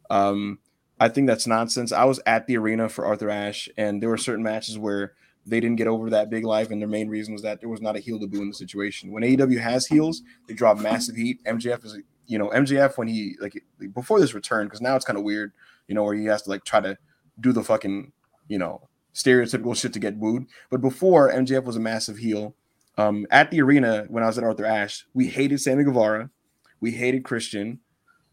[0.09, 0.59] Um,
[1.03, 1.91] I think that's nonsense.
[1.91, 5.15] I was at the arena for Arthur Ashe, and there were certain matches where
[5.45, 7.81] they didn't get over that big life, and their main reason was that there was
[7.81, 9.11] not a heel to boo in the situation.
[9.11, 11.43] When AEW has heels, they drop massive heat.
[11.45, 11.99] MJF is,
[12.29, 13.61] you know, MJF when he like
[13.93, 15.53] before this return, because now it's kind of weird,
[15.89, 16.97] you know, where he has to like try to
[17.41, 18.13] do the fucking,
[18.47, 20.47] you know, stereotypical shit to get booed.
[20.71, 22.55] But before MJF was a massive heel.
[22.97, 26.31] Um, at the arena when I was at Arthur Ashe, we hated Sammy Guevara,
[26.79, 27.81] we hated Christian.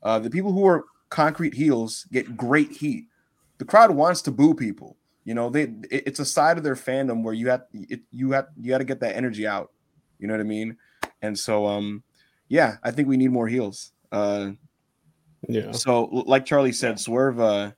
[0.04, 3.06] Uh, the people who are concrete heels get great heat.
[3.58, 4.98] The crowd wants to boo people.
[5.26, 8.32] You know, they it, it's a side of their fandom where you have it, you
[8.32, 9.72] have you got to get that energy out.
[10.18, 10.78] You know what I mean?
[11.22, 12.04] And so, um,
[12.48, 13.92] yeah, I think we need more heels.
[14.12, 14.52] Uh,
[15.48, 15.72] Yeah.
[15.72, 17.72] so, like Charlie said, Swerve, uh,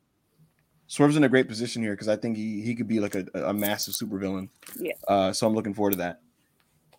[0.88, 3.26] Swerve's in a great position here because I think he he could be like a,
[3.34, 4.50] a massive supervillain.
[4.80, 4.94] Yeah.
[5.08, 6.22] Uh, so I'm looking forward to that.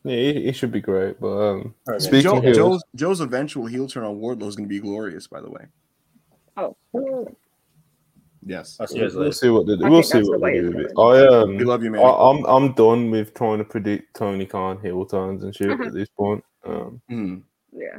[0.05, 1.21] Yeah, it, it should be great.
[1.21, 2.01] But um, All right, man.
[2.01, 4.81] speaking Joe, of heels, Joe's, Joe's eventual heel turn on Wardlow is going to be
[4.81, 5.27] glorious.
[5.27, 5.67] By the way,
[6.57, 6.77] Oh,
[8.45, 9.87] yes, I'll see you guys we'll see what they do.
[9.87, 10.67] I We'll see what the they way do.
[10.69, 10.93] with it.
[10.99, 12.03] I um, we love you, man.
[12.03, 15.87] I, I'm I'm done with trying to predict Tony Khan heel turns and shit Mhm.
[15.87, 16.45] at this point.
[16.65, 17.43] Um, Mm.
[17.73, 17.99] yeah.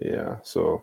[0.00, 0.82] yeah, so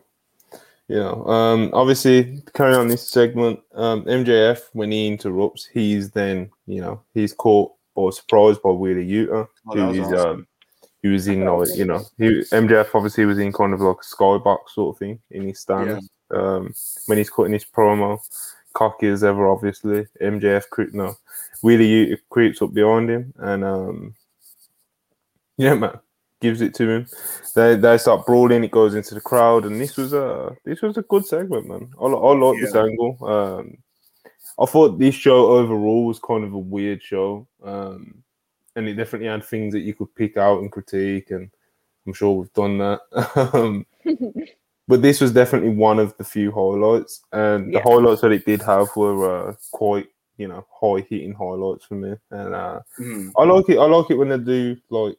[0.87, 6.49] you know, um, obviously carrying on this segment, um, MJF when he interrupts, he's then
[6.67, 10.29] you know he's caught or surprised by Wheeler Yuta, Oh, that who was is awesome.
[10.29, 10.47] um,
[11.01, 14.15] he was in like you know he MJF obviously was in kind of like a
[14.15, 16.09] skybox sort of thing in his stance.
[16.33, 16.73] Um,
[17.05, 18.19] when he's cutting his promo,
[18.73, 20.07] cocky as ever, obviously.
[20.21, 21.15] MJF creep no,
[21.61, 24.15] Wheeler Yuta creeps up behind him and um,
[25.57, 25.99] yeah, man,
[26.41, 27.07] gives it to him.
[27.55, 28.63] They they start brawling.
[28.63, 31.89] It goes into the crowd, and this was a this was a good segment, man.
[31.99, 33.17] I, I like this angle.
[33.21, 33.77] Um,
[34.59, 38.23] I thought this show overall was kind of a weird show, um,
[38.75, 41.49] and it definitely had things that you could pick out and critique, and
[42.05, 43.01] I'm sure we've done that.
[43.53, 43.85] um,
[44.87, 47.83] but this was definitely one of the few highlights, and the Yeah.
[47.83, 50.07] highlights that it did have were uh, quite,
[50.37, 53.31] you know, high hitting highlights for me, and uh, Mm.
[53.37, 53.77] I like it.
[53.77, 55.15] I like it when they do like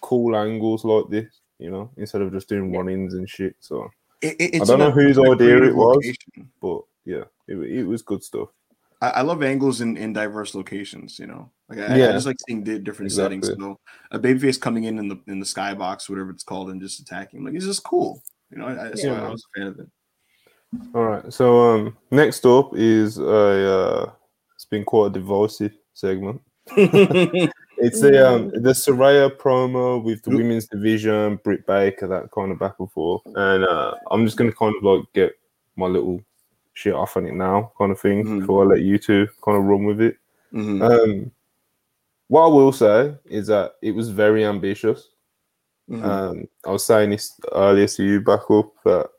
[0.00, 3.56] cool angles like this, you know, instead of just doing run-ins and shit.
[3.60, 3.88] So,
[4.20, 5.96] It, it- I don't know whose it's in a idea it was.
[5.96, 6.50] location.
[6.60, 8.48] but yeah, it, it was good stuff.
[9.00, 11.18] I, I love angles in, in diverse locations.
[11.18, 12.12] You know, like I, I Yeah.
[12.12, 13.40] just like seeing di- different Exactly.
[13.42, 13.60] settings.
[13.60, 13.78] So
[14.12, 17.44] a babyface coming in in the in the skybox, whatever it's called, and just attacking.
[17.44, 18.22] Like it's just cool.
[18.52, 19.26] You know, I, I, so Yeah.
[19.26, 19.88] I was a fan of it.
[20.94, 21.32] All right.
[21.32, 23.24] So um, next up is a.
[23.26, 24.12] Uh,
[24.54, 26.40] it's been quite a divisive segment.
[27.78, 32.58] It's the um the Saraya promo with the women's division, Britt Baker, that kind of
[32.58, 33.22] back and forth.
[33.34, 35.32] And uh, I'm just gonna kind of like get
[35.74, 36.22] my little
[36.74, 38.40] shit off on it now, kind of thing, Mhm.
[38.40, 40.16] before I let you two kind of run with it.
[40.52, 40.82] Mhm.
[40.82, 41.30] Um,
[42.28, 45.08] what I will say is that it was very ambitious.
[45.90, 46.04] Mhm.
[46.04, 49.10] Um, I was saying this earlier to you back up that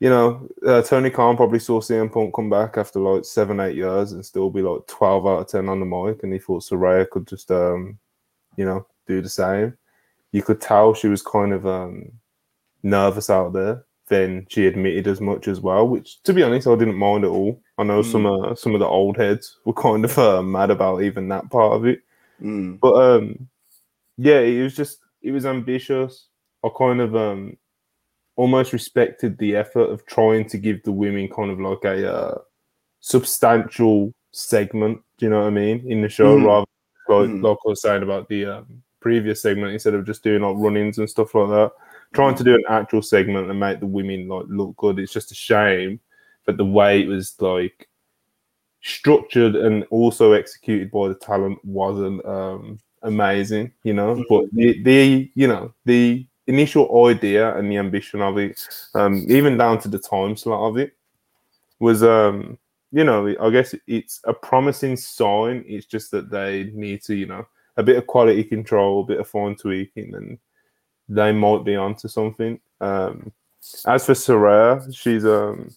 [0.00, 3.76] you know uh, Tony Khan probably saw CM Punk come back after like seven, eight
[3.76, 6.62] years and still be like twelve out of ten on the mic, and he thought
[6.64, 7.98] Saraya could just um,
[8.56, 9.76] you know do the same.
[10.32, 12.10] You could tell she was kind of um,
[12.82, 13.84] nervous out there.
[14.08, 17.30] Then she admitted as much as well, which to be honest, I didn't mind at
[17.30, 17.60] all.
[17.78, 21.02] I know some uh, some of the old heads were kind of uh, mad about
[21.02, 22.00] even that part of it.
[22.42, 22.80] Mm.
[22.80, 23.48] But um,
[24.18, 26.26] yeah, it was just it was ambitious.
[26.64, 27.56] I kind of um
[28.36, 32.38] almost respected the effort of trying to give the women kind of like a uh,
[33.00, 35.00] substantial segment.
[35.18, 36.46] Do you know what I mean in the show Mhm.
[36.46, 36.66] rather
[37.08, 37.42] like, Mhm.
[37.42, 40.98] like I was saying about the um, previous segment instead of just doing like run-ins
[40.98, 41.72] and stuff like that.
[42.14, 44.98] Trying to do an actual segment and make the women like look good.
[44.98, 46.00] It's just a shame,
[46.46, 47.88] but the way it was like
[48.82, 54.24] structured and also executed by the talent wasn't um amazing, you know.
[54.28, 59.56] But the, the you know the initial idea and the ambition of it, um, even
[59.56, 60.96] down to the time slot of it,
[61.78, 62.58] was um
[62.92, 65.64] you know I guess it's a promising sign.
[65.66, 67.46] It's just that they need to you know
[67.76, 70.38] a bit of quality control, a bit of fine tweaking, and
[71.08, 72.60] they might be onto something.
[72.80, 73.32] Um,
[73.86, 75.70] as for Saraya, she's um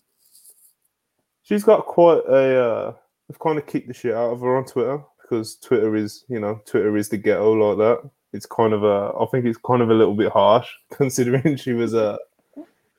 [1.43, 2.93] she's got quite a uh,
[3.29, 6.39] I've kind of kicked the shit out of her on Twitter because Twitter is, you
[6.39, 8.09] know, Twitter is the ghetto like that.
[8.33, 11.73] It's kind of a, I think it's kind of a little bit harsh considering she
[11.73, 12.19] was a,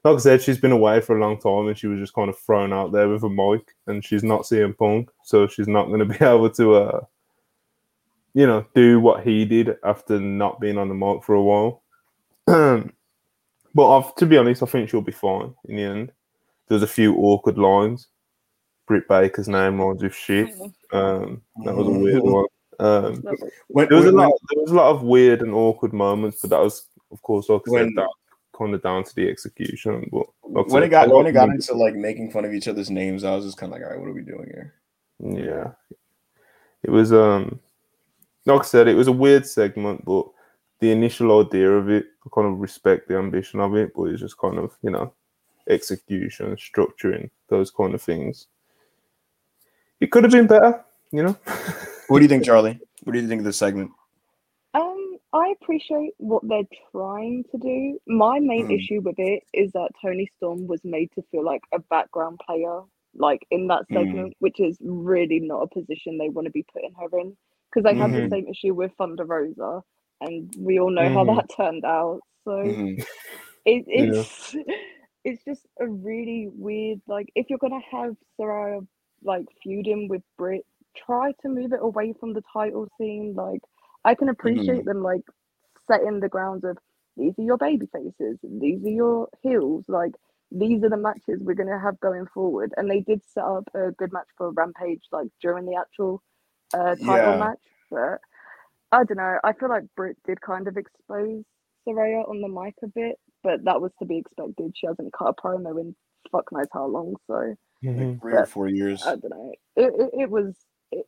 [0.03, 2.29] like I said, she's been away for a long time and she was just kind
[2.29, 5.87] of thrown out there with a mic and she's not seeing Punk, so she's not
[5.87, 7.01] going to be able to, uh,
[8.35, 11.83] you know, do what he did after not being on the mic for a while.
[12.47, 16.13] but I've, to be honest, I think she'll be fine in the end.
[16.67, 18.09] There's a few awkward lines.
[18.87, 20.55] Britt Baker's name rhymes with shit.
[20.95, 22.47] Um, that was a weird one.
[22.79, 23.23] Um,
[23.69, 24.33] When, there was a lot.
[24.53, 27.63] There was a lot of weird and awkward moments, but that was, of course, like
[27.69, 28.09] I When- said, that
[28.57, 30.09] kind of down to the execution.
[30.13, 31.57] But like when it got when it got them.
[31.57, 33.91] into like making fun of each other's names, I was just kind of like, all
[33.93, 34.75] right, what are we doing here?
[35.21, 35.73] Yeah.
[36.83, 37.61] It was um
[38.47, 40.27] like I said, it was a weird segment, but
[40.81, 44.21] the initial idea of it, I kind of respect the ambition of it, but it's
[44.21, 45.13] just kind of, you know,
[45.69, 48.49] execution, structuring, those kind of things.
[50.01, 50.84] It could have been better,
[51.15, 51.37] you know.
[52.09, 52.81] What do you think, Charlie?
[53.05, 53.93] What do you think of this segment?
[54.75, 57.99] Um, I appreciate what they're trying to do.
[58.09, 58.75] My main Mhm.
[58.77, 62.83] issue with it is that Toni Storm was made to feel like a background player,
[63.15, 63.95] like in that Mm.
[63.95, 67.37] segment, which is really not a position they want to be putting her in.
[67.71, 68.17] Because they had Mhm.
[68.17, 69.83] the same issue with Thunder Rosa,
[70.21, 71.37] and we all know how Mhm.
[71.37, 72.21] that turned out.
[72.45, 73.05] So Mhm.
[73.65, 74.25] it, Yeah.
[74.25, 74.55] it's
[75.25, 78.87] it's just a really weird like if you're gonna have Saraya
[79.25, 80.67] like feuding with Britt,
[80.97, 83.35] try to move it away from the title scene.
[83.37, 83.61] Like
[84.05, 85.23] I can appreciate them like
[85.89, 86.79] setting the grounds of
[87.17, 90.13] these are your baby faces, these are your heels, like
[90.53, 92.73] these are the matches we're gonna have going forward.
[92.77, 96.23] And they did set up a good match for Rampage like during the actual
[96.75, 97.37] uh title Yeah.
[97.37, 97.59] match.
[97.91, 98.21] But
[98.93, 99.39] I don't know.
[99.45, 101.45] I feel like Britt did kind of expose
[101.87, 104.73] Saraya on the mic a bit, but that was to be expected.
[104.77, 105.97] She hasn't cut a promo in
[106.33, 107.55] fuck knows how long, so
[107.95, 109.05] Like three or four years.
[109.07, 109.53] I don't know.
[109.77, 110.55] It it, it was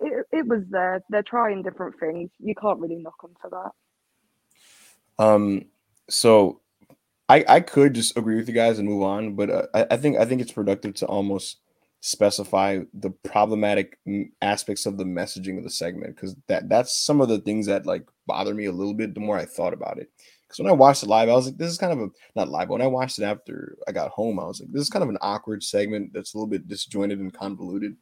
[0.00, 1.02] it, it, was there.
[1.10, 2.30] They're trying different things.
[2.38, 3.50] You can't really knock them for
[5.18, 5.24] that.
[5.24, 5.66] Um,
[6.08, 6.60] so
[7.28, 9.96] I I could just agree with you guys and move on, but uh, I, I
[9.96, 11.60] think I think it's productive to almost
[12.00, 13.98] specify the problematic
[14.42, 17.86] aspects of the messaging of the segment because that that's some of the things that
[17.86, 20.10] like bother me a little bit the more I thought about it.
[20.46, 22.48] Because when I watched it live, I was like, this is kind of a not
[22.48, 22.68] live.
[22.68, 25.08] When I watched it after I got home, I was like, this is kind of
[25.08, 27.96] an awkward segment that's a little bit disjointed and convoluted.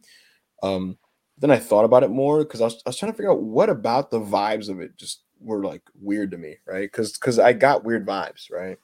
[0.62, 0.98] Um,
[1.38, 3.42] then I thought about it more because I was, I was trying to figure out
[3.42, 6.90] what about the vibes of it just were like weird to me, right?
[6.90, 8.78] Because because I got weird vibes, right?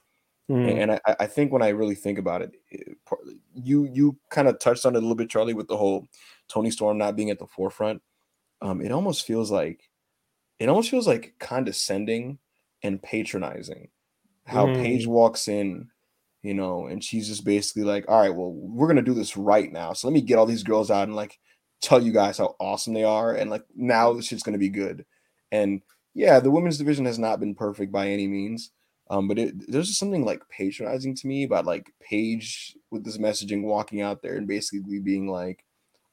[0.50, 0.82] Mm.
[0.82, 2.96] And, I, I think when I really think about it, it
[3.54, 6.08] you you kind of touched on it a little bit, Charlie, with the whole
[6.48, 8.02] Toni Storm not being at the forefront.
[8.60, 9.88] Um, it almost feels like
[10.58, 12.38] it almost feels like condescending
[12.82, 13.88] and patronizing.
[14.44, 14.82] How Mm.
[14.82, 15.88] Paige walks in,
[16.42, 19.70] you know, and she's just basically like, "All right, well, we're gonna do this right
[19.70, 19.92] now.
[19.92, 21.38] So let me get all these girls out and like
[21.80, 25.04] tell you guys how awesome they are, and like now this shit's gonna be good."
[25.52, 25.82] And
[26.14, 28.70] yeah, the women's division has not been perfect by any means.
[29.10, 33.18] Um, but it, there's just something like patronizing to me about like Paige with this
[33.18, 35.64] messaging walking out there and basically being like,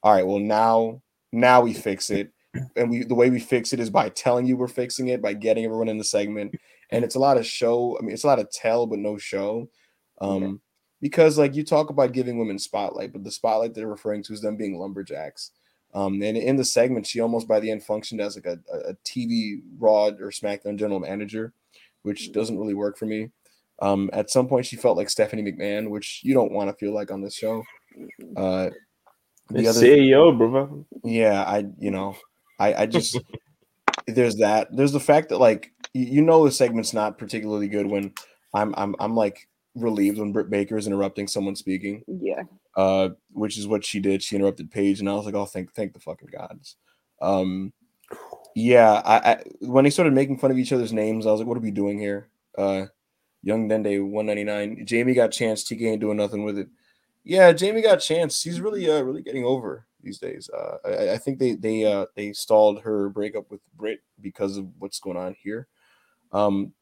[0.03, 2.31] "All right, well now now we fix it,
[2.75, 5.33] and we the way we fix it is by telling you we're fixing it by
[5.33, 6.55] getting everyone in the segment,
[6.91, 7.97] and it's a lot of show.
[7.99, 9.69] I mean, it's a lot of tell but no show,
[10.19, 10.59] um,
[11.01, 14.41] because like you talk about giving women spotlight, but the spotlight they're referring to is
[14.41, 15.51] them being lumberjacks.
[15.93, 18.91] Um, and in the segment, she almost by the end functioned as like a, a
[18.91, 21.53] a TV Raw or SmackDown general manager
[22.07, 23.29] which doesn't really work for me.
[23.81, 26.93] Um, at some point, she felt like Stephanie McMahon, which you don't want to feel
[26.93, 27.63] like on this show.
[28.35, 28.69] Uh,
[29.49, 30.69] the It's other, CEO, brother.
[31.03, 32.15] yeah, I, you know,
[32.59, 33.19] I, I just
[34.07, 34.69] there's that.
[34.71, 38.13] There's the fact that like you, you know the segment's not particularly good when
[38.53, 39.49] I'm I'm I'm like
[39.81, 42.43] relieved when Britt Baker is interrupting someone speaking, Yeah.
[42.75, 44.21] uh, which is what she did.
[44.23, 46.75] She interrupted Paige, and I was like, oh, thank thank the fucking gods.
[47.21, 47.73] Um,
[48.55, 51.47] yeah, I, I when they started making fun of each other's names, I was like,
[51.47, 52.29] what are we doing here?
[52.57, 52.85] Uh,
[53.43, 54.85] Young Dende 199.
[54.85, 55.63] Jamie got chance.
[55.63, 56.67] TK ain't doing nothing with it.
[57.23, 58.41] Yeah, Jamie got chance.
[58.41, 60.49] He's really uh really getting over these days.
[60.49, 64.67] Uh, I, I think they they uh they stalled her breakup with Britt because of
[64.79, 65.67] what's going on here.
[66.31, 66.73] Um,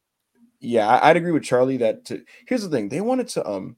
[0.60, 2.04] yeah, I, I'd agree with Charlie that.
[2.06, 3.76] To, here's the thing: they wanted to um,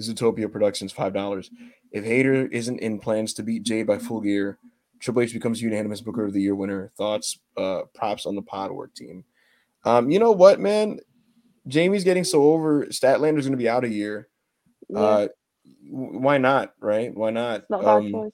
[0.00, 1.50] Zootopia Productions five dollars.
[1.92, 4.58] If Hayter isn't in plans to beat Jade by full gear,
[5.00, 6.92] Triple H becomes unanimous Booker of the Year winner.
[6.96, 9.24] Thoughts, uh, props on the pod work team.
[9.84, 10.98] Um, you know what, man?
[11.66, 12.86] Jamie's getting so over.
[12.86, 14.28] Statlander's going to be out a year.
[14.88, 14.98] yeah.
[14.98, 15.28] Uh,
[15.90, 16.74] why not?
[16.80, 17.14] Right?
[17.14, 17.60] Why not?
[17.60, 18.32] it's not Um, choice.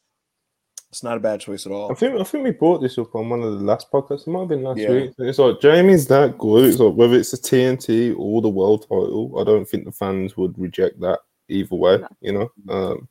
[0.94, 1.90] It's not a bad choice at all.
[1.90, 4.28] I think I think we brought this up on one of the last podcasts.
[4.28, 4.90] It might have been last Yeah.
[4.92, 5.12] week.
[5.18, 6.66] It's like Jamie's that good.
[6.66, 10.36] It's like whether it's a TNT or the world title, I don't think the fans
[10.36, 11.18] would reject that
[11.48, 11.98] either way.
[11.98, 12.08] No.
[12.20, 13.08] You know, um,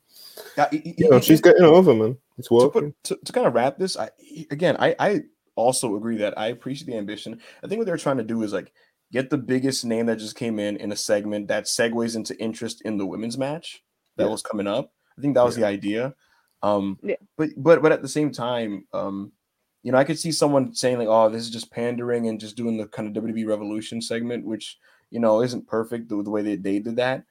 [0.56, 2.16] Yeah, y- y- you know, y- she's getting over, man.
[2.38, 2.92] It's to, working.
[2.92, 4.08] put, to, to kind of wrap this, I
[4.50, 5.20] again, I I
[5.56, 7.38] also agree that I appreciate the ambition.
[7.62, 8.72] I think what they're trying to do is like
[9.12, 12.80] get the biggest name that just came in in a segment that segues into interest
[12.82, 13.84] in the women's match
[14.16, 14.30] that Yeah.
[14.30, 14.90] was coming up.
[15.18, 16.14] I think that was the idea.
[16.64, 17.16] Um, Yeah.
[17.36, 19.32] but but but at the same time, um,
[19.82, 22.56] you know, I could see someone saying like, "Oh, this is just pandering and just
[22.56, 24.78] doing the kind of WWE Revolution segment," which
[25.10, 27.24] you know, isn't perfect the, the way that they did that.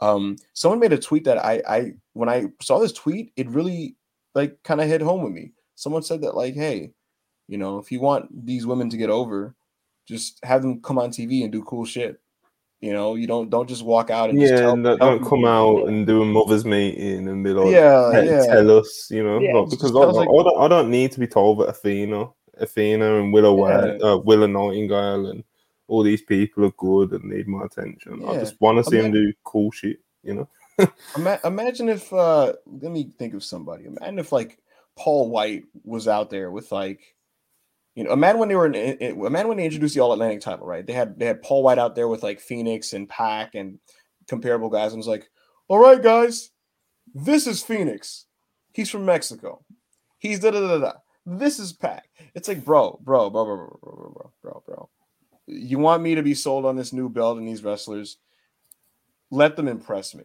[0.00, 3.96] Um, someone made a tweet that I, I, when I saw this tweet, it really
[4.34, 5.52] like kind of hit home with me.
[5.74, 6.92] Someone said that like, hey,
[7.48, 9.54] you know, if you want these women to get over,
[10.06, 12.20] just have them come on TV and do cool shit.
[12.80, 15.18] You know, you don't don't just walk out and just Yeah, tell, and don't tell
[15.18, 18.46] don't come out and do a mother's meeting and be like, Yeah, "Hey, yeah.
[18.46, 21.12] tell us, you know, Yeah, like, because I, I like- I don't, I don't need
[21.12, 25.44] to be told that Athena, Athena and Willow White, uh, Willow Nightingale and
[25.88, 28.22] all these people are good and need my attention.
[28.26, 30.48] I just want to see them do cool shit, you know.
[31.16, 33.84] Ima- imagine if uh let me think of somebody.
[33.86, 34.58] Imagine if like
[34.96, 37.14] Paul Wight was out there with like
[38.00, 40.14] you know, imagine when they were in, in in- imagine when they introduced the All
[40.14, 40.86] Atlantic title, right?
[40.86, 43.78] They had they had Paul Wight out there with like Phoenix and PAC and
[44.26, 45.28] comparable guys, and was like,
[45.68, 46.50] "All right, guys,
[47.14, 48.24] this is Phoenix.
[48.72, 49.62] He's from Mexico.
[50.18, 50.92] He's da da da da.
[51.26, 52.08] This is PAC.
[52.34, 54.88] It's like, bro, bro, bro, bro, bro, bro, bro, bro, bro.
[55.46, 58.16] You want me to be sold on this new belt and these wrestlers?
[59.30, 60.24] Let them impress me,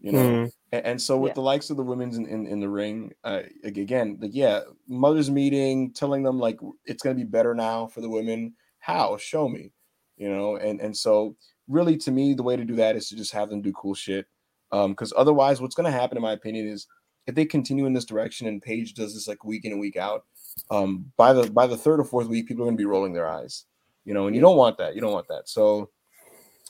[0.00, 1.34] you know." Mm, And, and so with Yeah.
[1.34, 5.30] the likes of the women's in, in, in the ring, uh, again, like yeah, mothers
[5.30, 8.54] meeting, telling them like it's gonna be better now for the women.
[8.78, 9.16] How?
[9.16, 9.72] Show me,
[10.16, 10.56] you know.
[10.56, 11.36] And and so
[11.68, 13.94] really, to me, the way to do that is to just have them do cool
[13.94, 14.26] shit.
[14.70, 16.86] Um, because otherwise, what's gonna happen, in my opinion, is
[17.26, 19.96] if they continue in this direction and Paige does this like week in and week
[19.96, 20.24] out,
[20.70, 23.28] um, by the by the third or fourth week, people are gonna be rolling their
[23.28, 23.64] eyes,
[24.04, 24.26] you know.
[24.26, 24.94] And you don't want that.
[24.94, 25.48] You don't want that.
[25.48, 25.90] So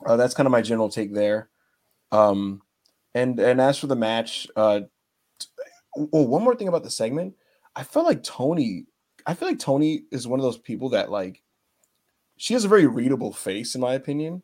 [0.06, 1.50] uh, that's kind of my general take there.
[2.12, 2.62] Um,
[3.18, 4.80] and and as for the match, uh
[5.96, 7.34] oh, one more thing about the segment.
[7.76, 8.86] I felt like Toni,
[9.26, 11.42] I feel like Toni is one of those people that like
[12.36, 14.42] she has a very readable face, in my opinion,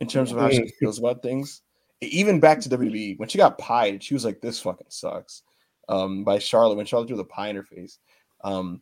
[0.00, 0.70] in terms of how she Mm.
[0.80, 1.62] feels about things.
[2.00, 5.42] Even back to WWE, when she got pied, she was like, This fucking sucks.
[5.88, 7.98] Um, by Charlotte, when Charlotte threw the pie in her face.
[8.42, 8.80] Um,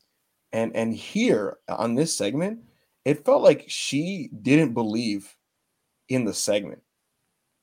[0.53, 2.61] and and here on this segment,
[3.05, 5.35] it felt like she didn't believe
[6.09, 6.83] in the segment,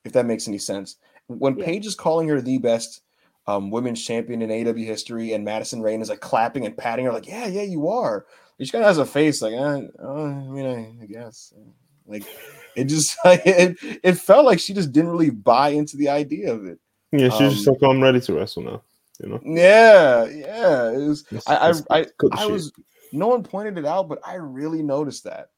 [0.05, 0.97] if that makes any sense
[1.29, 1.65] when Yeah.
[1.65, 3.01] Paige is calling her the best
[3.47, 7.11] um, women's champion in AW history, and Madison Rayne is like clapping and patting her,
[7.13, 8.25] like, "Yeah, yeah, you are."
[8.61, 11.53] She kind of has a face like, uh, uh, "I mean, I, I guess."
[12.05, 12.25] Like,
[12.75, 16.65] it just it, it felt like she just didn't really buy into the idea of
[16.65, 16.79] it.
[17.11, 18.81] yeah, she's just Um, like, I'm ready to wrestle now,
[19.23, 19.39] you know.
[19.43, 20.89] Yeah, yeah.
[20.91, 21.25] It was.
[21.31, 22.71] Let's- I, I, let's I, I was.
[23.11, 25.49] No one pointed it out, but I really noticed that.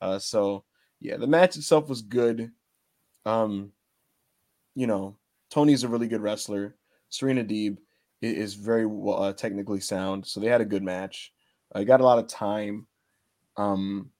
[0.00, 0.64] Uh, so
[1.00, 2.52] yeah, the match itself was good.
[3.26, 3.72] Um,
[4.76, 5.16] you know,
[5.50, 6.76] Toni's a really good wrestler.
[7.08, 7.78] Serena Deeb
[8.22, 11.32] is very well, uh, technically sound, so they had a good match.
[11.74, 12.86] I got a lot of time.
[13.56, 14.10] Um,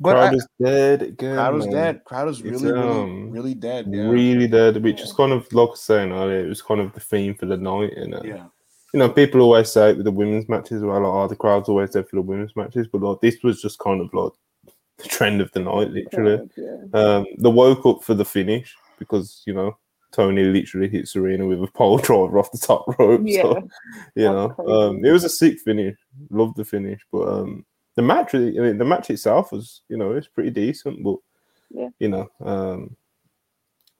[0.00, 1.36] but crowd I, is dead again.
[1.36, 2.04] crowd was dead.
[2.04, 3.86] Crowd was really, really, um, really dead.
[3.88, 6.80] Yeah, Really dead, which is kind of like I was saying earlier, it was kind
[6.80, 7.92] of the theme for the night.
[7.96, 8.46] And uh, yeah,
[8.92, 11.68] you know, people always say it with the women's matches, well, like, oh, the crowd's
[11.68, 14.32] always there for the women's matches, but like this was just kind of like
[14.98, 16.48] the trend of the night, literally.
[16.48, 17.00] Crowd, yeah.
[17.00, 19.76] Um, they woke up for the finish because you know
[20.14, 23.22] Toni literally hit Serena with a pole driver off the top rope.
[23.24, 23.42] Yeah.
[23.42, 23.56] So,
[24.14, 25.96] you That's know, um, it was a sick finish.
[26.30, 27.64] Loved the finish, but um,
[27.96, 31.16] the match, really- I mean, the match itself was, you know, it's pretty decent, but
[31.70, 31.88] Yeah.
[31.98, 32.96] you know, um,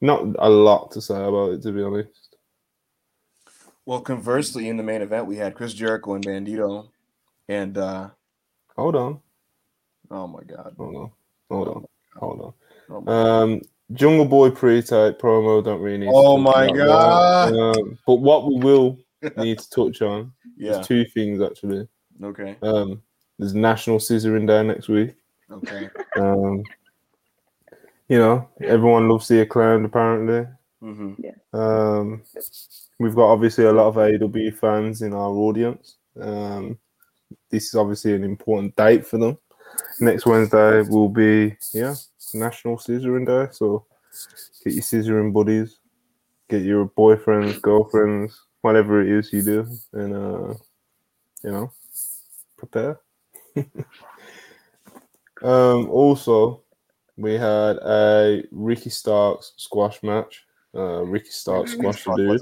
[0.01, 2.35] not a lot to say about it to be honest.
[3.85, 6.87] Well, conversely, in the main event, we had Chris Jericho and Bandido,
[7.47, 8.09] and uh,
[8.77, 9.19] Hold on,
[10.11, 11.11] oh my god, hold on,
[11.49, 11.85] hold on,
[12.17, 12.53] hold on.
[12.89, 13.61] oh my Um,
[13.93, 15.63] Jungle Boy pre-tape promo.
[15.63, 16.09] Don't really need.
[16.11, 17.53] Oh talk my God.
[17.53, 17.59] that.
[17.59, 18.97] Um, but what we will
[19.37, 21.87] need to touch on yeah, is two things actually.
[22.23, 23.01] okay, Um,
[23.37, 25.15] there's National Scissoring Day next week.
[25.51, 26.63] okay, Um,
[28.07, 30.47] you know, everyone loves the acclaimed apparently.
[30.81, 31.13] hmm
[31.53, 32.23] Um,
[32.99, 35.97] we've got obviously a lot of AW fans in our audience.
[36.19, 36.77] Um,
[37.49, 39.37] this is obviously an important date for them.
[39.99, 41.95] Next Wednesday will be yeah
[42.33, 43.85] National Scissoring Day, so
[44.63, 45.79] get your scissoring buddies,
[46.49, 50.53] get your boyfriends, girlfriends, whatever it is you do, and uh,
[51.43, 51.71] you know,
[52.57, 52.99] prepare.
[55.43, 56.63] um, also,
[57.17, 60.45] we had a Ricky Starks squash match.
[60.75, 62.41] Uh, Ricky Starks squashed a dude.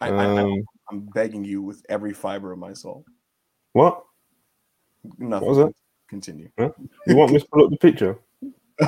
[0.00, 3.04] I, I, I, Um, I'm begging you with every fiber of my soul.
[3.72, 4.04] what?
[5.18, 5.48] Nothing.
[5.48, 5.74] was that?
[6.12, 6.50] Continue.
[6.58, 8.18] You want me to pull up the picture?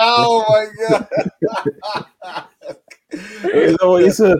[0.00, 2.48] oh my god.
[3.54, 4.36] Is that what you said?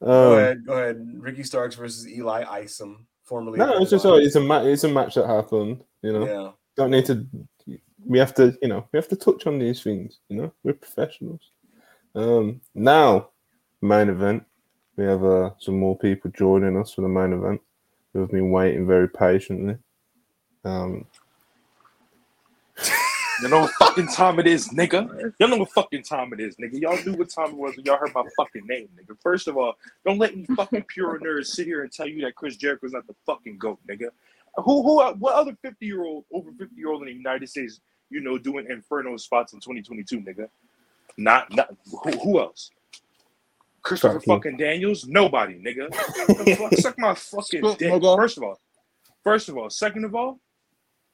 [0.00, 0.64] go Um, ahead.
[0.66, 1.06] Go ahead.
[1.18, 3.58] Ricky Starks versus Eli Isom, formerly.
[3.58, 5.84] no, it's just oh, it's a ma- it's a match that happened.
[6.00, 6.50] You know, Yeah.
[6.76, 7.26] don't need to.
[8.06, 10.20] We have to, you know, we have to touch on these things.
[10.30, 11.50] You know, we're professionals.
[12.14, 13.28] Um, now,
[13.82, 14.46] main event.
[14.96, 17.60] We have uh, some more people joining us for the main event
[18.14, 19.76] who have been waiting very patiently.
[20.66, 21.06] Um,
[23.42, 25.32] You know what fucking time it is, nigga.
[25.38, 26.80] Y'all know what fucking time it is, nigga.
[26.80, 29.14] Y'all knew what time it was when y'all heard my fucking name, nigga.
[29.22, 29.74] First of all,
[30.06, 33.06] don't let me fucking pure nerds sit here and tell you that Chris Jericho's not
[33.06, 34.08] the fucking goat, nigga.
[34.56, 37.80] Who who what other 50 year old over 50 year old in the United States,
[38.08, 40.48] you know, doing inferno spots in 2022, nigga?
[41.18, 41.74] Not not
[42.04, 42.70] who, who else?
[43.82, 44.34] Christopher Fuck you.
[44.34, 45.06] fucking Daniels?
[45.06, 45.94] Nobody, nigga.
[46.56, 47.92] Fuck, suck my fucking dick.
[48.02, 48.58] First of all,
[49.22, 50.40] first of all, second of all,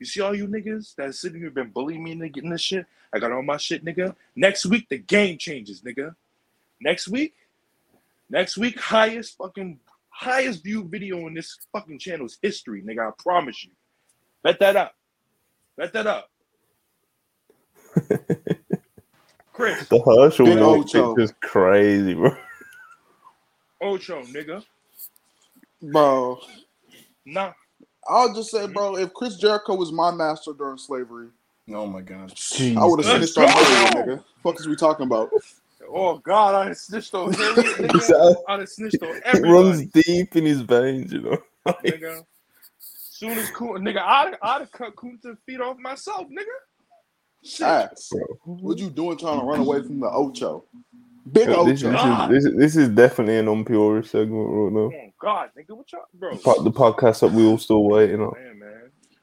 [0.03, 2.85] you see all you niggas that sitting here been bullying me into getting this shit.
[3.13, 4.17] I got all my shit, nigga.
[4.35, 6.17] Next week the game changes, nigga.
[6.81, 7.35] Next week,
[8.29, 13.09] next week highest fucking highest viewed video in this fucking channel's history, nigga.
[13.09, 13.71] I promise you.
[14.43, 14.97] Bet that up.
[15.77, 16.29] Bet that up.
[19.53, 21.15] Chris, The Herschel Big walk Ocho.
[21.15, 22.35] picture's crazy, bro.
[23.81, 24.65] Ocho, nigga.
[25.81, 26.41] Bro,
[27.25, 27.53] Nah.
[28.09, 28.73] I'll just say, mm-hmm.
[28.73, 31.29] bro, if Chris Jericho was my master during slavery,
[31.71, 32.33] Oh my god.
[32.61, 33.47] I would have Let's finished our
[33.95, 34.25] murder, nigga.
[34.43, 35.31] Fuck is we talking about?
[35.89, 38.35] Oh God, I snitched on Harriet, nigga.
[38.49, 41.39] I snitched on It runs deep in his veins, you know.
[41.67, 42.25] nigga.
[42.79, 46.45] Soon as Kun, nigga, I'd, I'd have cut Kunta feet off myself, nigga.
[47.45, 47.67] Shit.
[47.67, 48.13] Ass.
[48.45, 50.65] What you doing trying to run away from the Ocho?
[51.31, 54.91] Big Yeah, this, this, is, this, is- this is definitely an unpure segment right now.
[54.93, 56.37] Oh God, nigga, what y'all, bro?
[56.39, 58.33] Po- The podcast that we all still waiting on.
[58.35, 58.59] Man,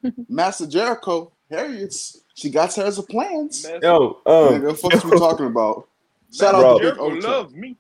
[0.03, 0.26] man.
[0.30, 2.23] Master Jericho, Harriet's.
[2.35, 3.63] She got hers of plans.
[3.65, 5.89] Master, Yo, um, Nigga, fuck is we talking about?
[6.34, 7.27] Shout out to Big Jericho Ocho.
[7.30, 7.76] love me.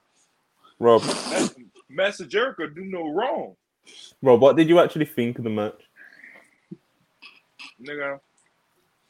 [0.79, 3.55] Rob, Master, Master Jericho do no wrong,
[4.21, 5.79] Rob, what did you actually think of the match?
[7.81, 8.19] nigga.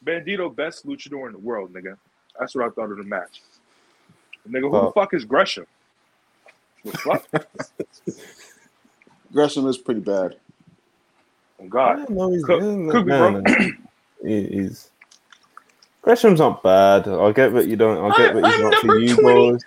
[0.06, 1.98] Bandido best luchador in the world, nigga.
[2.40, 3.41] That's what I thought of the match.
[4.50, 5.66] Nigga, who the fuck is Gresham?
[6.86, 7.28] The fuck?
[9.34, 10.38] Gresham is pretty bad.
[11.62, 12.10] Oh God.
[12.10, 13.44] no, he's, Cook- no, cook me, bro.
[14.24, 14.90] he's
[16.02, 17.08] Gresham's not bad.
[17.08, 18.12] I get that you don't.
[18.12, 19.52] I get I- that he's I'm not for you 20.
[19.52, 19.62] boys.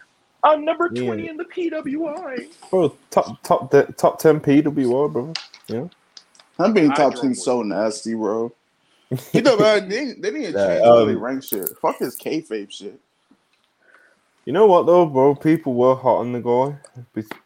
[0.45, 1.05] I'm number Yeah.
[1.07, 2.49] 20 in the PWI.
[2.71, 5.33] Bro, top top de- top ten PWR, bro.
[5.69, 5.87] Yeah.
[6.59, 7.35] I'm being top draw ten one.
[7.37, 8.53] so nasty, bro.
[9.33, 11.69] You know, man, they, they need to Yeah, change how they um, rank shit.
[11.83, 12.99] Fuck his kayfabe shit.
[14.45, 15.35] You know what though, bro?
[15.35, 16.77] People were hot on the guy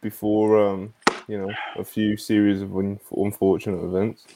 [0.00, 0.94] before, um,
[1.28, 4.26] you know, a few series of un- unfortunate events.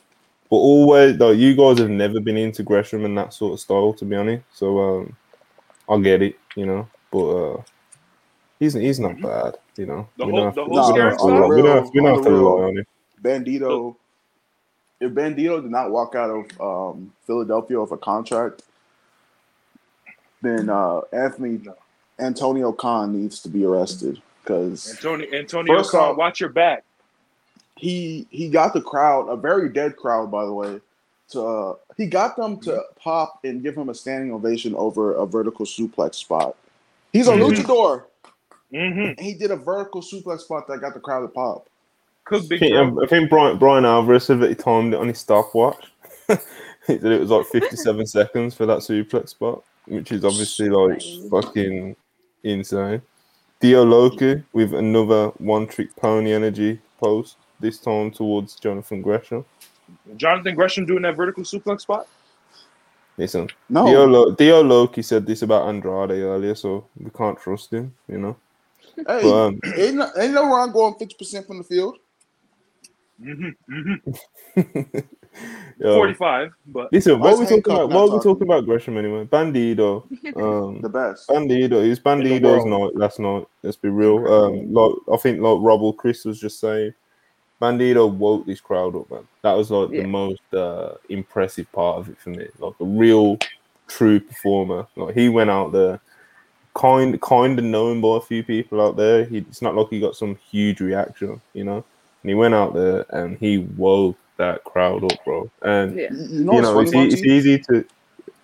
[0.50, 3.92] But always, though, you guys have never been into Gresham and that sort of style,
[3.94, 4.44] to be honest.
[4.52, 5.16] So, um,
[5.88, 6.88] I get it, you know.
[7.10, 7.62] But uh,
[8.58, 10.08] he's he's not bad, you know.
[10.18, 11.48] The We whole- don't have the to- whole we don't scary have to style?
[11.48, 12.86] we don't have- we don't On have the to rely on him.
[13.22, 13.96] Bandido,
[15.00, 18.62] if Bandido did not walk out of um, Philadelphia with a contract,
[20.42, 21.76] then uh, Anthony No.
[22.20, 26.84] Antonio Khan needs to be arrested because Antonio, Antonio First Khan, off- watch your back.
[27.76, 30.80] he he got the crowd, a very dead crowd, by the way.
[31.30, 35.24] To uh, he got them to pop and give him a standing ovation over a
[35.26, 36.56] vertical suplex spot.
[37.12, 37.50] He's a Mhm.
[37.54, 38.04] luchador.
[38.72, 39.20] Mm-hmm.
[39.22, 41.66] He did a vertical suplex spot that got the crowd to pop.
[42.24, 43.04] Cook I think, bro.
[43.04, 45.90] I think Brian, Bryan Alvarez said that he timed it on his stopwatch.
[46.28, 46.36] he
[46.98, 51.96] said it was like 57 seconds for that suplex spot, which is obviously like fucking
[52.42, 53.02] insane.
[53.60, 59.44] Dio Loki with another one trick pony energy post, this time towards Jonathan Gresham.
[60.16, 62.06] Jonathan Gresham doing that vertical suplex spot.
[63.18, 67.72] Listen, No, Dio, Lo- Dio Loki said this about Andrade earlier, so we can't trust
[67.72, 68.36] him, you know.
[68.96, 71.98] hey, But, um, ain't, no, ain't no wrong going fifty percent from the field.
[73.22, 73.74] Mm-hmm.
[73.74, 74.98] Mm-hmm.
[75.78, 77.88] yo, 45, but listen, what are we talking about?
[77.90, 78.22] What are we talking?
[78.22, 79.24] talking about Gresham anyway?
[79.24, 80.04] Bandido.
[80.36, 81.28] Um, The best.
[81.28, 82.94] Bandido, it was Bandido's world.
[82.94, 83.46] night last night.
[83.62, 84.26] Let's be real.
[84.32, 86.94] Um, like I think, like Rob or Chris was just saying,
[87.60, 89.26] Bandido woke this crowd up, man.
[89.42, 90.02] That was like Yeah.
[90.02, 92.46] the most uh, impressive part of it for me.
[92.58, 93.38] Like a real,
[93.86, 94.86] true performer.
[94.96, 96.00] Like he went out there,
[96.74, 99.24] kind, kind of known by a few people out there.
[99.26, 101.84] He, it's not like he got some huge reaction, you know.
[102.22, 105.50] And he went out there and he woke that crowd up, bro.
[105.62, 106.12] And Yeah.
[106.12, 107.84] You you know, you know, it's, funny, it's easy to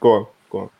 [0.00, 0.70] go on, go on.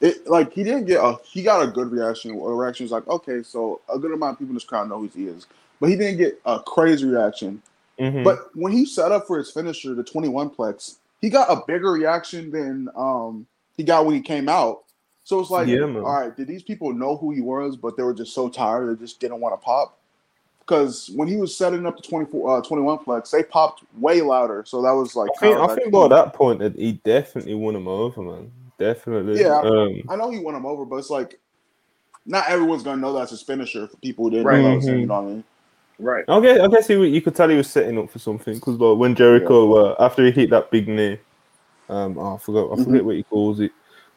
[0.00, 2.32] It like he didn't get a he got a good reaction.
[2.32, 5.00] A reaction was like, okay, so a good amount of people in this crowd know
[5.00, 5.46] who he is,
[5.80, 7.62] but he didn't get a crazy reaction.
[7.98, 8.22] Mhm.
[8.22, 11.64] But when he set up for his finisher, the twenty one plex, he got a
[11.66, 13.46] bigger reaction than um
[13.76, 14.82] he got when he came out.
[15.24, 18.02] So it's like, Yeah, all right, did these people know who he was, but they
[18.02, 19.95] were just so tired they just didn't want to pop?
[20.66, 24.64] Because when he was setting up the 24, uh, 21 plex, they popped way louder.
[24.66, 27.76] So that was like, I think, I think by that point that he definitely won
[27.76, 28.50] him over, man.
[28.78, 29.40] Definitely.
[29.40, 29.60] Yeah.
[29.60, 31.38] Um, I know he won him over, but it's like
[32.26, 34.60] not everyone's gonna know that's his finisher for people who didn't Right.
[34.60, 35.00] know that was him, Mhm.
[35.00, 35.44] you know what I mean?
[36.00, 36.24] right.
[36.28, 38.76] I guess I guess he, you could tell he was setting up for something because
[38.76, 41.18] like when Jericho uh, after he hit that big knee,
[41.88, 43.70] um, oh, I forgot I forget what he calls it,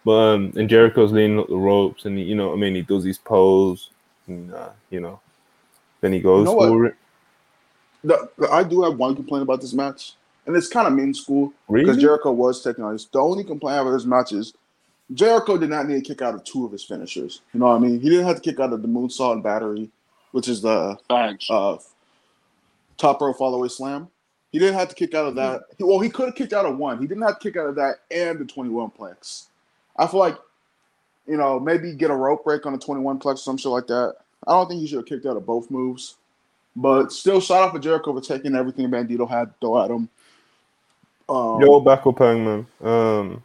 [0.03, 2.73] But um, and Jericho's leaning up the ropes, and he, you know what I mean.
[2.73, 3.91] He does his pose,
[4.27, 5.21] and uh, you know,
[6.01, 6.69] then he goes know what?
[6.69, 6.95] for it.
[8.03, 10.13] The, the- I do have one complaint about this match,
[10.45, 12.01] and it's kind of mean school because Really?
[12.01, 13.05] Jericho was taking on this.
[13.05, 14.53] The only complaint i about this match is
[15.13, 17.41] Jericho did not need to kick out of two of his finishers.
[17.53, 17.99] You know what I mean?
[17.99, 19.89] He didn't have to kick out of the moonsault and battery,
[20.31, 21.77] which is the uh,
[22.97, 24.07] top row fallaway slam.
[24.51, 25.63] He didn't have to kick out of that.
[25.77, 26.99] He- Well, he could have kicked out of one.
[26.99, 29.47] He didn't have to kick out of that and the 21 plex.
[29.97, 30.37] I feel like,
[31.27, 33.87] you know, maybe get a rope break on the 21 plex or some shit like
[33.87, 34.15] that.
[34.47, 36.15] I don't think he should have kicked out of both moves.
[36.75, 40.09] But still, shout out for Jericho for taking everything Bandido had to throw at him.
[41.27, 42.65] Um, Yo, back up, Hangman.
[42.81, 43.43] Um,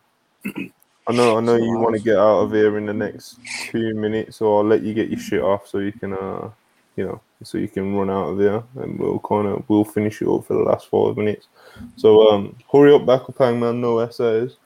[1.07, 3.39] I know, I know you want to get out of here in the next
[3.71, 6.49] two minutes, so I'll let you get your shit off so you can, uh,
[6.97, 10.23] you know, so you can run out of here, and we'll kind of we'll finish
[10.23, 11.49] it up for the last five minutes.
[11.97, 13.81] So, um, hurry up, back up, Hangman.
[13.81, 14.57] No essays.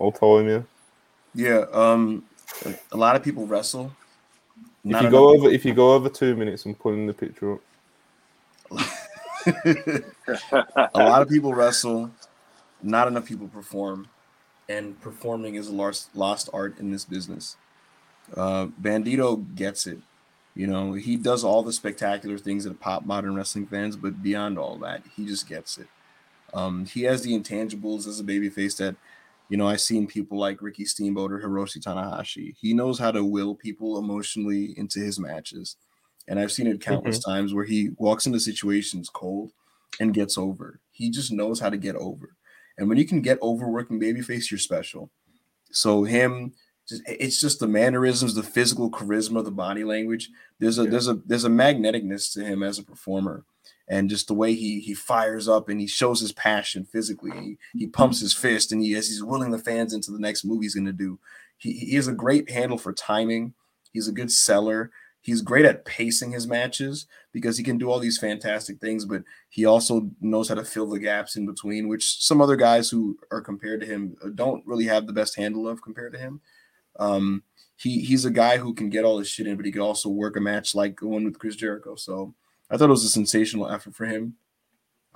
[0.00, 0.66] I'll time you.
[1.34, 2.24] Yeah, um,
[2.92, 3.92] a lot of people wrestle.
[4.84, 7.54] If Not you go over, if you go over two minutes, I'm pulling the picture
[7.54, 7.60] up.
[10.94, 12.10] a lot of people wrestle,
[12.82, 14.08] not enough people perform,
[14.68, 17.56] and performing is a lost lost art in this business.
[18.36, 19.98] Uh, Bandido gets it.
[20.54, 24.58] You know, he does all the spectacular things that pop modern wrestling fans, but beyond
[24.58, 25.86] all that, he just gets it.
[26.52, 28.96] Um, he has the intangibles as a babyface that,
[29.52, 32.54] you know, I've seen people like Ricky Steamboat or Hiroshi Tanahashi.
[32.58, 35.76] He knows how to will people emotionally into his matches.
[36.26, 37.30] And I've seen it countless mm-hmm.
[37.30, 39.52] times where he walks into situations cold
[40.00, 40.80] and gets over.
[40.90, 42.34] He just knows how to get over.
[42.78, 45.10] And when you can get over working babyface, you're special.
[45.70, 46.54] So him,
[46.88, 50.30] just it's just the mannerisms, the physical charisma, the body language.
[50.60, 53.44] There's a there's a there's a magneticness to him as a performer,
[53.92, 57.30] and just the way he he fires up and he shows his passion physically.
[57.74, 60.46] He, he pumps his fist and he as he's willing the fans into the next
[60.46, 61.18] movie he's going to do.
[61.58, 63.52] He he has a great handle for timing.
[63.92, 64.90] He's a good seller.
[65.20, 69.24] He's great at pacing his matches because he can do all these fantastic things, but
[69.50, 73.18] he also knows how to fill the gaps in between, which some other guys who
[73.30, 76.40] are compared to him don't really have the best handle of compared to him.
[76.98, 77.42] Um,
[77.76, 80.08] he he's a guy who can get all this shit in, but he can also
[80.08, 81.94] work a match like the one with Chris Jericho.
[81.94, 82.34] So
[82.72, 84.34] I thought it was a sensational effort for him.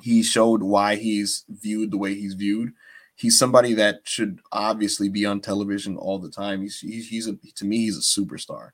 [0.03, 2.73] He showed why he's viewed the way he's viewed.
[3.15, 6.61] He's somebody that should obviously be on television all the time.
[6.61, 8.73] He's he's, he's a, to me he's a superstar.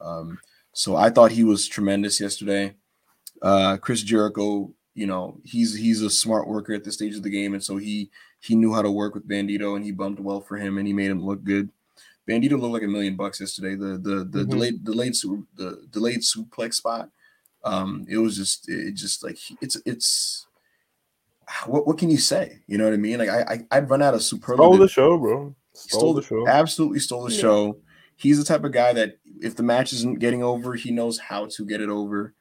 [0.00, 0.38] Um,
[0.72, 2.74] so I thought he was tremendous yesterday.
[3.40, 7.30] Uh, Chris Jericho, you know, he's he's a smart worker at this stage of the
[7.30, 10.40] game, and so he he knew how to work with Bandido, and he bumped well
[10.40, 11.70] for him, and he made him look good.
[12.28, 13.76] Bandido looked like a million bucks yesterday.
[13.76, 14.50] The the the Mhm.
[14.50, 15.14] delayed delayed
[15.54, 17.10] the delayed suplex spot.
[17.64, 20.46] Um, it was just it just like it's it's
[21.66, 22.60] what what can you say?
[22.66, 23.18] You know what I mean?
[23.18, 24.64] Like I, I I'd run out of superlative.
[24.64, 25.54] Stole the show, bro.
[25.72, 26.46] He Stole, the show.
[26.46, 27.40] Absolutely stole the Yeah.
[27.40, 27.78] show.
[28.16, 31.46] He's the type of guy that if the match isn't getting over, he knows how
[31.46, 32.34] to get it over.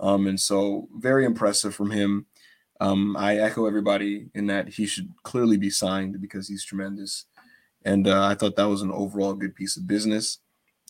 [0.00, 2.26] Um, and so very impressive from him.
[2.80, 7.26] Um, I echo everybody in that he should clearly be signed because he's tremendous.
[7.84, 10.38] And uh, I thought that was an overall good piece of business.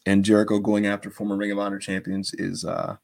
[0.06, 2.96] And Jericho going after former Ring of Honor champions is uh,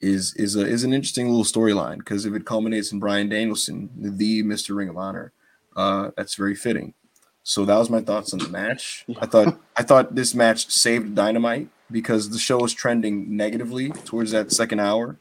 [0.00, 3.90] is is a is an interesting little storyline because if it culminates in Bryan Danielson,
[3.96, 4.76] the Mr.
[4.76, 5.32] Ring of Honor,
[5.76, 6.94] uh, that's very fitting.
[7.42, 9.04] So that was my thoughts on the match.
[9.20, 14.32] I thought I thought this match saved Dynamite because the show was trending negatively towards
[14.32, 15.16] that second hour.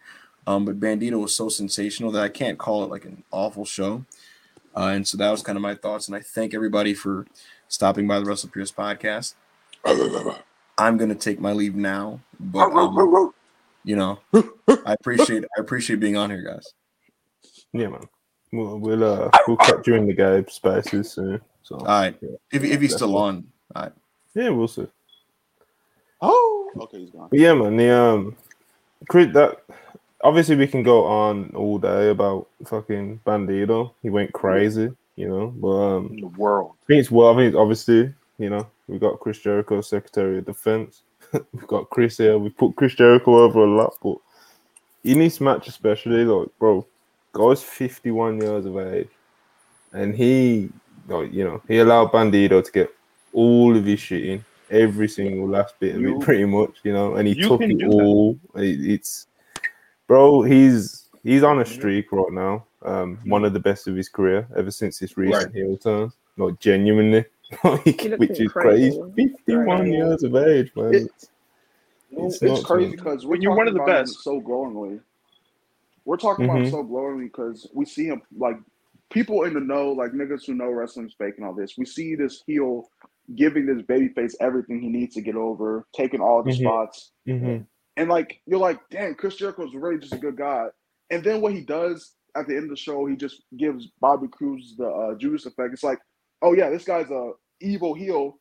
[0.45, 4.05] Um, but Bandido was so sensational that I can't call it like an awful show.
[4.75, 6.07] Uh, and so that was kind of my thoughts.
[6.07, 7.25] And I thank everybody for
[7.67, 9.33] stopping by the Wrestle Purists podcast.
[10.77, 13.33] I'm gonna take my leave now, but um,
[13.87, 14.19] you know,
[14.85, 16.73] I appreciate I appreciate being on here, guys.
[17.71, 18.01] Yeah, man.
[18.51, 21.41] We'll we'll, uh, we'll cut you in the game spaces soon.
[21.63, 22.29] So All right, Yeah.
[22.51, 23.17] if if he's That's still cool.
[23.17, 23.91] on, all right.
[24.35, 24.87] yeah, we'll see.
[26.21, 27.27] Oh, okay, he's gone.
[27.29, 27.77] But yeah, man.
[27.77, 28.35] The um,
[29.09, 29.63] Chris, that
[30.23, 33.93] obviously we can go on all day about fucking Bandido.
[34.01, 35.47] He went crazy, you know.
[35.55, 36.71] But um, in the world.
[36.83, 37.33] I think it's well.
[37.33, 41.03] I think obviously, you know, we got Chris Jericho, Secretary of Defense.
[41.33, 42.37] We've got Chris here.
[42.37, 44.17] We put Chris Jericho over a lot, but
[45.03, 46.85] in this match especially, like, bro,
[47.33, 49.09] guy's fifty-one years of age,
[49.93, 50.69] and he,
[51.07, 52.93] like, you know, he allowed Bandido to get
[53.33, 56.93] all of his shit in, every single last bit of You- it, pretty much, you
[56.93, 58.37] know, and he took it all.
[58.55, 59.27] It- it's,
[60.07, 62.65] bro, he's he's on a streak right now.
[62.83, 66.11] Um, one of the best of his career ever since his recent heel turn.
[66.37, 67.25] Like genuinely,
[67.63, 67.85] like,
[68.17, 68.85] which is crazy.
[68.87, 69.13] incredible.
[69.15, 69.87] Fifty-one Right.
[69.87, 70.93] years of age, man.
[70.93, 71.29] It's-
[72.09, 74.23] It's, It's not crazy because When you're one of the best.
[74.23, 74.99] so glowingly.
[76.05, 76.71] We're talking about him Mhm.
[76.71, 78.57] so glowingly because we see him like
[79.09, 81.77] people in the know, like niggas who know wrestling's fake and all this.
[81.77, 82.89] We see this heel
[83.35, 86.59] giving this babyface everything he needs to get over, taking all the Mhm.
[86.59, 87.11] spots.
[87.25, 87.57] hmm
[87.97, 90.69] And like you're like, damn, Chris Jericho is really just a good guy.
[91.09, 94.27] And then what he does at the end of the show, he just gives Bobby
[94.29, 95.73] Cruz the uh, Judas effect.
[95.73, 95.99] It's like,
[96.41, 97.31] oh yeah, this guy's a
[97.61, 98.39] evil heel.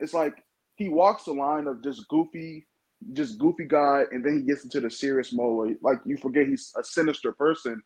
[0.00, 0.34] It's like
[0.76, 2.66] he walks the line of just goofy,
[3.12, 5.76] just goofy guy, and then he gets into the serious mode.
[5.82, 7.82] Like you forget he's a sinister person.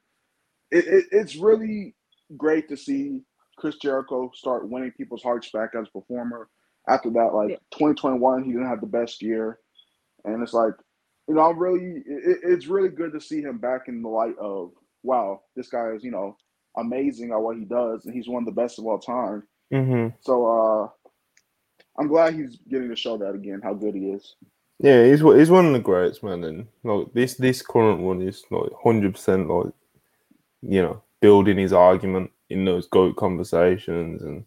[0.71, 1.95] It, it, it's really
[2.37, 3.21] great to see
[3.59, 6.49] Chris Jericho start winning people's hearts back as a performer.
[6.89, 7.57] After that, like Yeah.
[7.73, 9.59] 2021, he didn't have the best year,
[10.25, 10.75] and it's like
[11.29, 14.37] you know, I'm really, it, it's really good to see him back in the light
[14.41, 16.37] of, wow, this guy is, you know,
[16.77, 19.43] amazing at what he does, and he's one of the best of all time.
[19.71, 20.89] hmm So, uh,
[21.99, 24.35] I'm glad he's getting to show that again, how good he is.
[24.79, 26.43] Yeah, he's one- he's one of the greats, man.
[26.45, 29.73] And like this this current one is like hundred percent like
[30.63, 34.45] you know building his argument in those goat conversations and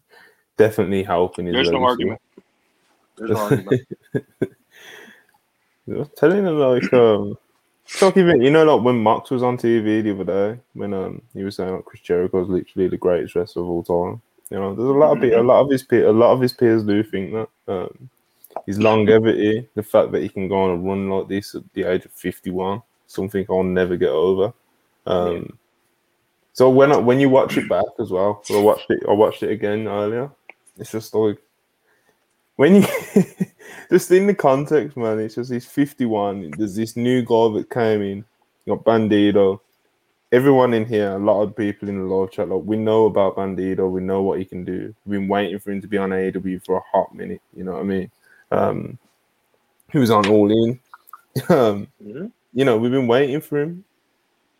[0.58, 1.54] definitely helping his.
[1.54, 2.20] There's no argument.
[3.16, 3.82] There's no argument.
[6.16, 7.38] Telling him like um
[8.02, 10.24] like even you know like when Mox was on TV the other
[10.56, 13.68] day when um he was saying like Chris Jericho is literally the greatest wrestler of
[13.68, 14.20] all time.
[14.50, 16.40] You know, there's a lot of pe- a lot of his pe- a lot of
[16.40, 17.48] his peers do think that.
[17.68, 18.10] Um,
[18.66, 21.84] his longevity, the fact that he can go on a run like this at the
[21.84, 24.52] age of 51, something I'll never get over.
[25.06, 25.58] Um,
[26.52, 29.02] So when I, when you watch it back as well, I watched it.
[29.08, 30.30] I watched it again earlier.
[30.78, 31.38] It's just like
[32.56, 32.84] when you
[33.90, 35.18] just in the context, man.
[35.20, 36.52] It's just he's 51.
[36.58, 38.24] There's this new guy that came in.
[38.64, 39.60] You got Bandido.
[40.32, 43.36] Everyone in here, a lot of people in the live chat, like we know about
[43.36, 43.88] Bandido.
[43.90, 44.92] We know what he can do.
[45.06, 47.40] We've been waiting for him to be on AEW for a hot minute.
[47.54, 48.10] You know what I mean?
[48.50, 48.98] Um,
[49.92, 50.80] he was on All In.
[51.48, 52.32] um, Mhm.
[52.52, 53.84] you know, we've been waiting for him.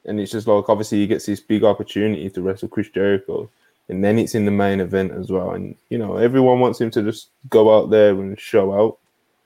[0.04, 3.50] And it's just like obviously he gets this big opportunity to wrestle Chris Jericho.
[3.88, 5.52] And then it's in the main event as well.
[5.52, 8.98] And you know, everyone wants him to just go out there and show out.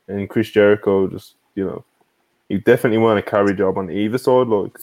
[0.09, 1.85] And Chris Jericho just, you know,
[2.49, 4.49] he definitely want a carry job on either side.
[4.49, 4.77] Like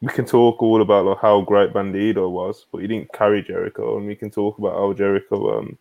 [0.00, 3.96] we can talk all about like how great Bandido was, but he didn't carry Jericho,
[3.96, 5.78] and we can talk about how Jericho um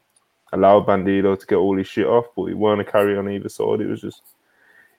[0.54, 3.50] allowed Bandido to get all his shit off, but he weren't a carry on either
[3.50, 3.82] side.
[3.82, 4.22] It was just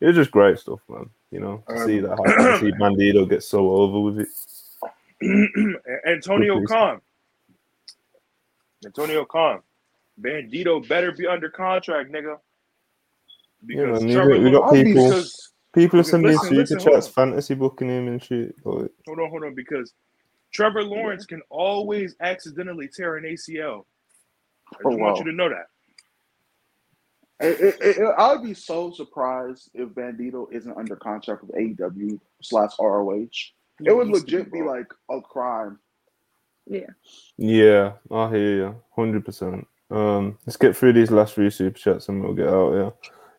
[0.00, 1.08] it was just great stuff, man.
[1.30, 5.80] You know, to see that happen, see Bandido get so over with it.
[6.06, 6.62] Antonio.
[6.66, 7.00] Khan.
[8.84, 9.60] Antonio Khan.
[10.20, 12.38] Bandido better be under contract, nigga.
[13.66, 15.42] Yeah, Because man, we got- we got Lawrence- people- because-
[15.72, 18.54] People are sending listen, super listen, hold chats, fantasy booking him and shit.
[18.64, 19.92] Like, hold on, hold on, because
[20.50, 23.84] Trevor Lawrence can always accidentally tear an ACL.
[24.72, 25.18] I oh, just Oh, want wow.
[25.18, 25.66] you to know that.
[27.40, 32.18] It, it, it, I would be so surprised if Bandido isn't under contract with AEW
[32.40, 33.28] slash ROH.
[33.84, 34.68] It would legit be bro.
[34.72, 35.78] like a crime.
[36.66, 36.90] Yeah.
[37.36, 39.66] yeah, I hear you, hundred percent.
[39.90, 42.72] Um, let's get through these last few super chats and we'll get out.
[42.74, 42.90] Yeah.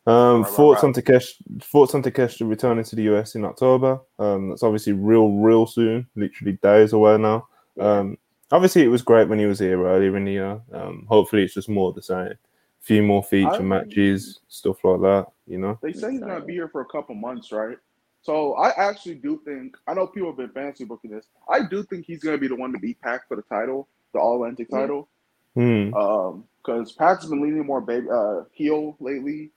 [0.07, 0.87] Um, Right, right, thoughts right.
[0.87, 3.99] on Takesh, thoughts on Takeshita returning to the US in October.
[4.17, 7.47] Um, that's obviously real, real soon, literally days away now.
[7.77, 8.17] Um,
[8.51, 10.61] obviously it was great when he was here earlier in the year.
[10.71, 12.27] Um, hopefully it's just more of the same.
[12.27, 12.37] A
[12.79, 15.27] few more feature matches, stuff like that.
[15.45, 15.77] You know.
[15.81, 17.77] They say he's gonna be here for a couple months, right?
[18.21, 21.27] So I actually do think I know people have been fancy booking this.
[21.49, 24.19] I do think he's gonna be the one to beat Pac for the title, the
[24.19, 24.79] All Atlantic Yeah.
[24.79, 25.07] title.
[25.55, 25.93] Hmm.
[25.93, 29.51] Um, because Pac's been leaning more baby uh heel lately,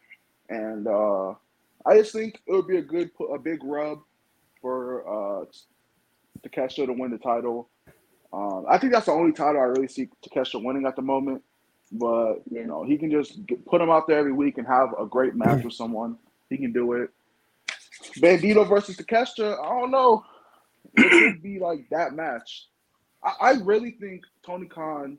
[0.48, 1.30] and uh
[1.86, 3.98] I just think it would be a good a big rub
[4.60, 5.44] for uh
[6.46, 7.68] Takeshita to win the title.
[8.32, 11.42] Um, I think that's the only title I really see Takeshita winning at the moment.
[11.92, 14.90] But you know, he can just get, put him out there every week and have
[14.98, 16.16] a great match with someone.
[16.48, 17.10] He can do it.
[18.18, 20.24] Bandido versus Takeshita, I don't know.
[20.96, 22.66] It could be like that match.
[23.22, 25.18] I, I really think Tony Khan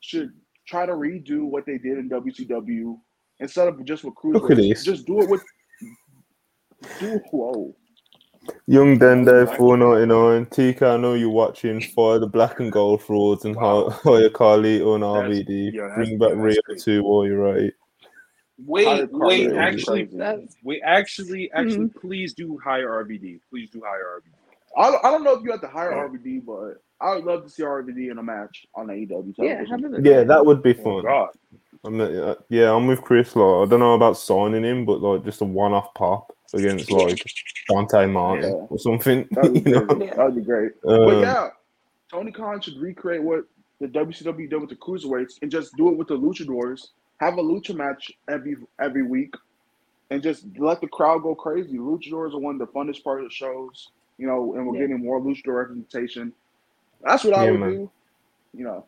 [0.00, 0.32] should
[0.66, 2.98] try to redo what they did in WCW
[3.40, 4.68] instead of just with Look at cruiserweights.
[4.68, 4.84] this.
[4.84, 5.42] Just do it with.
[7.00, 7.74] Do whoa.
[8.66, 10.46] Young Dende, four ninety nine.
[10.46, 11.80] TK, I know you're watching.
[11.80, 13.90] Fire the black and gold frauds and Wow.
[13.90, 15.72] hire Carlito and RVD.
[15.72, 17.72] yeah, Bring back Rio too while you're right.
[18.58, 23.40] Wait, wait, actually, That's wait, actually, actually, please do hire RVD.
[23.50, 24.32] Please do hire RVD.
[24.78, 27.44] I don't, I don't know if you have to hire RVD, but I would love
[27.44, 29.56] to see RVD in a match on AEW yeah.
[29.56, 29.66] television.
[29.66, 30.04] Have a look.
[30.04, 31.02] Yeah, that would be Oh fun.
[31.04, 31.28] God,
[31.84, 33.36] I'm not, uh, yeah, I'm with Chris.
[33.36, 37.22] Like, I don't know about signing him, but like just a one-off pop against like
[37.68, 38.66] Dante Martin Yeah.
[38.70, 39.28] or something.
[39.32, 39.84] That would be you know?
[39.84, 40.16] great.
[40.16, 40.72] That would be great.
[40.82, 41.48] But Um, yeah,
[42.10, 43.44] Tony Khan should recreate what
[43.80, 46.88] the WCW did with the cruiserweights and just do it with the luchadors.
[47.20, 49.34] Have a lucha match every every week,
[50.10, 51.78] and just let the crowd go crazy.
[51.78, 53.88] Luchadors are one of the funnest part of the shows,
[54.18, 54.82] you know, and we're Yeah.
[54.82, 56.32] getting more luchador representation.
[57.02, 57.70] That's what I would man.
[57.70, 57.90] do.
[58.54, 58.86] You know,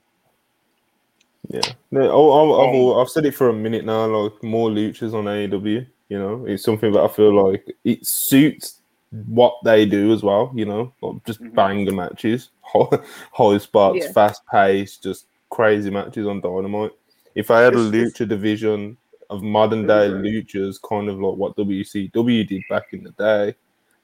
[1.51, 4.05] Yeah, no, oh, I've, I've, Um, al- I've said it for a minute now.
[4.07, 8.83] Like more luchas on AEW, you know, it's something that I feel like it suits
[9.11, 10.53] what they do as well.
[10.55, 11.55] You know, like just Mhm.
[11.55, 12.99] banger matches, high,
[13.33, 14.13] high spots, Yeah.
[14.13, 16.93] fast pace, just crazy matches on Dynamite.
[17.39, 18.97] If I had a It's- it's- lucha division
[19.31, 23.55] of modern day It'd luchas, kind of like what WCW did back in the day,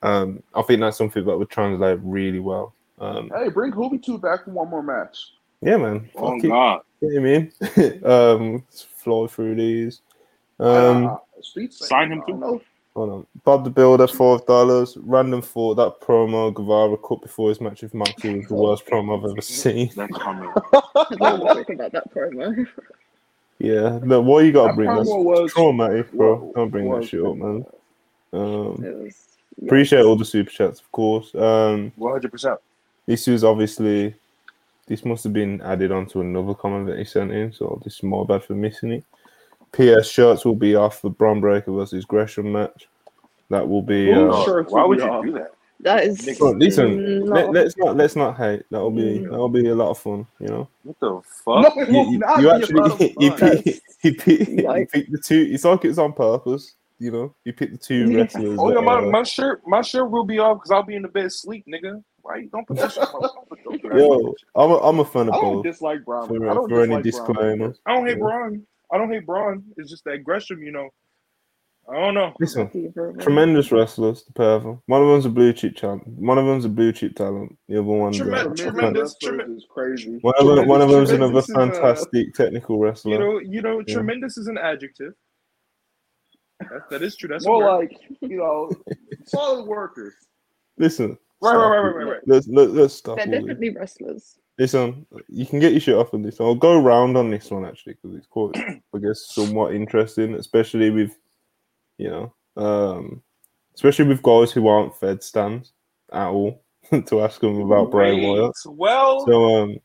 [0.03, 2.75] um, I think that's something that would translate really well.
[3.01, 5.33] Um, Hey, bring Hooby Two back for one more match.
[5.63, 6.09] yeah, man.
[6.15, 6.49] Oh Fuck it.
[6.49, 6.81] God.
[7.01, 8.05] Get him in.
[8.05, 10.01] um, fly through these.
[10.61, 11.17] Um, Uh,
[11.71, 12.61] Sign him I don't too.
[12.95, 13.27] hold on.
[13.45, 14.97] Bob the Builder, five dollars.
[14.99, 19.19] Random thought that promo Guevara cut before his match with Moxley was the worst promo
[19.19, 19.91] I've ever seen.
[19.97, 20.53] That comment.
[20.73, 22.67] I don't want talk about that promo.
[23.65, 24.99] Yeah, no, why you gotta That bring that?
[25.07, 26.35] promo was Traumatic, bro.
[26.37, 27.65] was- Don't bring that shit up, man.
[28.33, 29.37] Um, was.
[29.59, 29.67] yeah.
[29.67, 31.35] appreciate all the super chats, of course.
[31.35, 32.59] Um, One hundred percent.
[33.07, 34.15] this was obviously
[34.87, 38.03] this must have been added onto another comment that he sent in, so this is
[38.03, 39.05] more bad for missing it.
[39.73, 42.89] PS shirts will be off for Bron Breakker versus Gresham match.
[43.51, 44.11] That will be.
[44.11, 44.63] Ooh, Uh, sure.
[44.65, 45.19] Why would Yeah.
[45.21, 45.55] you do that?
[45.81, 46.27] That is.
[46.27, 48.63] Nick, well, listen, not- let, us not let's not hate.
[48.71, 49.31] That'll be Mm.
[49.31, 50.27] that'll be a lot of fun.
[50.41, 51.77] You know, What the fuck?
[51.77, 53.63] it you, you, you be a lot actually of you fun.
[53.63, 55.49] pick, you, pick, you pick the two.
[55.51, 56.75] It's like it's on purpose.
[57.01, 58.19] You know, you pick the two Yeah.
[58.23, 58.59] wrestlers.
[58.59, 61.09] Oh yeah, my, my shirt, my shirt will be off because I'll be in the
[61.09, 62.03] bed sleep, nigga.
[62.23, 63.21] Why you don't put that shit on?
[63.21, 64.35] Don't put- don't put that Yo.
[64.55, 65.65] I'm a, I'm a fan of I don't both.
[65.65, 66.29] dislike Brown.
[66.29, 67.59] For- I don't for any dislike Brown.
[67.59, 67.75] disclaimer.
[67.85, 68.23] I don't hate Yeah.
[68.23, 68.67] Bron.
[68.93, 69.65] I don't hate Bron.
[69.77, 70.89] It's just that Gresham, you know.
[71.91, 72.33] I don't know.
[72.41, 73.25] Listen, Tremendous.
[73.25, 74.83] tremendous wrestlers, the pair of them.
[74.87, 76.07] One of them's a blue chip talent.
[76.09, 77.59] One of them's a blue chip talent.
[77.69, 80.19] The other one's Tremendous, Tremendous, tremendous, crazy.
[80.23, 83.13] one of them, one of them's another Tremendous is, uh, fantastic technical wrestler.
[83.13, 83.95] You know, you know, Yeah.
[83.95, 85.13] tremendous is an adjective.
[86.61, 87.29] That, that is true.
[87.29, 88.71] That's a More like you know,
[89.27, 90.15] solid workers.
[90.79, 92.21] Listen, Right, right, right, right, right, right.
[92.27, 93.17] Let's let, let's stop.
[93.19, 93.41] They're all this.
[93.43, 94.39] definitely wrestlers.
[94.59, 96.41] Listen, you can get your shit off on this.
[96.41, 100.89] I'll go round on this one actually because it's quite, I guess, somewhat interesting, especially
[100.91, 101.19] with,
[101.99, 103.23] you know, um,
[103.75, 105.73] especially with guys who aren't Fed stands
[106.13, 106.63] at all
[107.07, 108.21] to ask them about Bray.
[108.27, 108.55] Wyatt.
[108.67, 109.79] Well, So, um,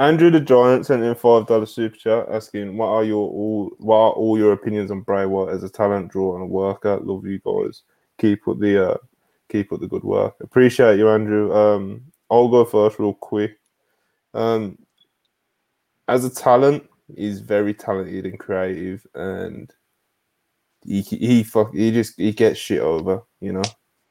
[0.00, 3.72] Andrew the Giant sent in five dollar super chat asking, "What are your all?
[3.78, 6.98] What are all your opinions on Bray Wyatt as a talent draw and a worker?
[7.02, 7.82] Love you guys.
[8.18, 8.96] Keep up the uh,
[9.48, 10.36] keep up the good work.
[10.40, 11.52] Appreciate you, Andrew.
[11.52, 13.58] Um, I'll go first, real quick.
[14.34, 14.78] Um,
[16.06, 19.72] as a talent, he's very talented and creative, and
[20.84, 23.22] he he fuck he just he gets shit over.
[23.40, 23.62] You know,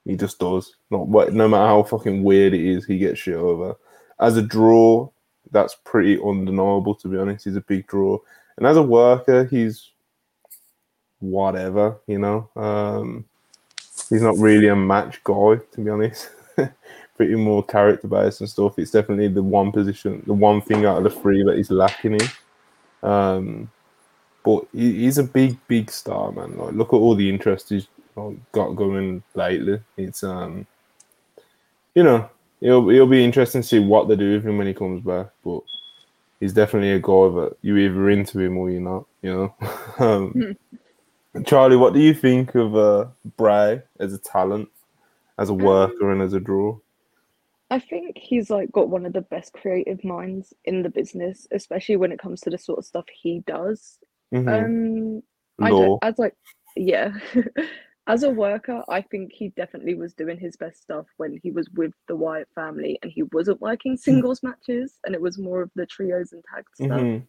[0.06, 0.76] he just does.
[0.90, 3.76] Not what no matter how fucking weird it is, he gets shit over.
[4.20, 5.10] As a draw,
[5.52, 7.46] that's pretty undeniable to be honest.
[7.46, 8.18] He's a big draw,
[8.58, 9.92] and as a worker, he's
[11.20, 11.98] whatever.
[12.08, 13.26] You know, um,
[14.10, 16.30] he's not really a match guy to be honest.
[17.18, 18.78] pretty more character based and stuff.
[18.78, 22.14] It's definitely the one position, the one thing out of the three that he's lacking
[22.14, 23.10] in.
[23.10, 23.72] Um,
[24.48, 26.56] but he's a big, big star, man.
[26.56, 27.90] Like, look at all the interest he's
[28.54, 29.82] got going lately.
[29.98, 30.66] It's um,
[31.94, 32.30] you know,
[32.62, 35.28] it'll it'll be interesting to see what they do with him when he comes back.
[35.44, 35.64] But
[36.40, 39.06] he's definitely a guy that you either into him or you're not.
[39.22, 39.56] You know.
[40.00, 44.70] um, Charlie, what do you think of uh, Bray as a talent,
[45.38, 46.78] as a worker, and as a draw?
[47.70, 51.98] I think he's like got one of the best creative minds in the business, especially
[51.98, 54.00] when it comes to the sort of stuff he does.
[54.34, 54.66] Mhm.
[55.18, 55.24] Um,
[55.60, 56.00] I Law.
[56.02, 56.36] as like,
[56.76, 57.12] yeah,
[58.08, 61.70] as a worker, I think he definitely was doing his best stuff when he was
[61.72, 65.72] with the Wyatt family and he wasn't working singles matches and it was more of
[65.76, 67.02] the trios and tag stuff.
[67.02, 67.28] Mhm.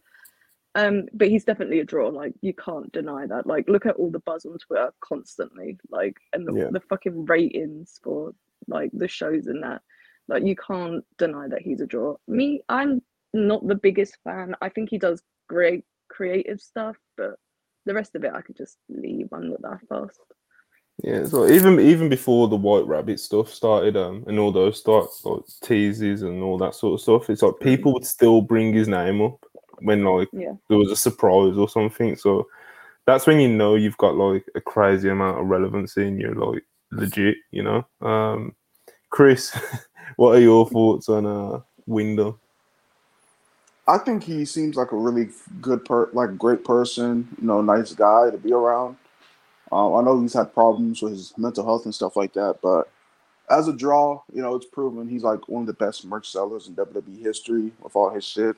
[0.75, 2.09] Um, but he's definitely a draw.
[2.09, 3.47] Like you can't deny that.
[3.47, 5.77] Like look at all the buzz on Twitter constantly.
[5.89, 6.69] Like and the, Yeah.
[6.71, 8.33] the fucking ratings for
[8.67, 9.81] like the shows and that.
[10.27, 12.15] Like you can't deny that he's a draw.
[12.27, 13.01] Me, I'm
[13.33, 14.55] not the biggest fan.
[14.61, 17.35] I think he does great creative stuff, but
[17.85, 19.29] the rest of it I could just leave.
[19.31, 20.19] I'm not that fast.
[21.01, 25.07] Yeah, so even even before the White Rabbit stuff started, um, and all those start
[25.23, 28.87] like teases and all that sort of stuff, it's like people would still bring his
[28.89, 29.37] name up
[29.81, 30.53] when like Yeah.
[30.67, 32.17] there was a surprise or something.
[32.17, 32.47] So
[33.05, 36.65] that's when you know you've got like a crazy amount of relevancy and you're like
[36.91, 37.87] legit, you know.
[38.05, 38.53] Um,
[39.09, 39.57] Chris,
[40.17, 42.37] what are your thoughts on uh Windham?
[43.89, 45.29] I think he seems like a really
[45.61, 47.29] good per, like great person.
[47.41, 48.97] You know, nice guy to be around.
[49.71, 52.89] Um, I know he's had problems with his mental health and stuff like that, but
[53.49, 56.67] as a draw, you know, it's proven he's like one of the best merch sellers
[56.67, 58.57] in WWE history with all his shit.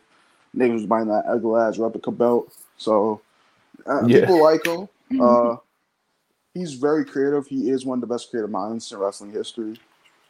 [0.58, 3.22] Niggas was buying that ugly ass replica belt, so
[3.88, 4.10] uh, Yeah.
[4.10, 4.88] people like him.
[5.20, 5.58] Uh,
[6.54, 7.48] he's very creative.
[7.48, 9.80] He is one of the best creative minds in wrestling history.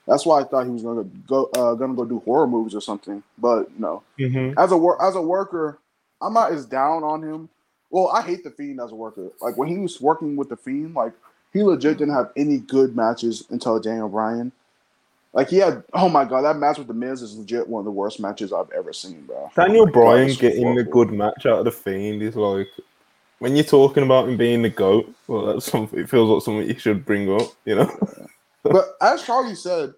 [0.08, 2.82] That's why I thought he was gonna go uh, gonna go do horror movies or
[2.82, 3.22] something.
[3.38, 4.58] But no, Mm-hmm.
[4.60, 5.80] as a wor- as a worker,
[6.22, 7.50] I'm not as down on him.
[7.90, 9.30] Well, I hate the Fiend as a worker.
[9.42, 11.14] Like when he was working with the Fiend, like
[11.54, 14.52] he legit didn't have any good matches until Daniel Bryan.
[15.34, 17.86] Like he had, oh my god, that match with the Miz is legit one of
[17.86, 19.50] the worst matches I've ever seen, bro.
[19.56, 22.70] Daniel God, Bryan it's getting the good match out of the Fiend is like
[23.40, 25.14] when you're talking about him being the goat.
[25.28, 26.00] Well, that's something.
[26.00, 27.48] It feels like something you should bring up.
[27.66, 28.28] You know.
[28.64, 29.94] But as Charlie said,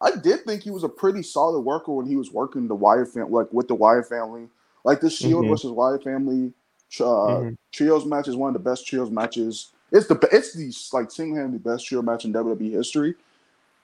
[0.00, 3.08] I did think he was a pretty solid worker when he was working the Wyatt
[3.08, 4.48] family, like with the Wyatt family.
[4.84, 5.50] Like the Shield Mhm.
[5.50, 6.52] versus Wyatt family
[7.00, 7.56] uh, Mhm.
[7.72, 9.72] trios match is one of the best trios matches.
[9.92, 13.14] It's the it's the like single handedly best trio match in WWE history.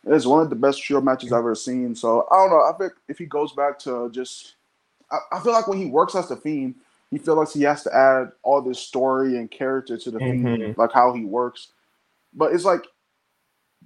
[0.07, 1.95] It's one of the best trio matches I've ever seen.
[1.95, 2.63] So I don't know.
[2.63, 4.55] I think if he goes back to just,
[5.11, 6.77] I, I feel like when he works as the Fiend,
[7.11, 10.47] he feels like he has to add all this story and character to the Fiend,
[10.47, 10.79] Mhm.
[10.79, 11.69] like how he works.
[12.35, 12.85] But it's like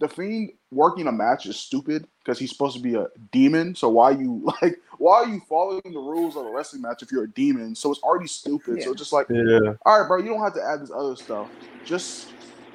[0.00, 3.74] the Fiend working a match is stupid because he's supposed to be a demon.
[3.74, 7.12] So why you like why are you following the rules of a wrestling match if
[7.12, 7.74] you're a demon?
[7.74, 8.82] So it's already stupid.
[8.82, 8.92] So Yeah.
[8.92, 9.74] it's just like, Yeah.
[9.86, 11.50] all right, bro, you don't have to add this other stuff.
[11.84, 12.34] Just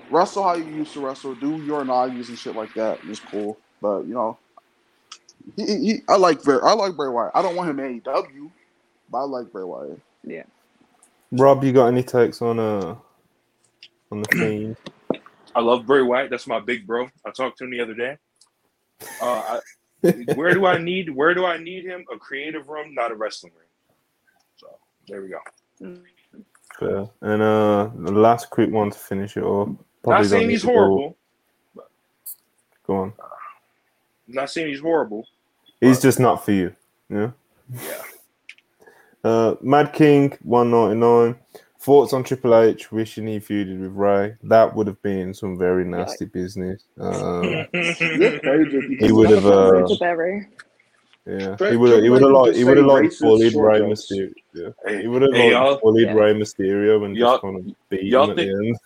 [0.09, 1.35] wrestle how you used to wrestle.
[1.35, 2.99] Do your nagas and shit like that.
[3.05, 3.57] It's cool.
[3.81, 4.37] But you know,
[5.55, 6.59] he, he, he- I like Bray.
[6.63, 7.31] I like Bray Wyatt.
[7.35, 8.51] I don't want him in AEW,
[9.09, 9.99] but I like Bray Wyatt.
[10.23, 10.43] Yeah.
[11.31, 12.95] Rob, you got any takes on uh
[14.11, 14.77] on the Fiend?
[15.55, 16.29] I love Bray Wyatt.
[16.29, 17.09] That's my big bro.
[17.25, 18.17] I talked to him the other day.
[19.21, 19.59] Uh,
[20.03, 22.05] I, where do I need where do I need him?
[22.13, 23.67] A creative room, not a wrestling room.
[24.57, 24.67] So
[25.07, 25.39] there we go.
[26.79, 27.09] Fair.
[27.21, 29.67] And uh, the last quick one to finish it off.
[29.69, 31.17] not Probably saying he's need to go- horrible.
[32.85, 33.13] Go on.
[34.27, 35.25] not saying he's horrible.
[35.79, 36.73] He's just not for you.
[37.09, 37.31] Yeah.
[37.73, 38.01] Yeah.
[39.23, 41.35] Uh, Mad King, one ninety nine.
[41.83, 44.35] Thoughts on Triple H wishing he feuded with Rey?
[44.43, 46.83] That would have been some very nasty business.
[46.99, 50.47] Um, You're crazy if you He would have, uh, It's a berry.
[51.25, 52.03] yeah, he would have.
[52.03, 52.55] He would have H like.
[52.55, 53.79] He would have say like bullied Rey.
[53.81, 54.33] Mysterio.
[54.53, 55.01] Yeah.
[55.01, 56.13] He would have hey, like y'all- bullied Yeah.
[56.13, 58.77] Rey Mysterio and Y'all- just kind of beat y'all him at the end.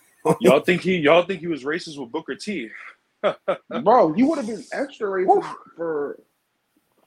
[0.41, 2.69] y'all think he y'all think he was racist with Booker T?
[3.83, 6.19] Bro, you would have been extra racist for for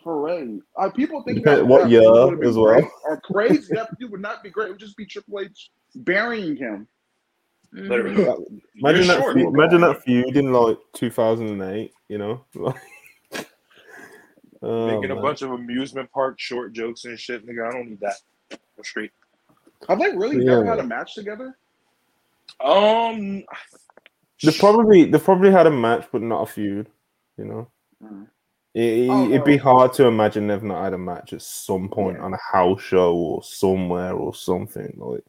[0.04, 0.58] Rey.
[0.76, 2.74] Uh, people think Depend- that what that year would have been as well.
[2.74, 3.74] great Or crazy.
[3.74, 4.68] That dude would not be great.
[4.68, 6.86] It would just be Triple H burying him.
[7.72, 8.16] Literally.
[8.24, 8.60] Mhm.
[8.76, 9.20] Imagine You're that.
[9.22, 9.34] short.
[9.34, 11.92] feud, imagine that feud in like 2008.
[12.08, 12.44] You know.
[14.62, 17.66] Oh, Making a bunch of amusement park short jokes and shit, nigga.
[17.66, 18.16] I don't need that.
[18.50, 19.10] Go straight.
[19.88, 20.50] Have they really Yeah.
[20.56, 21.56] never had a match together?
[22.62, 23.42] Um,
[24.42, 26.88] They probably they probably had a match, but not a feud.
[27.38, 27.68] You know,
[28.04, 28.26] Mm.
[28.74, 32.18] It, Oh, would be hard to imagine they've not had a match at some point
[32.18, 32.24] Yeah.
[32.24, 34.92] on a house show or somewhere or something.
[34.96, 35.24] Like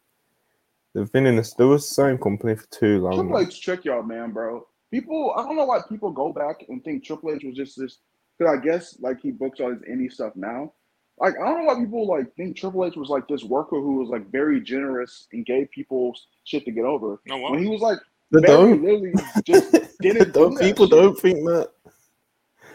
[0.93, 1.53] they've been in this.
[1.53, 3.13] They was the same company for too long.
[3.13, 3.47] Triple man.
[3.47, 4.65] H trick y'all, man, bro.
[4.91, 7.97] People, I don't know why people go back and think Triple H was just this.
[8.37, 10.73] Because I guess like he books all his indie stuff now.
[11.19, 13.95] Like I don't know why people like think Triple H was like this worker who
[13.99, 16.13] was like very generous and gave people
[16.43, 17.19] shit to get over.
[17.27, 17.99] no well, When he was like
[18.31, 18.81] They don't.
[18.81, 19.13] literally
[19.45, 19.71] just
[20.01, 20.91] didn't don't do people shit.
[20.97, 21.69] don't think that.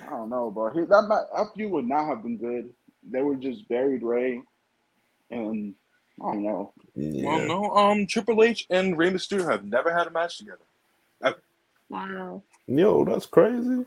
[0.06, 0.70] I don't know, bro.
[0.70, 2.70] He, that ma- that feud would not have been good.
[3.08, 4.40] They were just buried Rey,
[5.30, 5.74] and
[6.22, 6.72] I don't know.
[6.94, 7.26] Yeah.
[7.26, 7.70] well, no.
[7.76, 10.60] Um, Triple H and Rey Mysterio have never had a match together.
[11.88, 12.42] Wow.
[12.66, 13.84] Yo, that's crazy.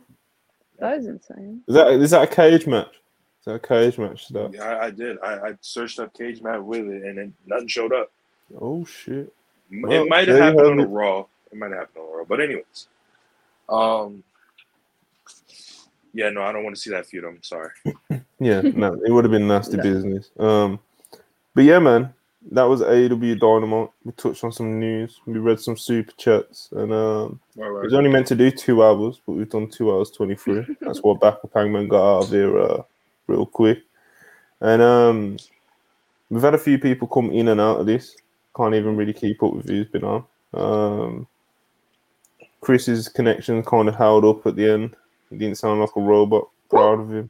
[0.79, 1.61] That is insane.
[1.67, 2.95] Is that is that a cage match?
[3.41, 4.29] Is that a cage match?
[4.29, 5.17] That Yeah, I, I did.
[5.21, 8.11] I, I searched up cage match with it, and then nothing showed up.
[8.59, 9.33] oh shit.
[9.71, 10.87] Well, it might have happened on a.
[10.87, 11.25] Raw.
[11.51, 12.25] It might have happened on a Raw.
[12.25, 12.87] But anyways,
[13.67, 14.23] um,
[16.13, 17.23] yeah, no, I don't want to see that feud.
[17.25, 17.69] I'm sorry.
[18.41, 19.83] Yeah, no, it would have been nasty No.
[19.83, 20.31] business.
[20.39, 20.79] Um,
[21.53, 22.13] but yeah, man,
[22.51, 23.89] that was AEW Dynamite.
[24.05, 25.19] We touched on some news.
[25.25, 27.83] We read some super chats, and um, All it right.
[27.83, 30.65] was only meant to do two hours, but we've done two hours twenty three.
[30.81, 32.81] That's what Backup Hangman got out of here uh,
[33.27, 33.79] real quick.
[34.61, 35.37] And um,
[36.29, 38.15] we've had a few people come in and out of this.
[38.55, 40.23] Can't even really keep up with who's been on.
[40.53, 41.27] Um,
[42.61, 44.95] Chris's connection kind of held up at the end.
[45.29, 46.49] He didn't sound like a robot.
[46.69, 47.29] Proud of him.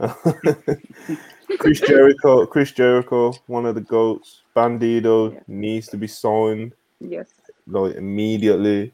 [1.58, 4.40] Chris Jericho, Chris Jericho, one of the goats.
[4.56, 5.40] Bandido Yeah.
[5.48, 7.28] needs to be signed Yes.
[7.66, 8.92] like immediately.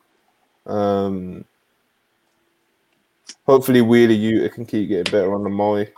[0.67, 1.45] Um,
[3.47, 5.95] hopefully, Wheeler Yuta can keep getting better on the mic.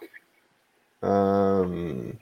[1.03, 2.19] Um,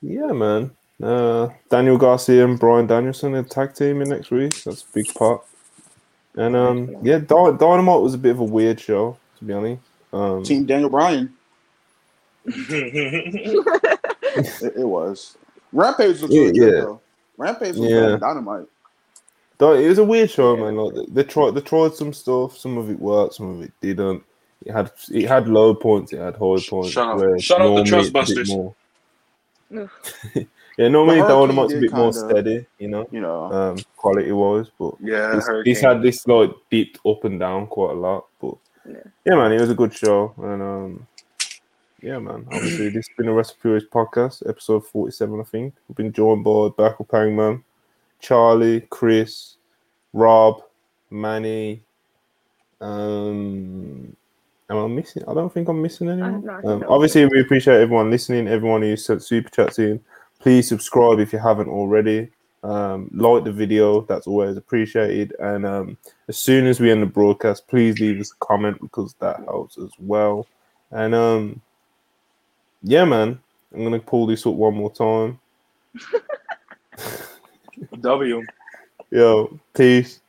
[0.00, 0.70] yeah, man.
[1.02, 4.62] Uh, Daniel Garcia and Bryan Danielson are tag teaming next week.
[4.64, 5.44] That's a big part.
[6.36, 9.82] And um, yeah, Dy- Dynamite was a bit of a weird show, to be honest.
[10.12, 11.32] Um, Team Daniel Bryan.
[14.38, 15.38] It, it was.
[15.72, 16.80] Rampage was Yeah, really good yeah.
[16.82, 17.00] though.
[17.38, 18.00] Rampage was Yeah.
[18.00, 18.66] better than Dynamite.
[19.58, 20.64] Though it was a weird show, Yeah.
[20.64, 20.76] man.
[20.76, 22.56] Like they, they tried, they tried some stuff.
[22.58, 24.22] Some of it worked, some of it didn't.
[24.64, 26.90] It had it had low points, it had high points.
[26.90, 27.40] Shut up.
[27.40, 28.26] Shut up, the normally it's a bit
[29.70, 30.46] Trustbusters.
[30.76, 34.30] Yeah, normally The Dynamite's a bit more kinda- steady, you know, You know, um, quality
[34.32, 38.26] wise, but Yeah, this, this had this like dipped up and down quite a lot.
[38.40, 38.54] But
[38.86, 38.94] Yeah.
[39.24, 41.06] yeah, man, it was a good show, and um,
[42.02, 42.46] yeah, man.
[42.52, 45.74] Obviously, this has been a Wrestle Purists podcast, episode forty-seven, I think.
[45.88, 47.64] We've been joined by Backup Hangman,
[48.20, 49.56] Charlie, Chris,
[50.12, 50.62] Rob,
[51.10, 51.80] Manny.
[52.82, 54.14] Um,
[54.68, 55.22] am I missing?
[55.26, 56.48] I don't think I'm missing anyone.
[56.64, 60.00] um, obviously, we appreciate everyone listening, everyone who sent super chats in.
[60.46, 62.28] Please subscribe if you haven't already.
[62.62, 65.34] Um, like the video, that's always appreciated.
[65.40, 69.14] And um, as soon as we end the broadcast, please leave us a comment because
[69.14, 70.46] that helps as well.
[70.92, 71.60] And um,
[72.84, 73.40] yeah, man,
[73.74, 75.40] I'm gonna pull this up one more time.
[78.00, 78.46] W.
[79.10, 80.20] Yo, peace.